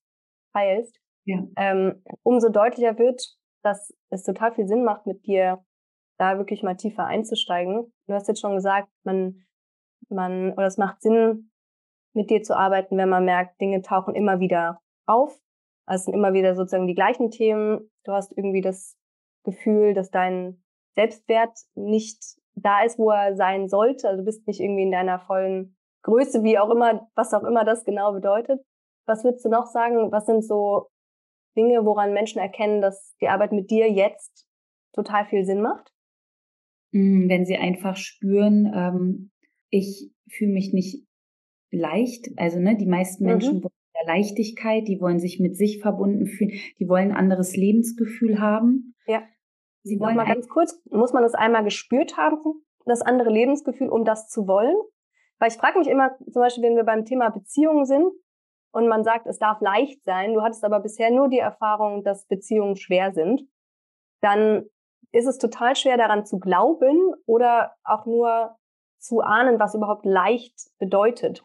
feilst. 0.54 0.98
Ja. 1.26 1.44
Ähm, 1.58 2.04
umso 2.24 2.50
deutlicher 2.50 2.98
wird, 2.98 3.22
dass 3.64 3.94
es 4.10 4.24
total 4.24 4.54
viel 4.54 4.68
Sinn 4.68 4.84
macht, 4.84 5.06
mit 5.06 5.26
dir 5.26 5.64
da 6.20 6.38
wirklich 6.38 6.62
mal 6.62 6.76
tiefer 6.76 7.06
einzusteigen. 7.06 7.92
Du 8.08 8.14
hast 8.14 8.28
jetzt 8.28 8.42
schon 8.42 8.56
gesagt, 8.56 8.90
man, 9.04 9.44
man, 10.10 10.54
oder 10.54 10.68
es 10.68 10.78
macht 10.78 11.02
Sinn, 11.02 11.50
mit 12.14 12.30
dir 12.30 12.42
zu 12.44 12.58
arbeiten, 12.58 12.98
wenn 12.98 13.10
man 13.10 13.26
merkt, 13.26 13.62
Dinge 13.62 13.82
tauchen 13.82 14.16
immer 14.16 14.40
wieder 14.40 14.82
auf. 15.06 15.40
Also 15.86 16.02
es 16.02 16.06
sind 16.06 16.14
immer 16.14 16.34
wieder 16.34 16.56
sozusagen 16.56 16.88
die 16.88 16.96
gleichen 16.96 17.32
Themen. 17.32 17.90
Du 18.04 18.12
hast 18.12 18.32
irgendwie 18.36 18.62
das 18.62 18.98
Gefühl, 19.44 19.94
dass 19.94 20.12
dein 20.12 20.62
Selbstwert 20.96 21.58
nicht 21.76 22.20
da 22.56 22.84
ist, 22.84 23.00
wo 23.00 23.12
er 23.12 23.36
sein 23.36 23.70
sollte. 23.70 24.08
Also 24.08 24.22
du 24.22 24.26
bist 24.26 24.46
nicht 24.48 24.60
irgendwie 24.60 24.84
in 24.84 24.92
deiner 24.92 25.20
vollen 25.20 25.78
Größe, 26.04 26.44
wie 26.44 26.58
auch 26.58 26.70
immer, 26.70 27.08
was 27.16 27.34
auch 27.34 27.44
immer 27.44 27.64
das 27.64 27.86
genau 27.86 28.12
bedeutet. 28.12 28.62
Was 29.06 29.24
würdest 29.24 29.46
du 29.46 29.50
noch 29.50 29.68
sagen? 29.68 30.12
Was 30.12 30.26
sind 30.26 30.44
so 30.44 30.90
Dinge, 31.56 31.86
woran 31.86 32.14
Menschen 32.14 32.40
erkennen, 32.40 32.82
dass 32.82 33.16
die 33.22 33.30
Arbeit 33.30 33.52
mit 33.52 33.72
dir 33.72 33.90
jetzt 33.90 34.46
total 34.94 35.26
viel 35.26 35.46
Sinn 35.46 35.62
macht? 35.62 35.94
Hm, 36.92 37.30
wenn 37.30 37.46
sie 37.46 37.58
einfach 37.58 37.96
spüren, 37.96 38.72
ähm, 38.74 39.32
ich 39.70 40.12
fühle 40.28 40.54
mich 40.54 40.74
nicht 40.74 41.06
leicht. 41.72 42.28
Also 42.38 42.60
ne, 42.60 42.76
die 42.78 42.88
meisten 42.88 43.26
Menschen 43.26 43.58
mhm. 43.58 43.64
wollen 43.64 43.74
Leichtigkeit, 44.06 44.88
die 44.88 45.00
wollen 45.02 45.20
sich 45.20 45.40
mit 45.40 45.58
sich 45.58 45.82
verbunden 45.82 46.26
fühlen, 46.26 46.52
die 46.80 46.88
wollen 46.88 47.12
ein 47.12 47.18
anderes 47.18 47.56
Lebensgefühl 47.56 48.40
haben. 48.40 48.96
Ja. 49.08 49.24
Sie 49.84 50.00
wollen 50.00 50.16
mal 50.16 50.26
ganz 50.26 50.48
kurz, 50.48 50.82
muss 50.90 51.14
man 51.14 51.24
das 51.24 51.34
einmal 51.34 51.64
gespürt 51.64 52.18
haben, 52.18 52.42
das 52.86 53.02
andere 53.02 53.30
Lebensgefühl, 53.30 53.90
um 53.90 54.04
das 54.04 54.28
zu 54.28 54.48
wollen? 54.48 54.76
Weil 55.40 55.50
ich 55.50 55.58
frage 55.58 55.80
mich 55.80 55.88
immer, 55.88 56.18
zum 56.18 56.42
Beispiel, 56.42 56.64
wenn 56.64 56.76
wir 56.76 56.84
beim 56.84 57.06
Thema 57.06 57.30
Beziehungen 57.30 57.86
sind 57.86 58.12
und 58.72 58.88
man 58.88 59.04
sagt, 59.04 59.26
es 59.26 59.40
darf 59.40 59.62
leicht 59.62 60.04
sein, 60.04 60.34
du 60.34 60.42
hattest 60.42 60.64
aber 60.66 60.82
bisher 60.82 61.12
nur 61.12 61.30
die 61.30 61.40
Erfahrung, 61.40 62.04
dass 62.04 62.28
Beziehungen 62.28 62.76
schwer 62.76 63.14
sind, 63.14 63.44
dann 64.22 64.66
ist 65.12 65.28
es 65.28 65.38
total 65.38 65.76
schwer 65.76 65.98
daran 65.98 66.26
zu 66.26 66.40
glauben 66.40 67.14
oder 67.26 67.74
auch 67.84 68.06
nur 68.06 68.56
zu 69.00 69.22
ahnen, 69.22 69.60
was 69.60 69.76
überhaupt 69.76 70.06
leicht 70.06 70.56
bedeutet. 70.78 71.44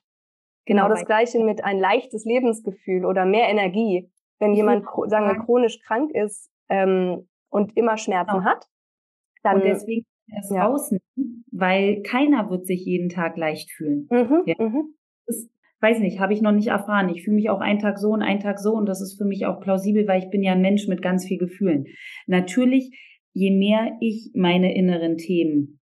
Genau, 0.67 0.85
genau 0.85 0.95
das 0.95 1.05
gleiche 1.05 1.43
mit 1.45 1.63
ein 1.63 1.79
leichtes 1.79 2.25
Lebensgefühl 2.25 3.05
oder 3.05 3.25
mehr 3.25 3.49
Energie. 3.49 4.11
Wenn 4.39 4.55
jemand, 4.55 4.85
sagen 5.07 5.27
wir, 5.27 5.45
chronisch 5.45 5.81
krank 5.81 6.11
ist 6.13 6.51
ähm, 6.69 7.29
und 7.51 7.77
immer 7.77 7.97
Schmerzen 7.97 8.39
genau. 8.39 8.45
hat, 8.45 8.67
dann. 9.43 9.57
Und 9.57 9.65
deswegen 9.65 10.07
es 10.39 10.51
ja. 10.51 10.67
rausnehmen, 10.67 11.45
weil 11.53 12.03
keiner 12.03 12.51
wird 12.51 12.67
sich 12.67 12.85
jeden 12.85 13.09
Tag 13.09 13.37
leicht 13.37 13.71
fühlen. 13.71 14.09
Mhm, 14.11 14.43
ja. 14.47 14.55
mhm. 14.59 14.95
Das, 15.27 15.49
weiß 15.81 15.99
nicht, 16.01 16.19
habe 16.19 16.33
ich 16.33 16.41
noch 16.41 16.53
nicht 16.53 16.69
erfahren. 16.69 17.11
Ich 17.11 17.25
fühle 17.25 17.37
mich 17.37 17.51
auch 17.51 17.61
einen 17.61 17.79
Tag 17.79 17.99
so 17.99 18.11
und 18.11 18.23
einen 18.23 18.41
Tag 18.41 18.59
so 18.59 18.73
und 18.73 18.87
das 18.87 19.03
ist 19.03 19.19
für 19.19 19.27
mich 19.27 19.45
auch 19.45 19.61
plausibel, 19.61 20.09
weil 20.09 20.23
ich 20.23 20.31
bin 20.31 20.43
ja 20.43 20.53
ein 20.53 20.63
Mensch 20.63 20.89
mit 20.89 21.03
ganz 21.03 21.27
viel 21.27 21.37
Gefühlen. 21.37 21.85
Natürlich, 22.27 22.99
je 23.35 23.51
mehr 23.51 23.97
ich 24.01 24.31
meine 24.35 24.75
inneren 24.75 25.19
Themen 25.19 25.81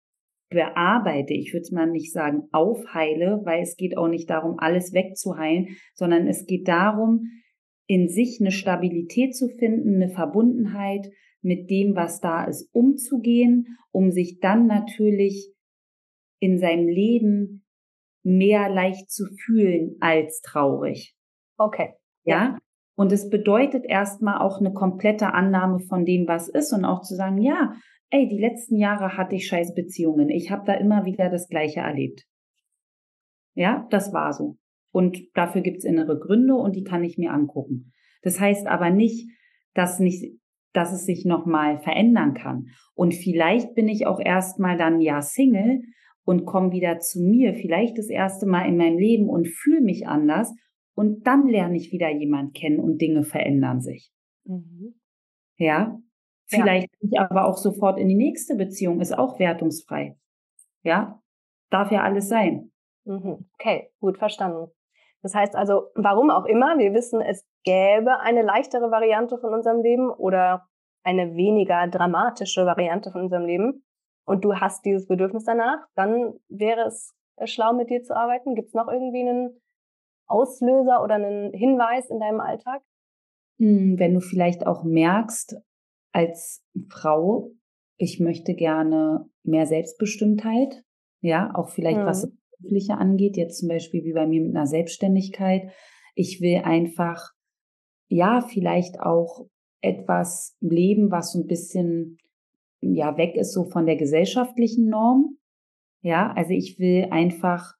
bearbeite, 0.49 1.33
ich 1.33 1.53
würde 1.53 1.61
es 1.61 1.71
mal 1.71 1.89
nicht 1.89 2.11
sagen 2.11 2.43
aufheile, 2.51 3.41
weil 3.45 3.61
es 3.61 3.77
geht 3.77 3.97
auch 3.97 4.07
nicht 4.07 4.29
darum, 4.29 4.55
alles 4.57 4.93
wegzuheilen, 4.93 5.77
sondern 5.93 6.27
es 6.27 6.45
geht 6.45 6.67
darum, 6.67 7.27
in 7.87 8.09
sich 8.09 8.39
eine 8.39 8.51
Stabilität 8.51 9.35
zu 9.35 9.47
finden, 9.47 9.95
eine 9.95 10.09
Verbundenheit, 10.09 11.07
mit 11.41 11.69
dem, 11.69 11.95
was 11.95 12.19
da 12.19 12.45
ist, 12.45 12.69
umzugehen, 12.71 13.77
um 13.91 14.11
sich 14.11 14.39
dann 14.39 14.67
natürlich 14.67 15.51
in 16.39 16.59
seinem 16.59 16.87
Leben 16.87 17.65
mehr 18.23 18.69
leicht 18.69 19.09
zu 19.09 19.25
fühlen 19.25 19.97
als 19.99 20.41
traurig. 20.41 21.15
Okay. 21.57 21.93
Ja. 22.23 22.57
Und 23.01 23.11
es 23.11 23.31
bedeutet 23.31 23.83
erstmal 23.83 24.37
auch 24.37 24.59
eine 24.59 24.73
komplette 24.73 25.33
Annahme 25.33 25.79
von 25.79 26.05
dem, 26.05 26.27
was 26.27 26.47
ist 26.47 26.71
und 26.71 26.85
auch 26.85 27.01
zu 27.01 27.15
sagen, 27.15 27.39
ja, 27.39 27.73
ey, 28.11 28.27
die 28.27 28.37
letzten 28.37 28.77
Jahre 28.77 29.17
hatte 29.17 29.33
ich 29.33 29.47
scheiß 29.47 29.73
Beziehungen. 29.73 30.29
Ich 30.29 30.51
habe 30.51 30.65
da 30.67 30.75
immer 30.75 31.03
wieder 31.03 31.31
das 31.31 31.47
Gleiche 31.47 31.79
erlebt. 31.79 32.27
Ja, 33.55 33.87
das 33.89 34.13
war 34.13 34.33
so. 34.33 34.57
Und 34.91 35.17
dafür 35.33 35.61
gibt's 35.61 35.83
innere 35.83 36.19
Gründe 36.19 36.53
und 36.53 36.75
die 36.75 36.83
kann 36.83 37.03
ich 37.03 37.17
mir 37.17 37.33
angucken. 37.33 37.91
Das 38.21 38.39
heißt 38.39 38.67
aber 38.67 38.91
nicht, 38.91 39.31
dass 39.73 39.99
nicht 39.99 40.39
dass 40.71 40.93
es 40.93 41.03
sich 41.03 41.25
nochmal 41.25 41.79
verändern 41.79 42.35
kann. 42.35 42.67
Und 42.93 43.15
vielleicht 43.15 43.73
bin 43.73 43.87
ich 43.87 44.05
auch 44.05 44.19
erstmal 44.19 44.77
dann 44.77 45.01
ja 45.01 45.23
Single 45.23 45.81
und 46.23 46.45
komme 46.45 46.71
wieder 46.71 46.99
zu 46.99 47.19
mir, 47.19 47.55
vielleicht 47.55 47.97
das 47.97 48.09
erste 48.09 48.45
Mal 48.45 48.67
in 48.67 48.77
meinem 48.77 48.99
Leben 48.99 49.27
und 49.27 49.47
fühle 49.47 49.81
mich 49.81 50.07
anders. 50.07 50.53
Und 50.95 51.25
dann 51.25 51.47
lerne 51.47 51.77
ich 51.77 51.91
wieder 51.91 52.09
jemand 52.09 52.55
kennen 52.55 52.79
und 52.79 52.99
Dinge 53.01 53.23
verändern 53.23 53.81
sich. 53.81 54.11
Mhm. 54.45 54.99
Ja. 55.57 55.99
Vielleicht 56.47 56.89
ja. 56.99 57.09
ich 57.09 57.19
aber 57.19 57.45
auch 57.45 57.57
sofort 57.57 57.97
in 57.99 58.09
die 58.09 58.15
nächste 58.15 58.55
Beziehung, 58.55 58.99
ist 58.99 59.17
auch 59.17 59.39
wertungsfrei. 59.39 60.17
Ja. 60.83 61.21
Darf 61.69 61.91
ja 61.91 62.01
alles 62.01 62.27
sein. 62.27 62.71
Mhm. 63.05 63.49
Okay, 63.57 63.91
gut 63.99 64.17
verstanden. 64.17 64.71
Das 65.21 65.35
heißt 65.35 65.55
also, 65.55 65.87
warum 65.95 66.29
auch 66.31 66.45
immer, 66.45 66.77
wir 66.77 66.93
wissen, 66.93 67.21
es 67.21 67.47
gäbe 67.63 68.19
eine 68.19 68.41
leichtere 68.41 68.91
Variante 68.91 69.37
von 69.37 69.53
unserem 69.53 69.81
Leben 69.81 70.09
oder 70.09 70.67
eine 71.03 71.35
weniger 71.35 71.87
dramatische 71.87 72.65
Variante 72.65 73.11
von 73.11 73.21
unserem 73.21 73.45
Leben 73.45 73.83
und 74.25 74.43
du 74.43 74.55
hast 74.55 74.85
dieses 74.85 75.07
Bedürfnis 75.07 75.45
danach, 75.45 75.79
dann 75.95 76.33
wäre 76.49 76.81
es 76.81 77.15
äh, 77.37 77.47
schlau, 77.47 77.73
mit 77.73 77.89
dir 77.89 78.03
zu 78.03 78.15
arbeiten. 78.15 78.55
Gibt 78.55 78.69
es 78.69 78.73
noch 78.73 78.87
irgendwie 78.87 79.21
einen 79.21 79.61
Auslöser 80.31 81.03
oder 81.03 81.15
einen 81.15 81.53
Hinweis 81.53 82.09
in 82.09 82.19
deinem 82.19 82.39
Alltag? 82.39 82.81
hm, 83.61 83.99
wenn 83.99 84.15
du 84.15 84.21
vielleicht 84.21 84.65
auch 84.65 84.83
merkst, 84.83 85.55
als 86.11 86.63
Frau, 86.89 87.51
ich 87.97 88.19
möchte 88.19 88.55
gerne 88.55 89.29
mehr 89.43 89.67
Selbstbestimmtheit, 89.67 90.83
ja, 91.21 91.51
auch 91.53 91.69
vielleicht 91.69 91.99
mhm. 91.99 92.05
was 92.05 92.31
berufliche 92.57 92.97
angeht, 92.97 93.37
jetzt 93.37 93.59
zum 93.59 93.69
Beispiel 93.69 94.03
wie 94.03 94.13
bei 94.13 94.25
mir 94.25 94.41
mit 94.41 94.55
einer 94.55 94.65
Selbstständigkeit. 94.65 95.71
Ich 96.15 96.41
will 96.41 96.61
einfach, 96.63 97.29
ja, 98.09 98.41
vielleicht 98.41 98.99
auch 98.99 99.45
etwas 99.81 100.57
leben, 100.59 101.11
was 101.11 101.33
so 101.33 101.39
ein 101.39 101.45
bisschen, 101.45 102.17
ja, 102.81 103.15
weg 103.17 103.35
ist 103.35 103.53
so 103.53 103.65
von 103.65 103.85
der 103.85 103.95
gesellschaftlichen 103.95 104.89
Norm. 104.89 105.37
Ja, 106.01 106.33
also 106.33 106.51
ich 106.51 106.79
will 106.79 107.09
einfach 107.11 107.75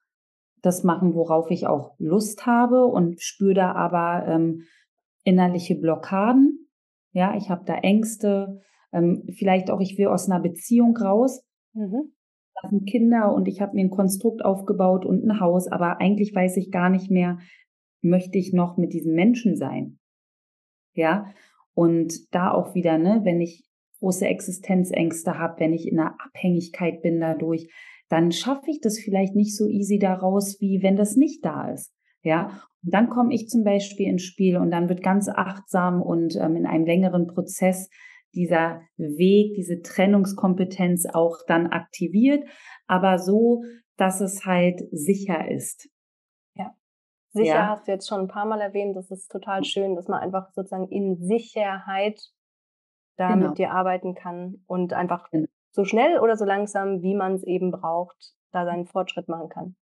das 0.62 0.84
machen, 0.84 1.14
worauf 1.14 1.50
ich 1.50 1.66
auch 1.66 1.94
Lust 1.98 2.46
habe 2.46 2.86
und 2.86 3.20
spüre 3.20 3.54
da 3.54 3.72
aber 3.72 4.26
ähm, 4.26 4.62
innerliche 5.24 5.74
Blockaden. 5.74 6.68
Ja, 7.12 7.36
ich 7.36 7.50
habe 7.50 7.64
da 7.66 7.74
Ängste, 7.74 8.60
ähm, 8.92 9.24
vielleicht 9.36 9.70
auch, 9.70 9.80
ich 9.80 9.98
will 9.98 10.06
aus 10.06 10.30
einer 10.30 10.40
Beziehung 10.40 10.96
raus. 10.96 11.44
Mhm. 11.74 12.12
Das 12.60 12.70
sind 12.70 12.88
Kinder 12.88 13.34
und 13.34 13.48
ich 13.48 13.60
habe 13.60 13.74
mir 13.74 13.82
ein 13.82 13.90
Konstrukt 13.90 14.44
aufgebaut 14.44 15.04
und 15.04 15.24
ein 15.24 15.40
Haus, 15.40 15.66
aber 15.68 16.00
eigentlich 16.00 16.34
weiß 16.34 16.56
ich 16.58 16.70
gar 16.70 16.90
nicht 16.90 17.10
mehr, 17.10 17.38
möchte 18.02 18.38
ich 18.38 18.52
noch 18.52 18.76
mit 18.76 18.92
diesem 18.92 19.14
Menschen 19.14 19.56
sein. 19.56 19.98
Ja, 20.94 21.32
und 21.74 22.34
da 22.34 22.52
auch 22.52 22.74
wieder, 22.74 22.98
ne, 22.98 23.20
wenn 23.24 23.40
ich 23.40 23.66
große 23.98 24.26
Existenzängste 24.26 25.38
habe, 25.38 25.60
wenn 25.60 25.72
ich 25.72 25.88
in 25.88 25.98
einer 25.98 26.16
Abhängigkeit 26.20 27.02
bin 27.02 27.20
dadurch, 27.20 27.68
dann 28.12 28.30
schaffe 28.30 28.70
ich 28.70 28.82
das 28.82 28.98
vielleicht 28.98 29.34
nicht 29.34 29.56
so 29.56 29.66
easy 29.66 29.98
daraus, 29.98 30.60
wie 30.60 30.82
wenn 30.82 30.96
das 30.96 31.16
nicht 31.16 31.42
da 31.46 31.70
ist. 31.70 31.94
Ja, 32.22 32.62
und 32.84 32.92
dann 32.92 33.08
komme 33.08 33.32
ich 33.32 33.48
zum 33.48 33.64
Beispiel 33.64 34.06
ins 34.06 34.22
Spiel 34.22 34.58
und 34.58 34.70
dann 34.70 34.90
wird 34.90 35.02
ganz 35.02 35.30
achtsam 35.30 36.02
und 36.02 36.36
ähm, 36.36 36.56
in 36.56 36.66
einem 36.66 36.84
längeren 36.84 37.26
Prozess 37.26 37.88
dieser 38.34 38.82
Weg, 38.98 39.54
diese 39.56 39.80
Trennungskompetenz 39.80 41.06
auch 41.06 41.38
dann 41.46 41.68
aktiviert, 41.68 42.46
aber 42.86 43.18
so, 43.18 43.62
dass 43.96 44.20
es 44.20 44.44
halt 44.44 44.82
sicher 44.90 45.50
ist. 45.50 45.88
Ja. 46.54 46.74
Sicher 47.30 47.54
ja. 47.54 47.68
hast 47.68 47.88
du 47.88 47.92
jetzt 47.92 48.08
schon 48.08 48.20
ein 48.20 48.28
paar 48.28 48.44
Mal 48.44 48.60
erwähnt. 48.60 48.94
Das 48.94 49.10
ist 49.10 49.28
total 49.28 49.64
schön, 49.64 49.96
dass 49.96 50.08
man 50.08 50.20
einfach 50.20 50.50
sozusagen 50.52 50.88
in 50.88 51.16
Sicherheit 51.16 52.20
da 53.16 53.32
genau. 53.32 53.48
mit 53.48 53.58
dir 53.58 53.72
arbeiten 53.72 54.14
kann 54.14 54.62
und 54.66 54.92
einfach 54.92 55.30
genau 55.30 55.46
so 55.72 55.84
schnell 55.84 56.18
oder 56.20 56.36
so 56.36 56.44
langsam, 56.44 57.02
wie 57.02 57.14
man 57.14 57.34
es 57.34 57.42
eben 57.44 57.70
braucht, 57.70 58.34
da 58.52 58.64
seinen 58.64 58.86
Fortschritt 58.86 59.28
machen 59.28 59.48
kann. 59.48 59.74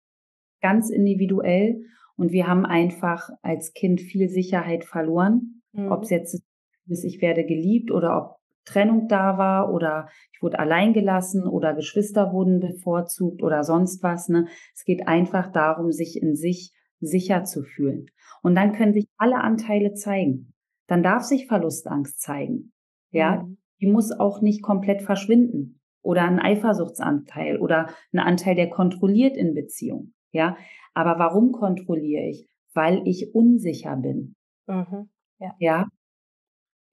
Ganz 0.60 0.90
individuell. 0.90 1.82
Und 2.16 2.32
wir 2.32 2.46
haben 2.46 2.66
einfach 2.66 3.30
als 3.42 3.72
Kind 3.72 4.00
viel 4.00 4.28
Sicherheit 4.28 4.84
verloren. 4.84 5.62
Mhm. 5.72 5.90
Ob 5.90 6.02
es 6.02 6.10
jetzt 6.10 6.42
ist, 6.86 7.04
ich 7.04 7.20
werde 7.20 7.44
geliebt 7.44 7.90
oder 7.90 8.16
ob 8.16 8.38
Trennung 8.64 9.08
da 9.08 9.38
war 9.38 9.72
oder 9.72 10.08
ich 10.32 10.42
wurde 10.42 10.58
allein 10.58 10.92
gelassen 10.92 11.46
oder 11.46 11.74
Geschwister 11.74 12.32
wurden 12.32 12.60
bevorzugt 12.60 13.42
oder 13.42 13.64
sonst 13.64 14.02
was. 14.02 14.28
Ne? 14.28 14.46
Es 14.74 14.84
geht 14.84 15.08
einfach 15.08 15.50
darum, 15.52 15.90
sich 15.90 16.20
in 16.20 16.34
sich 16.34 16.72
sicher 17.00 17.44
zu 17.44 17.62
fühlen. 17.62 18.06
Und 18.42 18.54
dann 18.56 18.72
können 18.72 18.92
sich 18.92 19.06
alle 19.16 19.40
Anteile 19.40 19.94
zeigen. 19.94 20.52
Dann 20.86 21.02
darf 21.02 21.22
sich 21.22 21.46
Verlustangst 21.46 22.20
zeigen. 22.20 22.72
Ja, 23.10 23.42
mhm. 23.42 23.58
die 23.80 23.86
muss 23.86 24.12
auch 24.12 24.42
nicht 24.42 24.62
komplett 24.62 25.02
verschwinden 25.02 25.77
oder 26.08 26.22
ein 26.22 26.40
Eifersuchtsanteil 26.40 27.58
oder 27.58 27.90
ein 28.14 28.18
Anteil, 28.18 28.54
der 28.54 28.70
kontrolliert 28.70 29.36
in 29.36 29.52
Beziehung. 29.52 30.14
Ja, 30.32 30.56
aber 30.94 31.18
warum 31.18 31.52
kontrolliere 31.52 32.22
ich? 32.22 32.48
Weil 32.72 33.06
ich 33.06 33.34
unsicher 33.34 33.94
bin. 33.96 34.34
Mhm. 34.66 35.10
Ja. 35.38 35.54
ja. 35.58 35.88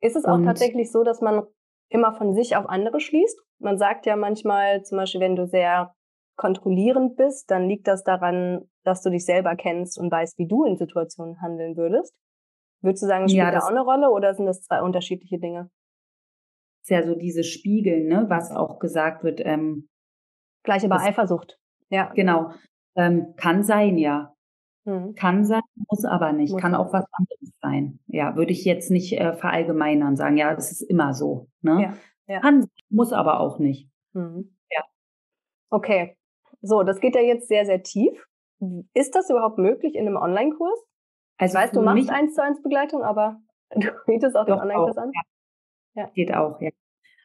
Ist 0.02 0.18
es 0.18 0.26
auch 0.26 0.34
Und, 0.34 0.44
tatsächlich 0.44 0.92
so, 0.92 1.04
dass 1.04 1.22
man 1.22 1.44
immer 1.88 2.12
von 2.18 2.34
sich 2.34 2.58
auf 2.58 2.68
andere 2.68 3.00
schließt? 3.00 3.40
Man 3.60 3.78
sagt 3.78 4.06
ja 4.06 4.18
manchmal, 4.18 4.84
zum 4.84 4.98
Beispiel, 4.98 5.22
wenn 5.22 5.38
du 5.38 5.48
sehr 5.48 5.96
kontrollierend 6.36 7.16
bist, 7.16 7.50
dann 7.50 7.70
liegt 7.70 7.88
das 7.88 8.04
daran, 8.04 8.70
dass 8.84 9.02
du 9.02 9.10
dich 9.12 9.24
selber 9.24 9.56
kennst 9.56 9.98
und 9.98 10.12
weißt, 10.12 10.38
wie 10.40 10.48
du 10.48 10.66
in 10.66 10.76
Situationen 10.76 11.40
handeln 11.42 11.78
würdest. 11.78 12.14
Würdest 12.82 13.04
du 13.04 13.08
sagen, 13.08 13.30
spielt 13.30 13.46
ja, 13.46 13.52
da 13.52 13.60
auch 13.60 13.70
eine 13.70 13.82
Rolle 13.82 14.10
oder 14.10 14.34
sind 14.36 14.46
das 14.46 14.62
zwei 14.62 14.82
unterschiedliche 14.82 15.40
Dinge? 15.40 15.70
Ist 16.86 16.92
ja 16.92 17.04
so 17.04 17.16
diese 17.16 17.44
Spiegeln, 17.44 18.08
ne, 18.08 18.26
was 18.30 18.52
auch 18.52 18.78
gesagt 18.78 19.24
wird. 19.24 19.42
Ähm, 19.44 19.90
Gleiche 20.64 20.88
bei 20.88 20.98
Eifersucht. 20.98 21.60
Ja. 21.90 22.12
Genau. 22.14 22.52
Ähm, 22.96 23.34
kann 23.38 23.64
sein, 23.64 23.98
ja. 23.98 24.36
Mhm. 24.86 25.16
Kann 25.16 25.46
sein, 25.46 25.64
muss 25.90 26.06
aber 26.06 26.32
nicht. 26.32 26.52
Muss 26.52 26.62
kann 26.62 26.76
auch 26.76 26.94
was 26.94 27.06
anderes 27.12 27.52
sein. 27.60 28.00
Ja, 28.06 28.36
würde 28.36 28.52
ich 28.52 28.66
jetzt 28.66 28.92
nicht 28.92 29.20
äh, 29.20 29.34
verallgemeinern, 29.34 30.16
sagen, 30.16 30.38
ja, 30.38 30.54
das 30.54 30.72
ist 30.72 30.82
immer 30.82 31.16
so. 31.16 31.48
Ne? 31.62 31.82
Ja, 31.82 32.34
ja. 32.36 32.40
Kann, 32.42 32.68
muss 32.90 33.14
aber 33.14 33.40
auch 33.40 33.58
nicht. 33.58 33.90
Mhm. 34.14 34.56
Ja. 34.70 34.84
Okay. 35.72 36.16
So, 36.62 36.84
das 36.84 37.00
geht 37.00 37.16
ja 37.16 37.22
jetzt 37.22 37.48
sehr, 37.48 37.66
sehr 37.66 37.82
tief. 37.82 38.28
Ist 38.94 39.16
das 39.16 39.30
überhaupt 39.32 39.58
möglich 39.58 39.96
in 39.96 40.08
einem 40.08 40.18
Online-Kurs? 40.18 40.86
Also 41.38 41.58
ich 41.58 41.64
weiß, 41.64 41.72
du 41.72 41.82
machst 41.82 42.12
eins 42.12 42.36
zu 42.36 42.44
eins 42.44 42.62
Begleitung, 42.62 43.02
aber 43.02 43.42
du 43.76 43.88
bietest 44.06 44.38
auch 44.38 44.46
den 44.46 44.54
Online-Kurs 44.54 44.98
an? 44.98 45.12
Ja. 45.14 45.22
Ja. 45.96 46.10
Geht 46.14 46.34
auch, 46.34 46.62
ja. 46.62 46.70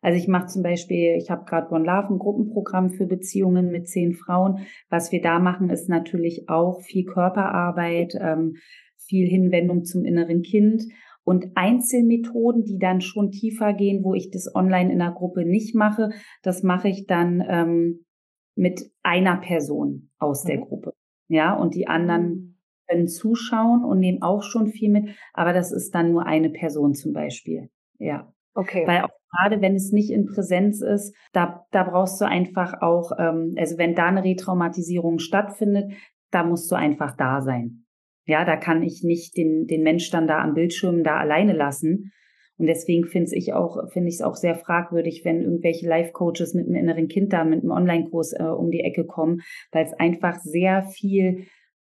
Also 0.02 0.18
ich 0.18 0.28
mache 0.28 0.46
zum 0.46 0.62
Beispiel, 0.62 1.16
ich 1.18 1.30
habe 1.30 1.44
gerade 1.44 1.70
One 1.72 1.84
Love, 1.84 2.14
ein 2.14 2.18
Gruppenprogramm 2.18 2.90
für 2.90 3.06
Beziehungen 3.06 3.70
mit 3.70 3.88
zehn 3.88 4.14
Frauen. 4.14 4.66
Was 4.88 5.12
wir 5.12 5.20
da 5.20 5.38
machen, 5.38 5.68
ist 5.68 5.88
natürlich 5.88 6.48
auch 6.48 6.80
viel 6.80 7.04
Körperarbeit, 7.04 8.14
ähm, 8.18 8.56
viel 8.96 9.28
Hinwendung 9.28 9.84
zum 9.84 10.04
inneren 10.04 10.42
Kind 10.42 10.84
und 11.24 11.48
Einzelmethoden, 11.54 12.64
die 12.64 12.78
dann 12.78 13.02
schon 13.02 13.30
tiefer 13.30 13.74
gehen, 13.74 14.02
wo 14.02 14.14
ich 14.14 14.30
das 14.30 14.54
online 14.54 14.90
in 14.90 15.00
der 15.00 15.12
Gruppe 15.12 15.44
nicht 15.44 15.74
mache. 15.74 16.10
Das 16.42 16.62
mache 16.62 16.88
ich 16.88 17.06
dann 17.06 17.44
ähm, 17.46 18.06
mit 18.54 18.90
einer 19.02 19.36
Person 19.36 20.10
aus 20.18 20.44
der 20.44 20.58
mhm. 20.58 20.62
Gruppe. 20.62 20.94
Ja, 21.28 21.54
und 21.54 21.74
die 21.74 21.88
anderen 21.88 22.28
mhm. 22.28 22.56
können 22.88 23.08
zuschauen 23.08 23.84
und 23.84 24.00
nehmen 24.00 24.22
auch 24.22 24.42
schon 24.42 24.68
viel 24.68 24.90
mit, 24.90 25.10
aber 25.34 25.52
das 25.52 25.72
ist 25.72 25.94
dann 25.94 26.10
nur 26.10 26.26
eine 26.26 26.50
Person 26.50 26.94
zum 26.94 27.12
Beispiel. 27.12 27.68
Ja. 27.98 28.32
Okay. 28.54 28.84
Weil 28.86 29.02
auch 29.02 29.10
gerade 29.30 29.60
wenn 29.60 29.74
es 29.74 29.92
nicht 29.92 30.10
in 30.10 30.26
Präsenz 30.26 30.80
ist, 30.80 31.14
da, 31.32 31.64
da 31.70 31.84
brauchst 31.84 32.20
du 32.20 32.26
einfach 32.26 32.82
auch, 32.82 33.12
ähm, 33.18 33.54
also 33.56 33.78
wenn 33.78 33.94
da 33.94 34.06
eine 34.06 34.24
Retraumatisierung 34.24 35.18
stattfindet, 35.18 35.92
da 36.30 36.44
musst 36.44 36.70
du 36.70 36.76
einfach 36.76 37.16
da 37.16 37.40
sein. 37.40 37.84
Ja, 38.26 38.44
da 38.44 38.56
kann 38.56 38.82
ich 38.82 39.02
nicht 39.02 39.36
den, 39.36 39.66
den 39.66 39.82
Mensch 39.82 40.10
dann 40.10 40.26
da 40.26 40.40
am 40.40 40.54
Bildschirm 40.54 41.02
da 41.02 41.16
alleine 41.16 41.52
lassen. 41.52 42.12
Und 42.58 42.66
deswegen 42.66 43.06
finde 43.06 43.34
ich 43.34 43.54
auch, 43.54 43.90
finde 43.90 44.08
es 44.08 44.20
auch 44.20 44.36
sehr 44.36 44.54
fragwürdig, 44.54 45.24
wenn 45.24 45.40
irgendwelche 45.40 45.88
Life-Coaches 45.88 46.52
mit 46.52 46.66
einem 46.66 46.76
inneren 46.76 47.08
Kind 47.08 47.32
da 47.32 47.42
mit 47.44 47.62
einem 47.62 47.70
Online-Kurs 47.70 48.34
äh, 48.34 48.42
um 48.42 48.70
die 48.70 48.80
Ecke 48.80 49.06
kommen, 49.06 49.40
weil 49.72 49.86
es 49.86 49.94
einfach 49.94 50.38
sehr 50.40 50.84
viel 50.84 51.46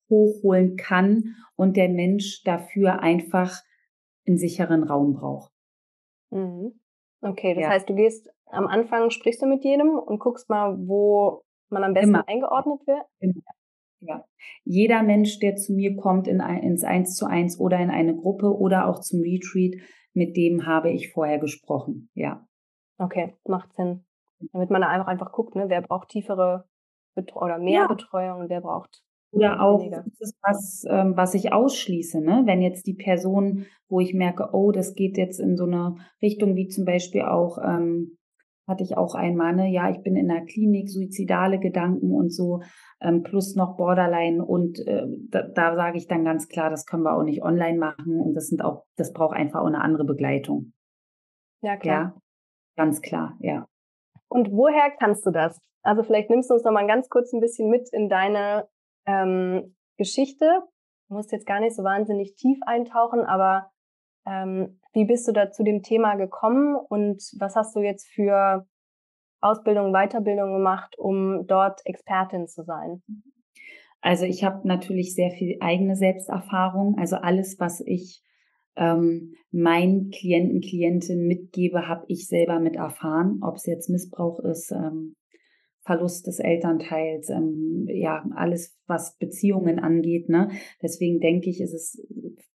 hochholen 0.10 0.78
kann 0.78 1.36
und 1.56 1.76
der 1.76 1.90
Mensch 1.90 2.44
dafür 2.44 3.02
einfach 3.02 3.62
einen 4.26 4.38
sicheren 4.38 4.84
Raum 4.84 5.14
braucht. 5.14 5.51
Mhm. 6.32 6.80
Okay, 7.22 7.54
das 7.54 7.64
ja. 7.64 7.70
heißt, 7.70 7.90
du 7.90 7.96
gehst 7.96 8.30
am 8.48 8.68
Anfang, 8.68 9.12
sprichst 9.12 9.42
du 9.42 9.46
mit 9.46 9.64
jedem 9.64 9.98
und 9.98 10.20
guckst 10.20 10.50
mal, 10.50 10.76
wo 10.80 11.44
man 11.70 11.84
am 11.84 11.94
besten 11.94 12.10
Immer. 12.10 12.28
eingeordnet 12.28 12.86
wird? 12.88 13.04
Immer. 13.20 13.42
Ja. 14.00 14.26
Jeder 14.64 15.04
Mensch, 15.04 15.40
der 15.40 15.56
zu 15.56 15.74
mir 15.74 15.96
kommt 15.96 16.28
in 16.28 16.42
ein, 16.42 16.64
ins 16.64 16.84
Eins 16.84 17.16
zu 17.16 17.28
eins 17.28 17.60
oder 17.60 17.80
in 17.80 17.92
eine 17.92 18.16
Gruppe 18.16 18.58
oder 18.58 18.88
auch 18.88 19.00
zum 19.00 19.22
Retreat, 19.22 19.76
mit 20.14 20.36
dem 20.36 20.66
habe 20.66 20.90
ich 20.90 21.12
vorher 21.14 21.38
gesprochen. 21.38 22.10
Ja. 22.16 22.48
Okay, 22.98 23.36
macht 23.46 23.74
Sinn. 23.74 24.06
Damit 24.54 24.72
man 24.72 24.82
da 24.82 24.88
einfach 24.88 25.08
einfach 25.08 25.32
guckt, 25.32 25.56
ne, 25.56 25.70
wer 25.70 25.82
braucht 25.82 26.10
tiefere 26.10 26.68
Betreu 27.14 27.46
oder 27.46 27.60
mehr 27.60 27.82
ja. 27.82 27.88
Betreuung 27.88 28.42
und 28.42 28.50
wer 28.50 28.62
braucht 28.62 29.04
oder 29.32 29.62
auch, 29.62 29.90
das 29.90 30.06
ist 30.20 30.38
was, 30.42 30.84
ähm, 30.90 31.16
was 31.16 31.34
ich 31.34 31.54
ausschließe, 31.54 32.22
ne? 32.22 32.44
Wenn 32.46 32.62
jetzt 32.62 32.86
die 32.86 32.94
Person, 32.94 33.66
wo 33.88 34.00
ich 34.00 34.14
merke, 34.14 34.50
oh, 34.54 34.72
das 34.72 34.94
geht 34.94 35.18
jetzt 35.18 35.40
in 35.40 35.56
so 35.56 35.64
eine 35.64 35.96
Richtung, 36.22 36.56
wie 36.56 36.68
zum 36.68 36.84
Beispiel 36.86 37.22
auch, 37.22 37.58
ähm, 37.64 38.18
hatte 38.68 38.84
ich 38.84 38.98
auch 38.98 39.16
einmal, 39.16 39.56
ne, 39.56 39.70
ja, 39.70 39.90
ich 39.90 40.02
bin 40.02 40.16
in 40.16 40.28
der 40.28 40.46
Klinik, 40.46 40.90
suizidale 40.90 41.60
Gedanken 41.60 42.12
und 42.12 42.34
so, 42.34 42.62
ähm, 43.02 43.24
plus 43.24 43.56
noch 43.56 43.78
Borderline 43.78 44.44
und 44.44 44.86
äh, 44.86 45.06
da, 45.30 45.44
da 45.44 45.76
sage 45.76 45.98
ich 45.98 46.08
dann 46.08 46.24
ganz 46.24 46.48
klar, 46.48 46.70
das 46.70 46.86
können 46.86 47.04
wir 47.04 47.16
auch 47.16 47.24
nicht 47.24 47.44
online 47.44 47.78
machen 47.78 48.20
und 48.20 48.34
das 48.34 48.48
sind 48.48 48.64
auch, 48.64 48.86
das 48.98 49.14
braucht 49.14 49.36
einfach 49.36 49.62
auch 49.62 49.68
eine 49.68 49.82
andere 49.82 50.06
Begleitung. 50.06 50.74
Ja, 51.62 51.78
klar. 51.78 52.16
Ja, 52.16 52.22
ganz 52.78 53.02
klar, 53.02 53.38
ja. 53.40 53.66
Und 54.30 54.52
woher 54.52 54.92
kannst 55.00 55.26
du 55.26 55.32
das? 55.32 55.60
Also 55.84 56.04
vielleicht 56.04 56.30
nimmst 56.30 56.50
du 56.50 56.54
uns 56.54 56.64
noch 56.64 56.72
mal 56.72 56.88
ganz 56.88 57.10
kurz 57.10 57.34
ein 57.34 57.42
bisschen 57.42 57.70
mit 57.70 57.90
in 57.92 58.08
deine 58.08 58.68
ähm, 59.06 59.76
Geschichte. 59.98 60.64
Du 61.08 61.16
musst 61.16 61.32
jetzt 61.32 61.46
gar 61.46 61.60
nicht 61.60 61.76
so 61.76 61.84
wahnsinnig 61.84 62.36
tief 62.36 62.60
eintauchen, 62.66 63.22
aber 63.22 63.72
ähm, 64.26 64.80
wie 64.94 65.06
bist 65.06 65.28
du 65.28 65.32
da 65.32 65.52
zu 65.52 65.64
dem 65.64 65.84
Thema 65.84 66.16
gekommen 66.16 66.76
und 66.76 67.22
was 67.40 67.56
hast 67.56 67.76
du 67.76 67.82
jetzt 67.82 68.08
für 68.08 68.66
Ausbildung, 69.42 69.92
Weiterbildung 69.92 70.54
gemacht, 70.54 70.98
um 70.98 71.48
dort 71.48 71.82
Expertin 71.86 72.48
zu 72.48 72.64
sein? 72.64 73.02
Also 74.02 74.26
ich 74.26 74.44
habe 74.44 74.68
natürlich 74.68 75.16
sehr 75.16 75.32
viel 75.32 75.58
eigene 75.60 75.96
Selbsterfahrung. 75.96 76.98
Also 76.98 77.18
alles, 77.18 77.60
was 77.60 77.82
ich 77.82 78.24
ähm, 78.76 79.36
meinen 79.52 80.10
Klienten, 80.10 80.62
Klientinnen 80.62 81.28
mitgebe, 81.28 81.88
habe 81.88 82.06
ich 82.08 82.28
selber 82.28 82.60
mit 82.60 82.76
erfahren, 82.76 83.40
ob 83.44 83.56
es 83.56 83.66
jetzt 83.66 83.90
Missbrauch 83.90 84.40
ist, 84.40 84.72
ähm, 84.72 85.16
Verlust 85.92 86.26
des 86.26 86.40
Elternteils, 86.40 87.30
ähm, 87.30 87.86
ja, 87.90 88.24
alles, 88.36 88.80
was 88.88 89.18
Beziehungen 89.18 89.80
angeht. 89.80 90.30
Ne? 90.30 90.50
Deswegen 90.82 91.20
denke 91.20 91.50
ich, 91.50 91.60
ist 91.60 91.74
es 91.74 92.02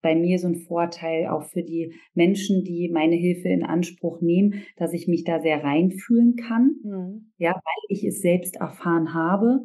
bei 0.02 0.16
mir 0.16 0.40
so 0.40 0.48
ein 0.48 0.56
Vorteil 0.56 1.28
auch 1.28 1.44
für 1.44 1.64
die 1.64 1.94
Menschen, 2.14 2.64
die 2.64 2.90
meine 2.94 3.16
Hilfe 3.16 3.50
in 3.50 3.66
Anspruch 3.66 4.22
nehmen, 4.22 4.64
dass 4.78 4.94
ich 4.94 5.08
mich 5.08 5.26
da 5.26 5.42
sehr 5.42 5.64
reinfühlen 5.64 6.36
kann, 6.36 6.76
mhm. 6.84 7.32
ja, 7.38 7.52
weil 7.52 7.86
ich 7.90 8.06
es 8.06 8.22
selbst 8.22 8.56
erfahren 8.56 9.14
habe. 9.14 9.64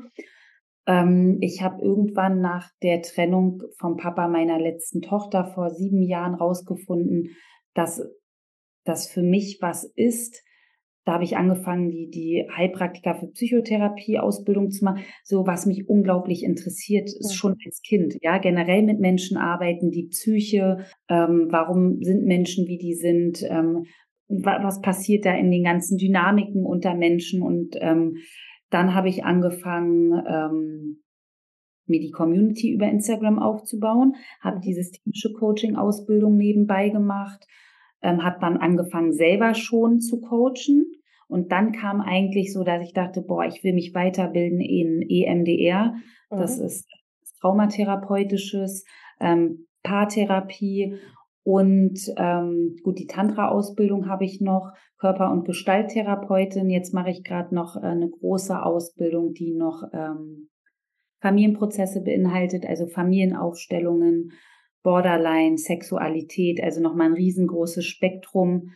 Ähm, 0.87 1.39
ich 1.41 1.63
habe 1.63 1.81
irgendwann 1.81 2.41
nach 2.41 2.71
der 2.83 3.03
Trennung 3.03 3.63
vom 3.79 3.97
Papa 3.97 4.27
meiner 4.27 4.59
letzten 4.59 5.01
Tochter 5.01 5.45
vor 5.45 5.71
sieben 5.71 6.03
Jahren 6.03 6.35
rausgefunden, 6.35 7.37
dass 7.75 8.03
das 8.85 9.09
für 9.09 9.23
mich 9.23 9.59
was 9.61 9.85
ist, 9.95 10.43
da 11.05 11.15
habe 11.15 11.25
ich 11.25 11.37
angefangen, 11.37 11.89
die, 11.89 12.11
die 12.11 12.47
Heilpraktiker 12.55 13.15
für 13.15 13.29
Psychotherapie-Ausbildung 13.29 14.71
zu 14.71 14.85
machen. 14.85 15.03
So, 15.25 15.47
was 15.47 15.65
mich 15.65 15.89
unglaublich 15.89 16.45
interessiert, 16.45 17.09
ist 17.09 17.35
schon 17.35 17.57
als 17.65 17.81
Kind. 17.83 18.17
Ja, 18.21 18.39
generell 18.39 18.83
mit 18.83 19.01
Menschen 19.01 19.39
arbeiten, 19.39 19.91
die 19.91 20.09
Psyche, 20.09 20.85
ähm, 21.09 21.49
warum 21.51 22.03
sind 22.03 22.27
Menschen, 22.27 22.67
wie 22.67 22.79
die 22.79 22.95
sind, 22.95 23.43
ähm, 23.49 23.87
was 24.29 24.81
passiert 24.81 25.25
da 25.25 25.35
in 25.35 25.51
den 25.51 25.65
ganzen 25.65 25.97
Dynamiken 25.97 26.65
unter 26.65 26.95
Menschen. 26.95 27.43
Und 27.43 27.77
ähm, 27.81 28.17
dann 28.69 28.95
habe 28.95 29.09
ich 29.09 29.25
angefangen, 29.25 30.13
ähm, 30.29 31.03
mir 31.87 31.99
die 31.99 32.13
Community 32.13 32.73
über 32.73 32.89
Instagram 32.89 33.39
aufzubauen, 33.39 34.15
habe 34.41 34.59
mhm. 34.59 34.61
die 34.61 34.75
systemische 34.75 35.33
Coaching-Ausbildung 35.33 36.37
nebenbei 36.37 36.91
gemacht 36.91 37.47
ähm, 38.03 38.25
hat 38.25 38.41
man 38.41 38.57
angefangen, 38.57 39.13
selber 39.13 39.55
schon 39.55 40.01
zu 40.01 40.21
coachen. 40.21 40.93
Und 41.29 41.53
dann 41.53 41.73
kam 41.73 42.01
eigentlich 42.01 42.53
so, 42.53 42.65
dass 42.65 42.83
ich 42.83 42.93
dachte, 42.93 43.23
boah, 43.23 43.45
ich 43.45 43.63
will 43.63 43.73
mich 43.73 43.95
weiterbilden 43.95 44.61
in 44.61 45.03
EMDR. 45.09 45.95
Mhm. 46.31 46.37
Das 46.37 46.59
ist 46.59 46.89
traumatherapeutisches, 47.41 48.85
ähm, 49.21 49.67
Paartherapie 49.83 50.99
und 51.43 51.99
ähm, 52.17 52.77
gut, 52.83 52.99
die 52.99 53.07
Tantra-Ausbildung 53.07 54.09
habe 54.09 54.25
ich 54.25 54.41
noch, 54.41 54.73
Körper- 54.99 55.33
und 55.33 55.47
Gestalttherapeutin. 55.47 56.69
Jetzt 56.69 56.93
mache 56.93 57.11
ich 57.11 57.25
gerade 57.25 57.55
noch 57.55 57.77
äh, 57.77 57.87
eine 57.87 58.11
große 58.11 58.63
Ausbildung, 58.63 59.33
die 59.33 59.55
noch 59.55 59.83
ähm, 59.93 60.51
Familienprozesse 61.23 62.03
beinhaltet, 62.03 62.67
also 62.67 62.87
Familienaufstellungen, 62.87 64.33
Borderline, 64.83 65.59
Sexualität, 65.59 66.63
also 66.63 66.81
nochmal 66.81 67.09
ein 67.09 67.15
riesengroßes 67.15 67.85
Spektrum. 67.85 68.73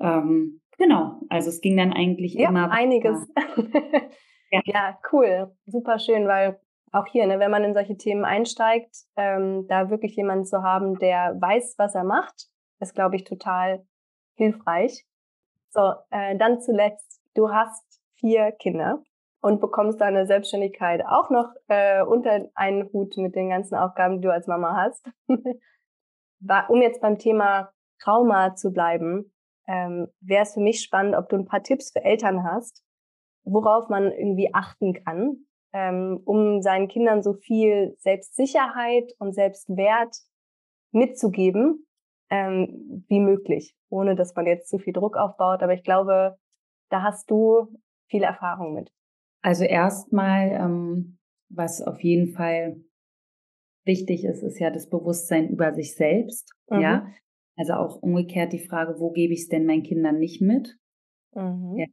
Ähm, 0.00 0.60
genau, 0.78 1.20
also 1.28 1.50
es 1.50 1.60
ging 1.60 1.76
dann 1.76 1.92
eigentlich 1.92 2.34
ja, 2.34 2.48
immer. 2.48 2.70
Einiges. 2.70 3.28
ja. 4.50 4.60
ja, 4.64 4.98
cool, 5.12 5.52
super 5.66 5.98
schön, 5.98 6.26
weil 6.26 6.58
auch 6.92 7.06
hier, 7.06 7.26
ne, 7.26 7.38
wenn 7.38 7.50
man 7.50 7.64
in 7.64 7.74
solche 7.74 7.96
Themen 7.96 8.24
einsteigt, 8.24 8.96
ähm, 9.16 9.66
da 9.68 9.90
wirklich 9.90 10.16
jemanden 10.16 10.46
zu 10.46 10.62
haben, 10.62 10.98
der 10.98 11.36
weiß, 11.38 11.74
was 11.76 11.94
er 11.94 12.04
macht, 12.04 12.46
ist, 12.80 12.94
glaube 12.94 13.16
ich, 13.16 13.24
total 13.24 13.84
hilfreich. 14.34 15.04
So, 15.70 15.92
äh, 16.10 16.36
dann 16.36 16.60
zuletzt, 16.60 17.20
du 17.34 17.50
hast 17.50 17.84
vier 18.14 18.52
Kinder 18.52 19.02
und 19.40 19.60
bekommst 19.60 20.00
deine 20.00 20.26
Selbstständigkeit 20.26 21.04
auch 21.06 21.30
noch 21.30 21.52
äh, 21.68 22.02
unter 22.02 22.48
einen 22.54 22.92
Hut 22.92 23.16
mit 23.16 23.34
den 23.36 23.50
ganzen 23.50 23.76
Aufgaben, 23.76 24.20
die 24.20 24.26
du 24.26 24.32
als 24.32 24.46
Mama 24.46 24.76
hast. 24.76 25.08
um 26.68 26.82
jetzt 26.82 27.00
beim 27.00 27.18
Thema 27.18 27.70
Trauma 28.00 28.54
zu 28.54 28.72
bleiben, 28.72 29.32
ähm, 29.66 30.08
wäre 30.20 30.42
es 30.42 30.54
für 30.54 30.60
mich 30.60 30.82
spannend, 30.82 31.14
ob 31.14 31.28
du 31.28 31.36
ein 31.36 31.44
paar 31.44 31.62
Tipps 31.62 31.92
für 31.92 32.02
Eltern 32.02 32.44
hast, 32.44 32.82
worauf 33.44 33.88
man 33.88 34.10
irgendwie 34.10 34.54
achten 34.54 34.94
kann, 34.94 35.46
ähm, 35.72 36.20
um 36.24 36.62
seinen 36.62 36.88
Kindern 36.88 37.22
so 37.22 37.34
viel 37.34 37.94
Selbstsicherheit 37.98 39.12
und 39.18 39.34
Selbstwert 39.34 40.16
mitzugeben 40.92 41.86
ähm, 42.30 43.04
wie 43.08 43.20
möglich, 43.20 43.74
ohne 43.90 44.16
dass 44.16 44.34
man 44.34 44.46
jetzt 44.46 44.68
zu 44.68 44.78
viel 44.78 44.92
Druck 44.92 45.16
aufbaut. 45.16 45.62
Aber 45.62 45.74
ich 45.74 45.84
glaube, 45.84 46.38
da 46.90 47.02
hast 47.02 47.30
du 47.30 47.78
viel 48.08 48.22
Erfahrung 48.22 48.74
mit. 48.74 48.90
Also 49.42 49.64
erstmal, 49.64 50.50
ähm, 50.50 51.18
was 51.48 51.82
auf 51.82 52.02
jeden 52.02 52.32
Fall 52.32 52.82
wichtig 53.84 54.24
ist, 54.24 54.42
ist 54.42 54.58
ja 54.58 54.70
das 54.70 54.88
Bewusstsein 54.88 55.48
über 55.48 55.72
sich 55.72 55.94
selbst. 55.94 56.52
Mhm. 56.70 56.80
Ja. 56.80 57.06
Also 57.56 57.72
auch 57.74 58.02
umgekehrt 58.02 58.52
die 58.52 58.66
Frage, 58.66 59.00
wo 59.00 59.10
gebe 59.10 59.32
ich 59.32 59.42
es 59.42 59.48
denn 59.48 59.66
meinen 59.66 59.82
Kindern 59.82 60.18
nicht 60.18 60.40
mit? 60.40 60.76
Mhm. 61.34 61.76
Ja. 61.76 61.86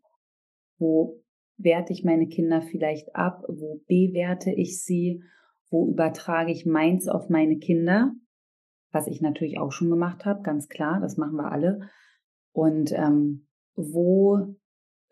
Wo 0.78 1.24
werte 1.58 1.94
ich 1.94 2.04
meine 2.04 2.28
Kinder 2.28 2.62
vielleicht 2.62 3.16
ab? 3.16 3.44
Wo 3.48 3.82
bewerte 3.88 4.52
ich 4.52 4.84
sie? 4.84 5.24
Wo 5.70 5.90
übertrage 5.90 6.52
ich 6.52 6.66
meins 6.66 7.08
auf 7.08 7.30
meine 7.30 7.58
Kinder? 7.58 8.12
Was 8.92 9.08
ich 9.08 9.22
natürlich 9.22 9.60
auch 9.60 9.72
schon 9.72 9.90
gemacht 9.90 10.26
habe, 10.26 10.42
ganz 10.42 10.68
klar, 10.68 11.00
das 11.02 11.18
machen 11.18 11.36
wir 11.36 11.52
alle. 11.52 11.90
Und 12.52 12.92
ähm, 12.92 13.48
wo 13.76 14.56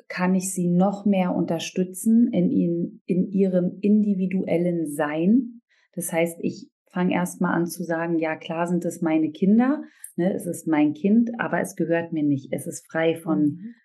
kann 0.08 0.36
ich 0.36 0.54
sie 0.54 0.68
noch 0.68 1.06
mehr 1.06 1.36
unterstützen 1.36 2.32
in, 2.32 2.50
ihnen, 2.50 3.02
in 3.06 3.28
ihrem 3.28 3.78
individuellen 3.82 4.88
Sein. 4.92 5.62
Das 5.94 6.12
heißt, 6.12 6.38
ich 6.42 6.70
fange 6.92 7.14
erstmal 7.14 7.56
an 7.56 7.66
zu 7.66 7.84
sagen, 7.84 8.20
ja 8.20 8.36
klar 8.36 8.68
sind 8.68 8.86
es 8.86 9.02
meine 9.02 9.32
Kinder, 9.32 9.84
ne, 10.16 10.34
es 10.34 10.46
ist 10.46 10.68
mein 10.68 10.94
Kind, 10.94 11.32
aber 11.40 11.60
es 11.60 11.76
gehört 11.76 12.14
mir 12.14 12.24
nicht. 12.24 12.50
Es 12.52 12.68
ist 12.68 12.86
frei 12.90 13.16
von 13.16 13.42
mhm. 13.42 13.76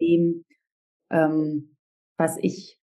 dem, 0.00 0.44
ähm, 1.10 1.76
was 2.16 2.38
ich 2.40 2.78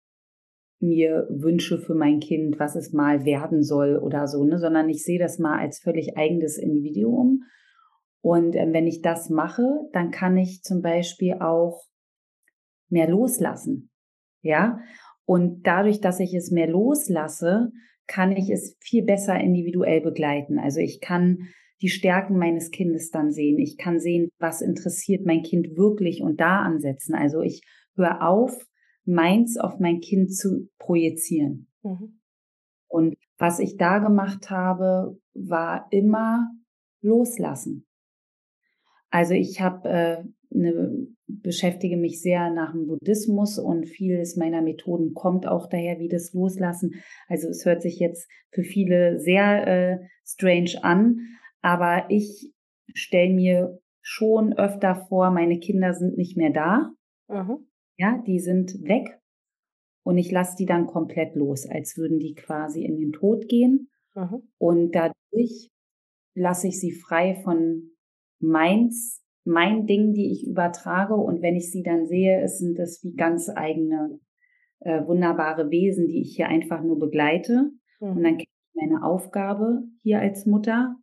mir 0.80 1.26
wünsche 1.30 1.78
für 1.78 1.94
mein 1.94 2.20
Kind, 2.20 2.58
was 2.58 2.76
es 2.76 2.92
mal 2.92 3.24
werden 3.24 3.62
soll 3.62 3.96
oder 3.96 4.28
so, 4.28 4.44
ne, 4.44 4.58
sondern 4.58 4.88
ich 4.88 5.02
sehe 5.02 5.18
das 5.18 5.38
mal 5.38 5.58
als 5.58 5.80
völlig 5.80 6.16
eigenes 6.16 6.58
Individuum. 6.58 7.42
Und 8.20 8.54
äh, 8.54 8.72
wenn 8.72 8.86
ich 8.86 9.02
das 9.02 9.28
mache, 9.28 9.66
dann 9.92 10.10
kann 10.10 10.36
ich 10.36 10.62
zum 10.62 10.82
Beispiel 10.82 11.34
auch 11.34 11.82
mehr 12.88 13.08
loslassen. 13.08 13.90
Ja. 14.42 14.80
Und 15.24 15.66
dadurch, 15.66 16.00
dass 16.00 16.20
ich 16.20 16.34
es 16.34 16.50
mehr 16.50 16.68
loslasse, 16.68 17.70
kann 18.06 18.32
ich 18.32 18.50
es 18.50 18.76
viel 18.80 19.04
besser 19.04 19.38
individuell 19.40 20.00
begleiten. 20.00 20.58
Also 20.58 20.80
ich 20.80 21.00
kann 21.00 21.48
die 21.80 21.88
Stärken 21.88 22.38
meines 22.38 22.70
Kindes 22.70 23.10
dann 23.10 23.32
sehen. 23.32 23.58
Ich 23.58 23.76
kann 23.78 23.98
sehen, 23.98 24.28
was 24.38 24.60
interessiert 24.60 25.26
mein 25.26 25.42
Kind 25.42 25.76
wirklich 25.76 26.22
und 26.22 26.40
da 26.40 26.62
ansetzen. 26.62 27.14
Also 27.14 27.40
ich 27.40 27.62
höre 27.96 28.26
auf, 28.26 28.56
meins 29.04 29.58
auf 29.58 29.78
mein 29.78 30.00
Kind 30.00 30.34
zu 30.34 30.68
projizieren. 30.78 31.68
Mhm. 31.82 32.20
Und 32.88 33.16
was 33.38 33.58
ich 33.58 33.76
da 33.76 33.98
gemacht 33.98 34.50
habe, 34.50 35.18
war 35.34 35.88
immer 35.90 36.50
loslassen. 37.00 37.86
Also 39.10 39.34
ich 39.34 39.60
habe 39.60 39.88
äh, 39.88 40.24
eine, 40.54 41.06
beschäftige 41.26 41.96
mich 41.96 42.20
sehr 42.20 42.50
nach 42.50 42.72
dem 42.72 42.86
Buddhismus 42.86 43.58
und 43.58 43.86
vieles 43.86 44.36
meiner 44.36 44.62
Methoden 44.62 45.14
kommt 45.14 45.46
auch 45.46 45.68
daher, 45.68 45.98
wie 45.98 46.08
das 46.08 46.32
Loslassen. 46.32 47.02
Also 47.28 47.48
es 47.48 47.64
hört 47.64 47.82
sich 47.82 47.98
jetzt 47.98 48.28
für 48.50 48.62
viele 48.62 49.18
sehr 49.18 49.66
äh, 49.66 49.98
strange 50.24 50.82
an, 50.82 51.18
aber 51.62 52.06
ich 52.10 52.52
stelle 52.92 53.32
mir 53.32 53.78
schon 54.02 54.52
öfter 54.52 55.06
vor, 55.08 55.30
meine 55.30 55.58
Kinder 55.58 55.94
sind 55.94 56.16
nicht 56.16 56.36
mehr 56.36 56.50
da. 56.50 56.92
Mhm. 57.28 57.66
Ja, 57.96 58.22
die 58.26 58.38
sind 58.38 58.74
weg 58.82 59.18
und 60.04 60.18
ich 60.18 60.30
lasse 60.30 60.56
die 60.56 60.66
dann 60.66 60.86
komplett 60.86 61.34
los, 61.34 61.66
als 61.66 61.96
würden 61.96 62.18
die 62.18 62.34
quasi 62.34 62.84
in 62.84 62.96
den 62.96 63.12
Tod 63.12 63.48
gehen. 63.48 63.90
Mhm. 64.14 64.42
Und 64.58 64.94
dadurch 64.94 65.70
lasse 66.34 66.68
ich 66.68 66.78
sie 66.78 66.92
frei 66.92 67.40
von 67.42 67.90
meins 68.40 69.23
mein 69.44 69.86
Ding, 69.86 70.12
die 70.14 70.32
ich 70.32 70.46
übertrage. 70.46 71.14
Und 71.14 71.42
wenn 71.42 71.56
ich 71.56 71.70
sie 71.70 71.82
dann 71.82 72.06
sehe, 72.06 72.46
sind 72.48 72.78
das 72.78 73.02
wie 73.02 73.14
ganz 73.14 73.48
eigene, 73.48 74.18
äh, 74.80 75.06
wunderbare 75.06 75.70
Wesen, 75.70 76.08
die 76.08 76.20
ich 76.20 76.36
hier 76.36 76.48
einfach 76.48 76.82
nur 76.82 76.98
begleite. 76.98 77.70
Mhm. 78.00 78.08
Und 78.08 78.22
dann 78.22 78.38
kenne 78.38 78.42
ich 78.42 78.74
meine 78.74 79.04
Aufgabe 79.04 79.82
hier 80.02 80.20
als 80.20 80.46
Mutter, 80.46 80.96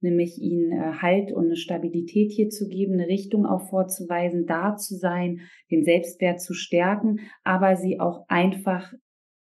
nämlich 0.00 0.40
ihnen 0.40 0.72
äh, 0.72 0.92
Halt 1.00 1.32
und 1.32 1.46
eine 1.46 1.56
Stabilität 1.56 2.32
hier 2.32 2.48
zu 2.48 2.68
geben, 2.68 2.94
eine 2.94 3.08
Richtung 3.08 3.46
auch 3.46 3.68
vorzuweisen, 3.68 4.46
da 4.46 4.76
zu 4.76 4.96
sein, 4.96 5.40
den 5.70 5.84
Selbstwert 5.84 6.40
zu 6.40 6.54
stärken, 6.54 7.20
aber 7.44 7.76
sie 7.76 8.00
auch 8.00 8.24
einfach 8.28 8.92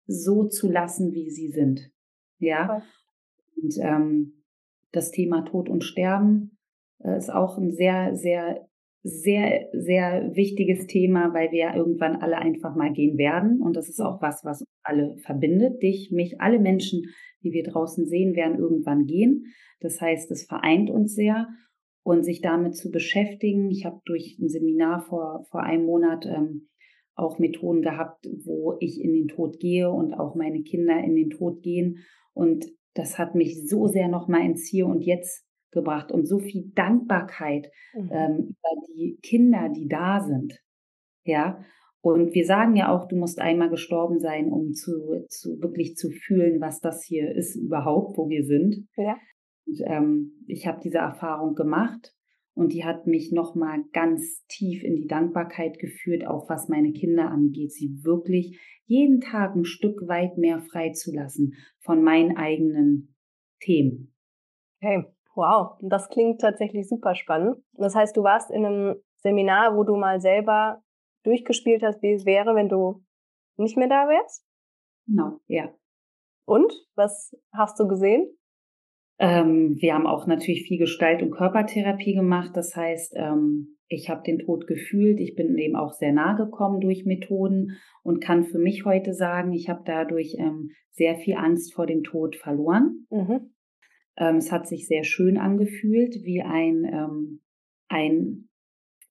so 0.05 0.45
zu 0.45 0.69
lassen, 0.69 1.13
wie 1.13 1.29
sie 1.29 1.49
sind. 1.49 1.91
Ja. 2.39 2.81
Und 3.55 3.75
ähm, 3.81 4.43
das 4.91 5.11
Thema 5.11 5.41
Tod 5.41 5.69
und 5.69 5.83
Sterben 5.83 6.56
ist 6.99 7.31
auch 7.31 7.57
ein 7.57 7.71
sehr, 7.71 8.15
sehr, 8.15 8.67
sehr, 9.03 9.69
sehr 9.73 10.31
wichtiges 10.35 10.87
Thema, 10.87 11.33
weil 11.33 11.51
wir 11.51 11.73
irgendwann 11.75 12.17
alle 12.17 12.37
einfach 12.37 12.75
mal 12.75 12.91
gehen 12.91 13.17
werden. 13.17 13.61
Und 13.61 13.75
das 13.75 13.89
ist 13.89 13.99
auch 14.01 14.21
was, 14.21 14.43
was 14.43 14.63
alle 14.83 15.17
verbindet. 15.17 15.81
Dich, 15.81 16.11
mich, 16.11 16.41
alle 16.41 16.59
Menschen, 16.59 17.03
die 17.43 17.51
wir 17.51 17.63
draußen 17.63 18.05
sehen, 18.07 18.35
werden 18.35 18.59
irgendwann 18.59 19.05
gehen. 19.05 19.45
Das 19.79 20.01
heißt, 20.01 20.31
es 20.31 20.45
vereint 20.45 20.89
uns 20.89 21.13
sehr 21.13 21.47
und 22.03 22.23
sich 22.23 22.41
damit 22.41 22.75
zu 22.75 22.89
beschäftigen. 22.89 23.69
Ich 23.69 23.85
habe 23.85 24.01
durch 24.05 24.37
ein 24.39 24.49
Seminar 24.49 25.01
vor, 25.01 25.45
vor 25.51 25.61
einem 25.61 25.85
Monat 25.85 26.25
ähm, 26.25 26.69
auch 27.15 27.39
Methoden 27.39 27.81
gehabt, 27.81 28.27
wo 28.45 28.77
ich 28.79 29.01
in 29.01 29.13
den 29.13 29.27
Tod 29.27 29.59
gehe 29.59 29.89
und 29.89 30.13
auch 30.13 30.35
meine 30.35 30.61
Kinder 30.61 30.99
in 31.03 31.15
den 31.15 31.29
Tod 31.29 31.61
gehen. 31.61 31.99
Und 32.33 32.65
das 32.93 33.17
hat 33.17 33.35
mich 33.35 33.67
so 33.67 33.87
sehr 33.87 34.07
nochmal 34.07 34.45
ins 34.45 34.67
Hier 34.67 34.87
und 34.87 35.01
Jetzt 35.01 35.46
gebracht 35.71 36.11
und 36.11 36.27
so 36.27 36.39
viel 36.39 36.71
Dankbarkeit 36.73 37.69
mhm. 37.93 38.09
ähm, 38.11 38.37
über 38.49 38.87
die 38.87 39.19
Kinder, 39.21 39.69
die 39.69 39.87
da 39.87 40.21
sind. 40.21 40.59
Ja, 41.23 41.59
und 42.01 42.33
wir 42.33 42.45
sagen 42.45 42.75
ja 42.75 42.89
auch, 42.89 43.07
du 43.07 43.15
musst 43.15 43.39
einmal 43.39 43.69
gestorben 43.69 44.19
sein, 44.19 44.51
um 44.51 44.73
zu, 44.73 45.25
zu 45.27 45.61
wirklich 45.61 45.95
zu 45.95 46.09
fühlen, 46.09 46.61
was 46.61 46.79
das 46.79 47.03
hier 47.03 47.35
ist 47.35 47.55
überhaupt, 47.55 48.17
wo 48.17 48.29
wir 48.29 48.45
sind. 48.45 48.87
Ja. 48.95 49.17
Und, 49.65 49.81
ähm, 49.85 50.31
ich 50.47 50.67
habe 50.67 50.79
diese 50.81 50.99
Erfahrung 50.99 51.55
gemacht 51.55 52.13
und 52.53 52.71
die 52.71 52.85
hat 52.85 53.07
mich 53.07 53.31
nochmal 53.31 53.83
ganz 53.91 54.45
tief 54.47 54.83
in 54.83 54.95
die 54.95 55.07
Dankbarkeit 55.07 55.79
geführt, 55.79 56.25
auch 56.25 56.49
was 56.49 56.69
meine 56.69 56.93
Kinder 56.93 57.29
angeht, 57.29 57.73
sie 57.73 58.03
wirklich 58.03 58.59
jeden 58.85 59.19
Tag 59.19 59.55
ein 59.55 59.65
Stück 59.65 60.07
weit 60.07 60.37
mehr 60.37 60.61
freizulassen 60.61 61.55
von 61.81 62.01
meinen 62.01 62.37
eigenen 62.37 63.15
Themen. 63.59 64.13
Hey, 64.79 65.03
wow, 65.37 65.77
das 65.81 66.09
klingt 66.09 66.41
tatsächlich 66.41 66.89
super 66.89 67.15
spannend. 67.15 67.57
Das 67.73 67.95
heißt, 67.95 68.17
du 68.17 68.23
warst 68.23 68.51
in 68.51 68.65
einem 68.65 68.95
Seminar, 69.17 69.77
wo 69.77 69.83
du 69.83 69.95
mal 69.95 70.19
selber 70.19 70.81
durchgespielt 71.23 71.83
hast, 71.83 72.01
wie 72.01 72.13
es 72.13 72.25
wäre, 72.25 72.55
wenn 72.55 72.69
du 72.69 73.03
nicht 73.57 73.77
mehr 73.77 73.87
da 73.87 74.07
wärst? 74.07 74.43
Genau, 75.07 75.39
ja. 75.47 75.73
Und 76.45 76.73
was 76.95 77.35
hast 77.53 77.79
du 77.79 77.87
gesehen? 77.87 78.27
Ähm, 79.19 79.77
wir 79.79 79.93
haben 79.93 80.05
auch 80.05 80.27
natürlich 80.27 80.63
viel 80.63 80.77
Gestalt- 80.77 81.23
und 81.23 81.31
Körpertherapie 81.31 82.13
gemacht. 82.13 82.51
Das 82.55 82.75
heißt, 82.75 83.13
ähm, 83.15 83.77
ich 83.87 84.09
habe 84.09 84.21
den 84.23 84.39
Tod 84.39 84.67
gefühlt. 84.67 85.19
Ich 85.19 85.35
bin 85.35 85.57
eben 85.57 85.75
auch 85.75 85.93
sehr 85.93 86.13
nah 86.13 86.33
gekommen 86.33 86.81
durch 86.81 87.05
Methoden 87.05 87.77
und 88.03 88.21
kann 88.21 88.43
für 88.43 88.59
mich 88.59 88.85
heute 88.85 89.13
sagen, 89.13 89.53
ich 89.53 89.69
habe 89.69 89.81
dadurch 89.85 90.35
ähm, 90.37 90.69
sehr 90.91 91.15
viel 91.15 91.35
Angst 91.35 91.73
vor 91.73 91.85
dem 91.85 92.03
Tod 92.03 92.35
verloren. 92.35 93.07
Mhm. 93.09 93.51
Ähm, 94.17 94.37
es 94.37 94.51
hat 94.51 94.67
sich 94.67 94.87
sehr 94.87 95.03
schön 95.03 95.37
angefühlt, 95.37 96.15
wie 96.23 96.41
ein, 96.41 96.85
ähm, 96.85 97.41
ein 97.87 98.49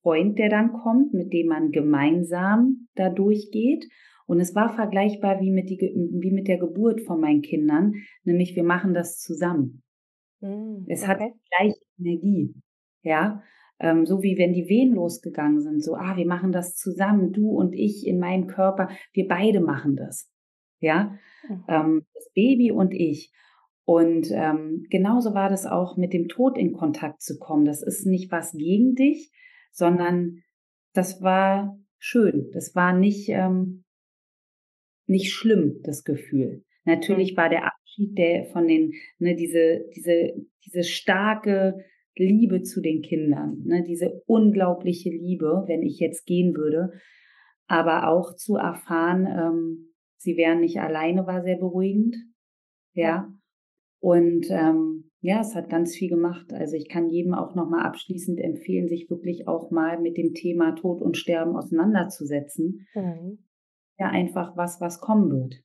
Freund, 0.01 0.37
der 0.37 0.49
dann 0.49 0.73
kommt, 0.73 1.13
mit 1.13 1.33
dem 1.33 1.47
man 1.47 1.71
gemeinsam 1.71 2.87
da 2.95 3.09
durchgeht. 3.09 3.85
Und 4.25 4.41
es 4.41 4.53
war 4.55 4.75
vergleichbar 4.75 5.39
wie 5.39 5.51
mit, 5.51 5.69
die, 5.69 5.77
wie 5.79 6.31
mit 6.31 6.47
der 6.47 6.57
Geburt 6.57 7.01
von 7.01 7.21
meinen 7.21 7.41
Kindern, 7.41 7.93
nämlich 8.23 8.55
wir 8.55 8.63
machen 8.63 8.93
das 8.93 9.19
zusammen. 9.19 9.83
Mm, 10.41 10.83
es 10.87 11.03
okay. 11.03 11.11
hat 11.11 11.19
gleiche 11.57 11.79
Energie, 11.97 12.53
ja. 13.03 13.41
Ähm, 13.79 14.05
so 14.05 14.23
wie 14.23 14.37
wenn 14.37 14.53
die 14.53 14.67
Wehen 14.67 14.93
losgegangen 14.93 15.61
sind, 15.61 15.83
so, 15.83 15.95
ah, 15.95 16.17
wir 16.17 16.25
machen 16.25 16.51
das 16.51 16.75
zusammen, 16.75 17.31
du 17.31 17.51
und 17.51 17.73
ich 17.73 18.05
in 18.05 18.19
meinem 18.19 18.47
Körper, 18.47 18.89
wir 19.13 19.27
beide 19.27 19.61
machen 19.61 19.95
das, 19.95 20.29
ja. 20.81 21.17
Mhm. 21.47 21.63
Ähm, 21.67 22.05
das 22.13 22.29
Baby 22.33 22.71
und 22.71 22.93
ich. 22.93 23.31
Und 23.87 24.31
ähm, 24.31 24.85
genauso 24.89 25.33
war 25.33 25.47
das 25.47 25.65
auch 25.65 25.95
mit 25.95 26.11
dem 26.11 26.27
Tod 26.27 26.57
in 26.57 26.73
Kontakt 26.73 27.21
zu 27.21 27.39
kommen. 27.39 27.63
Das 27.63 27.81
ist 27.81 28.05
nicht 28.05 28.29
was 28.33 28.51
gegen 28.51 28.95
dich, 28.95 29.31
sondern 29.71 30.43
das 30.93 31.21
war 31.21 31.79
schön. 31.97 32.49
Das 32.51 32.75
war 32.75 32.91
nicht, 32.91 33.29
ähm, 33.29 33.85
nicht 35.05 35.31
schlimm, 35.31 35.79
das 35.83 36.03
Gefühl. 36.03 36.65
Natürlich 36.83 37.31
mhm. 37.31 37.37
war 37.37 37.47
der 37.47 37.65
Abschied 37.65 38.17
der 38.17 38.47
von 38.47 38.67
den, 38.67 38.91
ne, 39.19 39.37
diese, 39.37 39.85
diese, 39.95 40.33
diese 40.65 40.83
starke 40.83 41.77
Liebe 42.17 42.63
zu 42.63 42.81
den 42.81 43.01
Kindern, 43.01 43.63
ne, 43.63 43.85
diese 43.87 44.21
unglaubliche 44.25 45.11
Liebe, 45.11 45.63
wenn 45.67 45.81
ich 45.81 45.99
jetzt 45.99 46.25
gehen 46.25 46.57
würde, 46.57 46.91
aber 47.67 48.09
auch 48.09 48.35
zu 48.35 48.57
erfahren, 48.57 49.25
ähm, 49.27 49.93
sie 50.17 50.35
wären 50.35 50.59
nicht 50.59 50.81
alleine, 50.81 51.25
war 51.25 51.41
sehr 51.41 51.57
beruhigend. 51.57 52.17
Ja. 52.91 53.31
Und 53.99 54.47
ähm, 54.49 55.11
ja, 55.21 55.41
es 55.41 55.55
hat 55.55 55.69
ganz 55.69 55.95
viel 55.95 56.09
gemacht. 56.09 56.53
Also 56.53 56.75
ich 56.75 56.89
kann 56.89 57.09
jedem 57.09 57.33
auch 57.33 57.55
nochmal 57.55 57.85
abschließend 57.85 58.39
empfehlen, 58.39 58.87
sich 58.87 59.09
wirklich 59.09 59.47
auch 59.47 59.71
mal 59.71 59.99
mit 59.99 60.17
dem 60.17 60.33
Thema 60.33 60.73
Tod 60.75 61.01
und 61.01 61.17
Sterben 61.17 61.55
auseinanderzusetzen. 61.55 62.87
Mhm. 62.93 63.39
Ja, 63.97 64.07
einfach 64.09 64.55
was, 64.55 64.79
was 64.79 65.01
kommen 65.01 65.31
wird. 65.31 65.55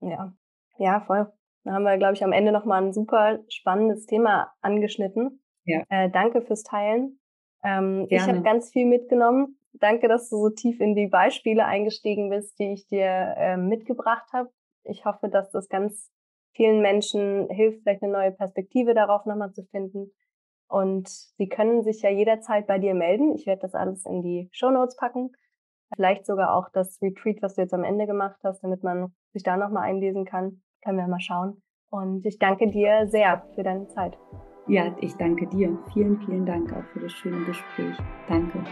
Ja, 0.00 0.32
ja, 0.78 1.00
voll. 1.00 1.30
Da 1.64 1.72
haben 1.72 1.82
wir, 1.82 1.98
glaube 1.98 2.14
ich, 2.14 2.24
am 2.24 2.32
Ende 2.32 2.50
nochmal 2.50 2.82
ein 2.82 2.92
super 2.92 3.40
spannendes 3.48 4.06
Thema 4.06 4.52
angeschnitten. 4.62 5.42
Ja. 5.64 5.82
Äh, 5.90 6.10
danke 6.10 6.40
fürs 6.40 6.62
Teilen. 6.62 7.20
Ähm, 7.62 8.06
ich 8.08 8.22
habe 8.22 8.42
ganz 8.42 8.70
viel 8.70 8.86
mitgenommen. 8.86 9.58
Danke, 9.74 10.08
dass 10.08 10.30
du 10.30 10.36
so 10.36 10.50
tief 10.50 10.80
in 10.80 10.94
die 10.94 11.08
Beispiele 11.08 11.66
eingestiegen 11.66 12.30
bist, 12.30 12.58
die 12.58 12.72
ich 12.72 12.86
dir 12.86 13.34
äh, 13.36 13.56
mitgebracht 13.56 14.26
habe. 14.32 14.48
Ich 14.84 15.04
hoffe, 15.04 15.28
dass 15.28 15.50
das 15.50 15.68
ganz 15.68 16.10
vielen 16.58 16.82
Menschen 16.82 17.48
hilft, 17.50 17.82
vielleicht 17.82 18.02
eine 18.02 18.12
neue 18.12 18.32
Perspektive 18.32 18.92
darauf 18.92 19.24
nochmal 19.24 19.52
zu 19.52 19.62
finden. 19.70 20.12
Und 20.68 21.08
sie 21.08 21.48
können 21.48 21.82
sich 21.82 22.02
ja 22.02 22.10
jederzeit 22.10 22.66
bei 22.66 22.78
dir 22.78 22.94
melden. 22.94 23.34
Ich 23.34 23.46
werde 23.46 23.62
das 23.62 23.74
alles 23.74 24.04
in 24.04 24.20
die 24.20 24.50
Show 24.52 24.70
Notes 24.70 24.96
packen. 24.96 25.30
Vielleicht 25.94 26.26
sogar 26.26 26.54
auch 26.54 26.68
das 26.74 27.00
Retreat, 27.00 27.38
was 27.40 27.54
du 27.54 27.62
jetzt 27.62 27.72
am 27.72 27.84
Ende 27.84 28.06
gemacht 28.06 28.38
hast, 28.44 28.62
damit 28.62 28.82
man 28.82 29.14
sich 29.32 29.42
da 29.42 29.56
nochmal 29.56 29.84
einlesen 29.84 30.26
kann. 30.26 30.60
Können 30.84 30.98
wir 30.98 31.06
mal 31.06 31.20
schauen. 31.20 31.62
Und 31.90 32.26
ich 32.26 32.38
danke 32.38 32.68
dir 32.68 33.06
sehr 33.06 33.46
für 33.54 33.62
deine 33.62 33.86
Zeit. 33.88 34.18
Ja, 34.66 34.94
ich 35.00 35.14
danke 35.14 35.46
dir. 35.46 35.78
Vielen, 35.94 36.20
vielen 36.26 36.44
Dank 36.44 36.70
auch 36.74 36.84
für 36.92 37.00
das 37.00 37.12
schöne 37.12 37.42
Gespräch. 37.46 37.96
Danke. 38.28 38.62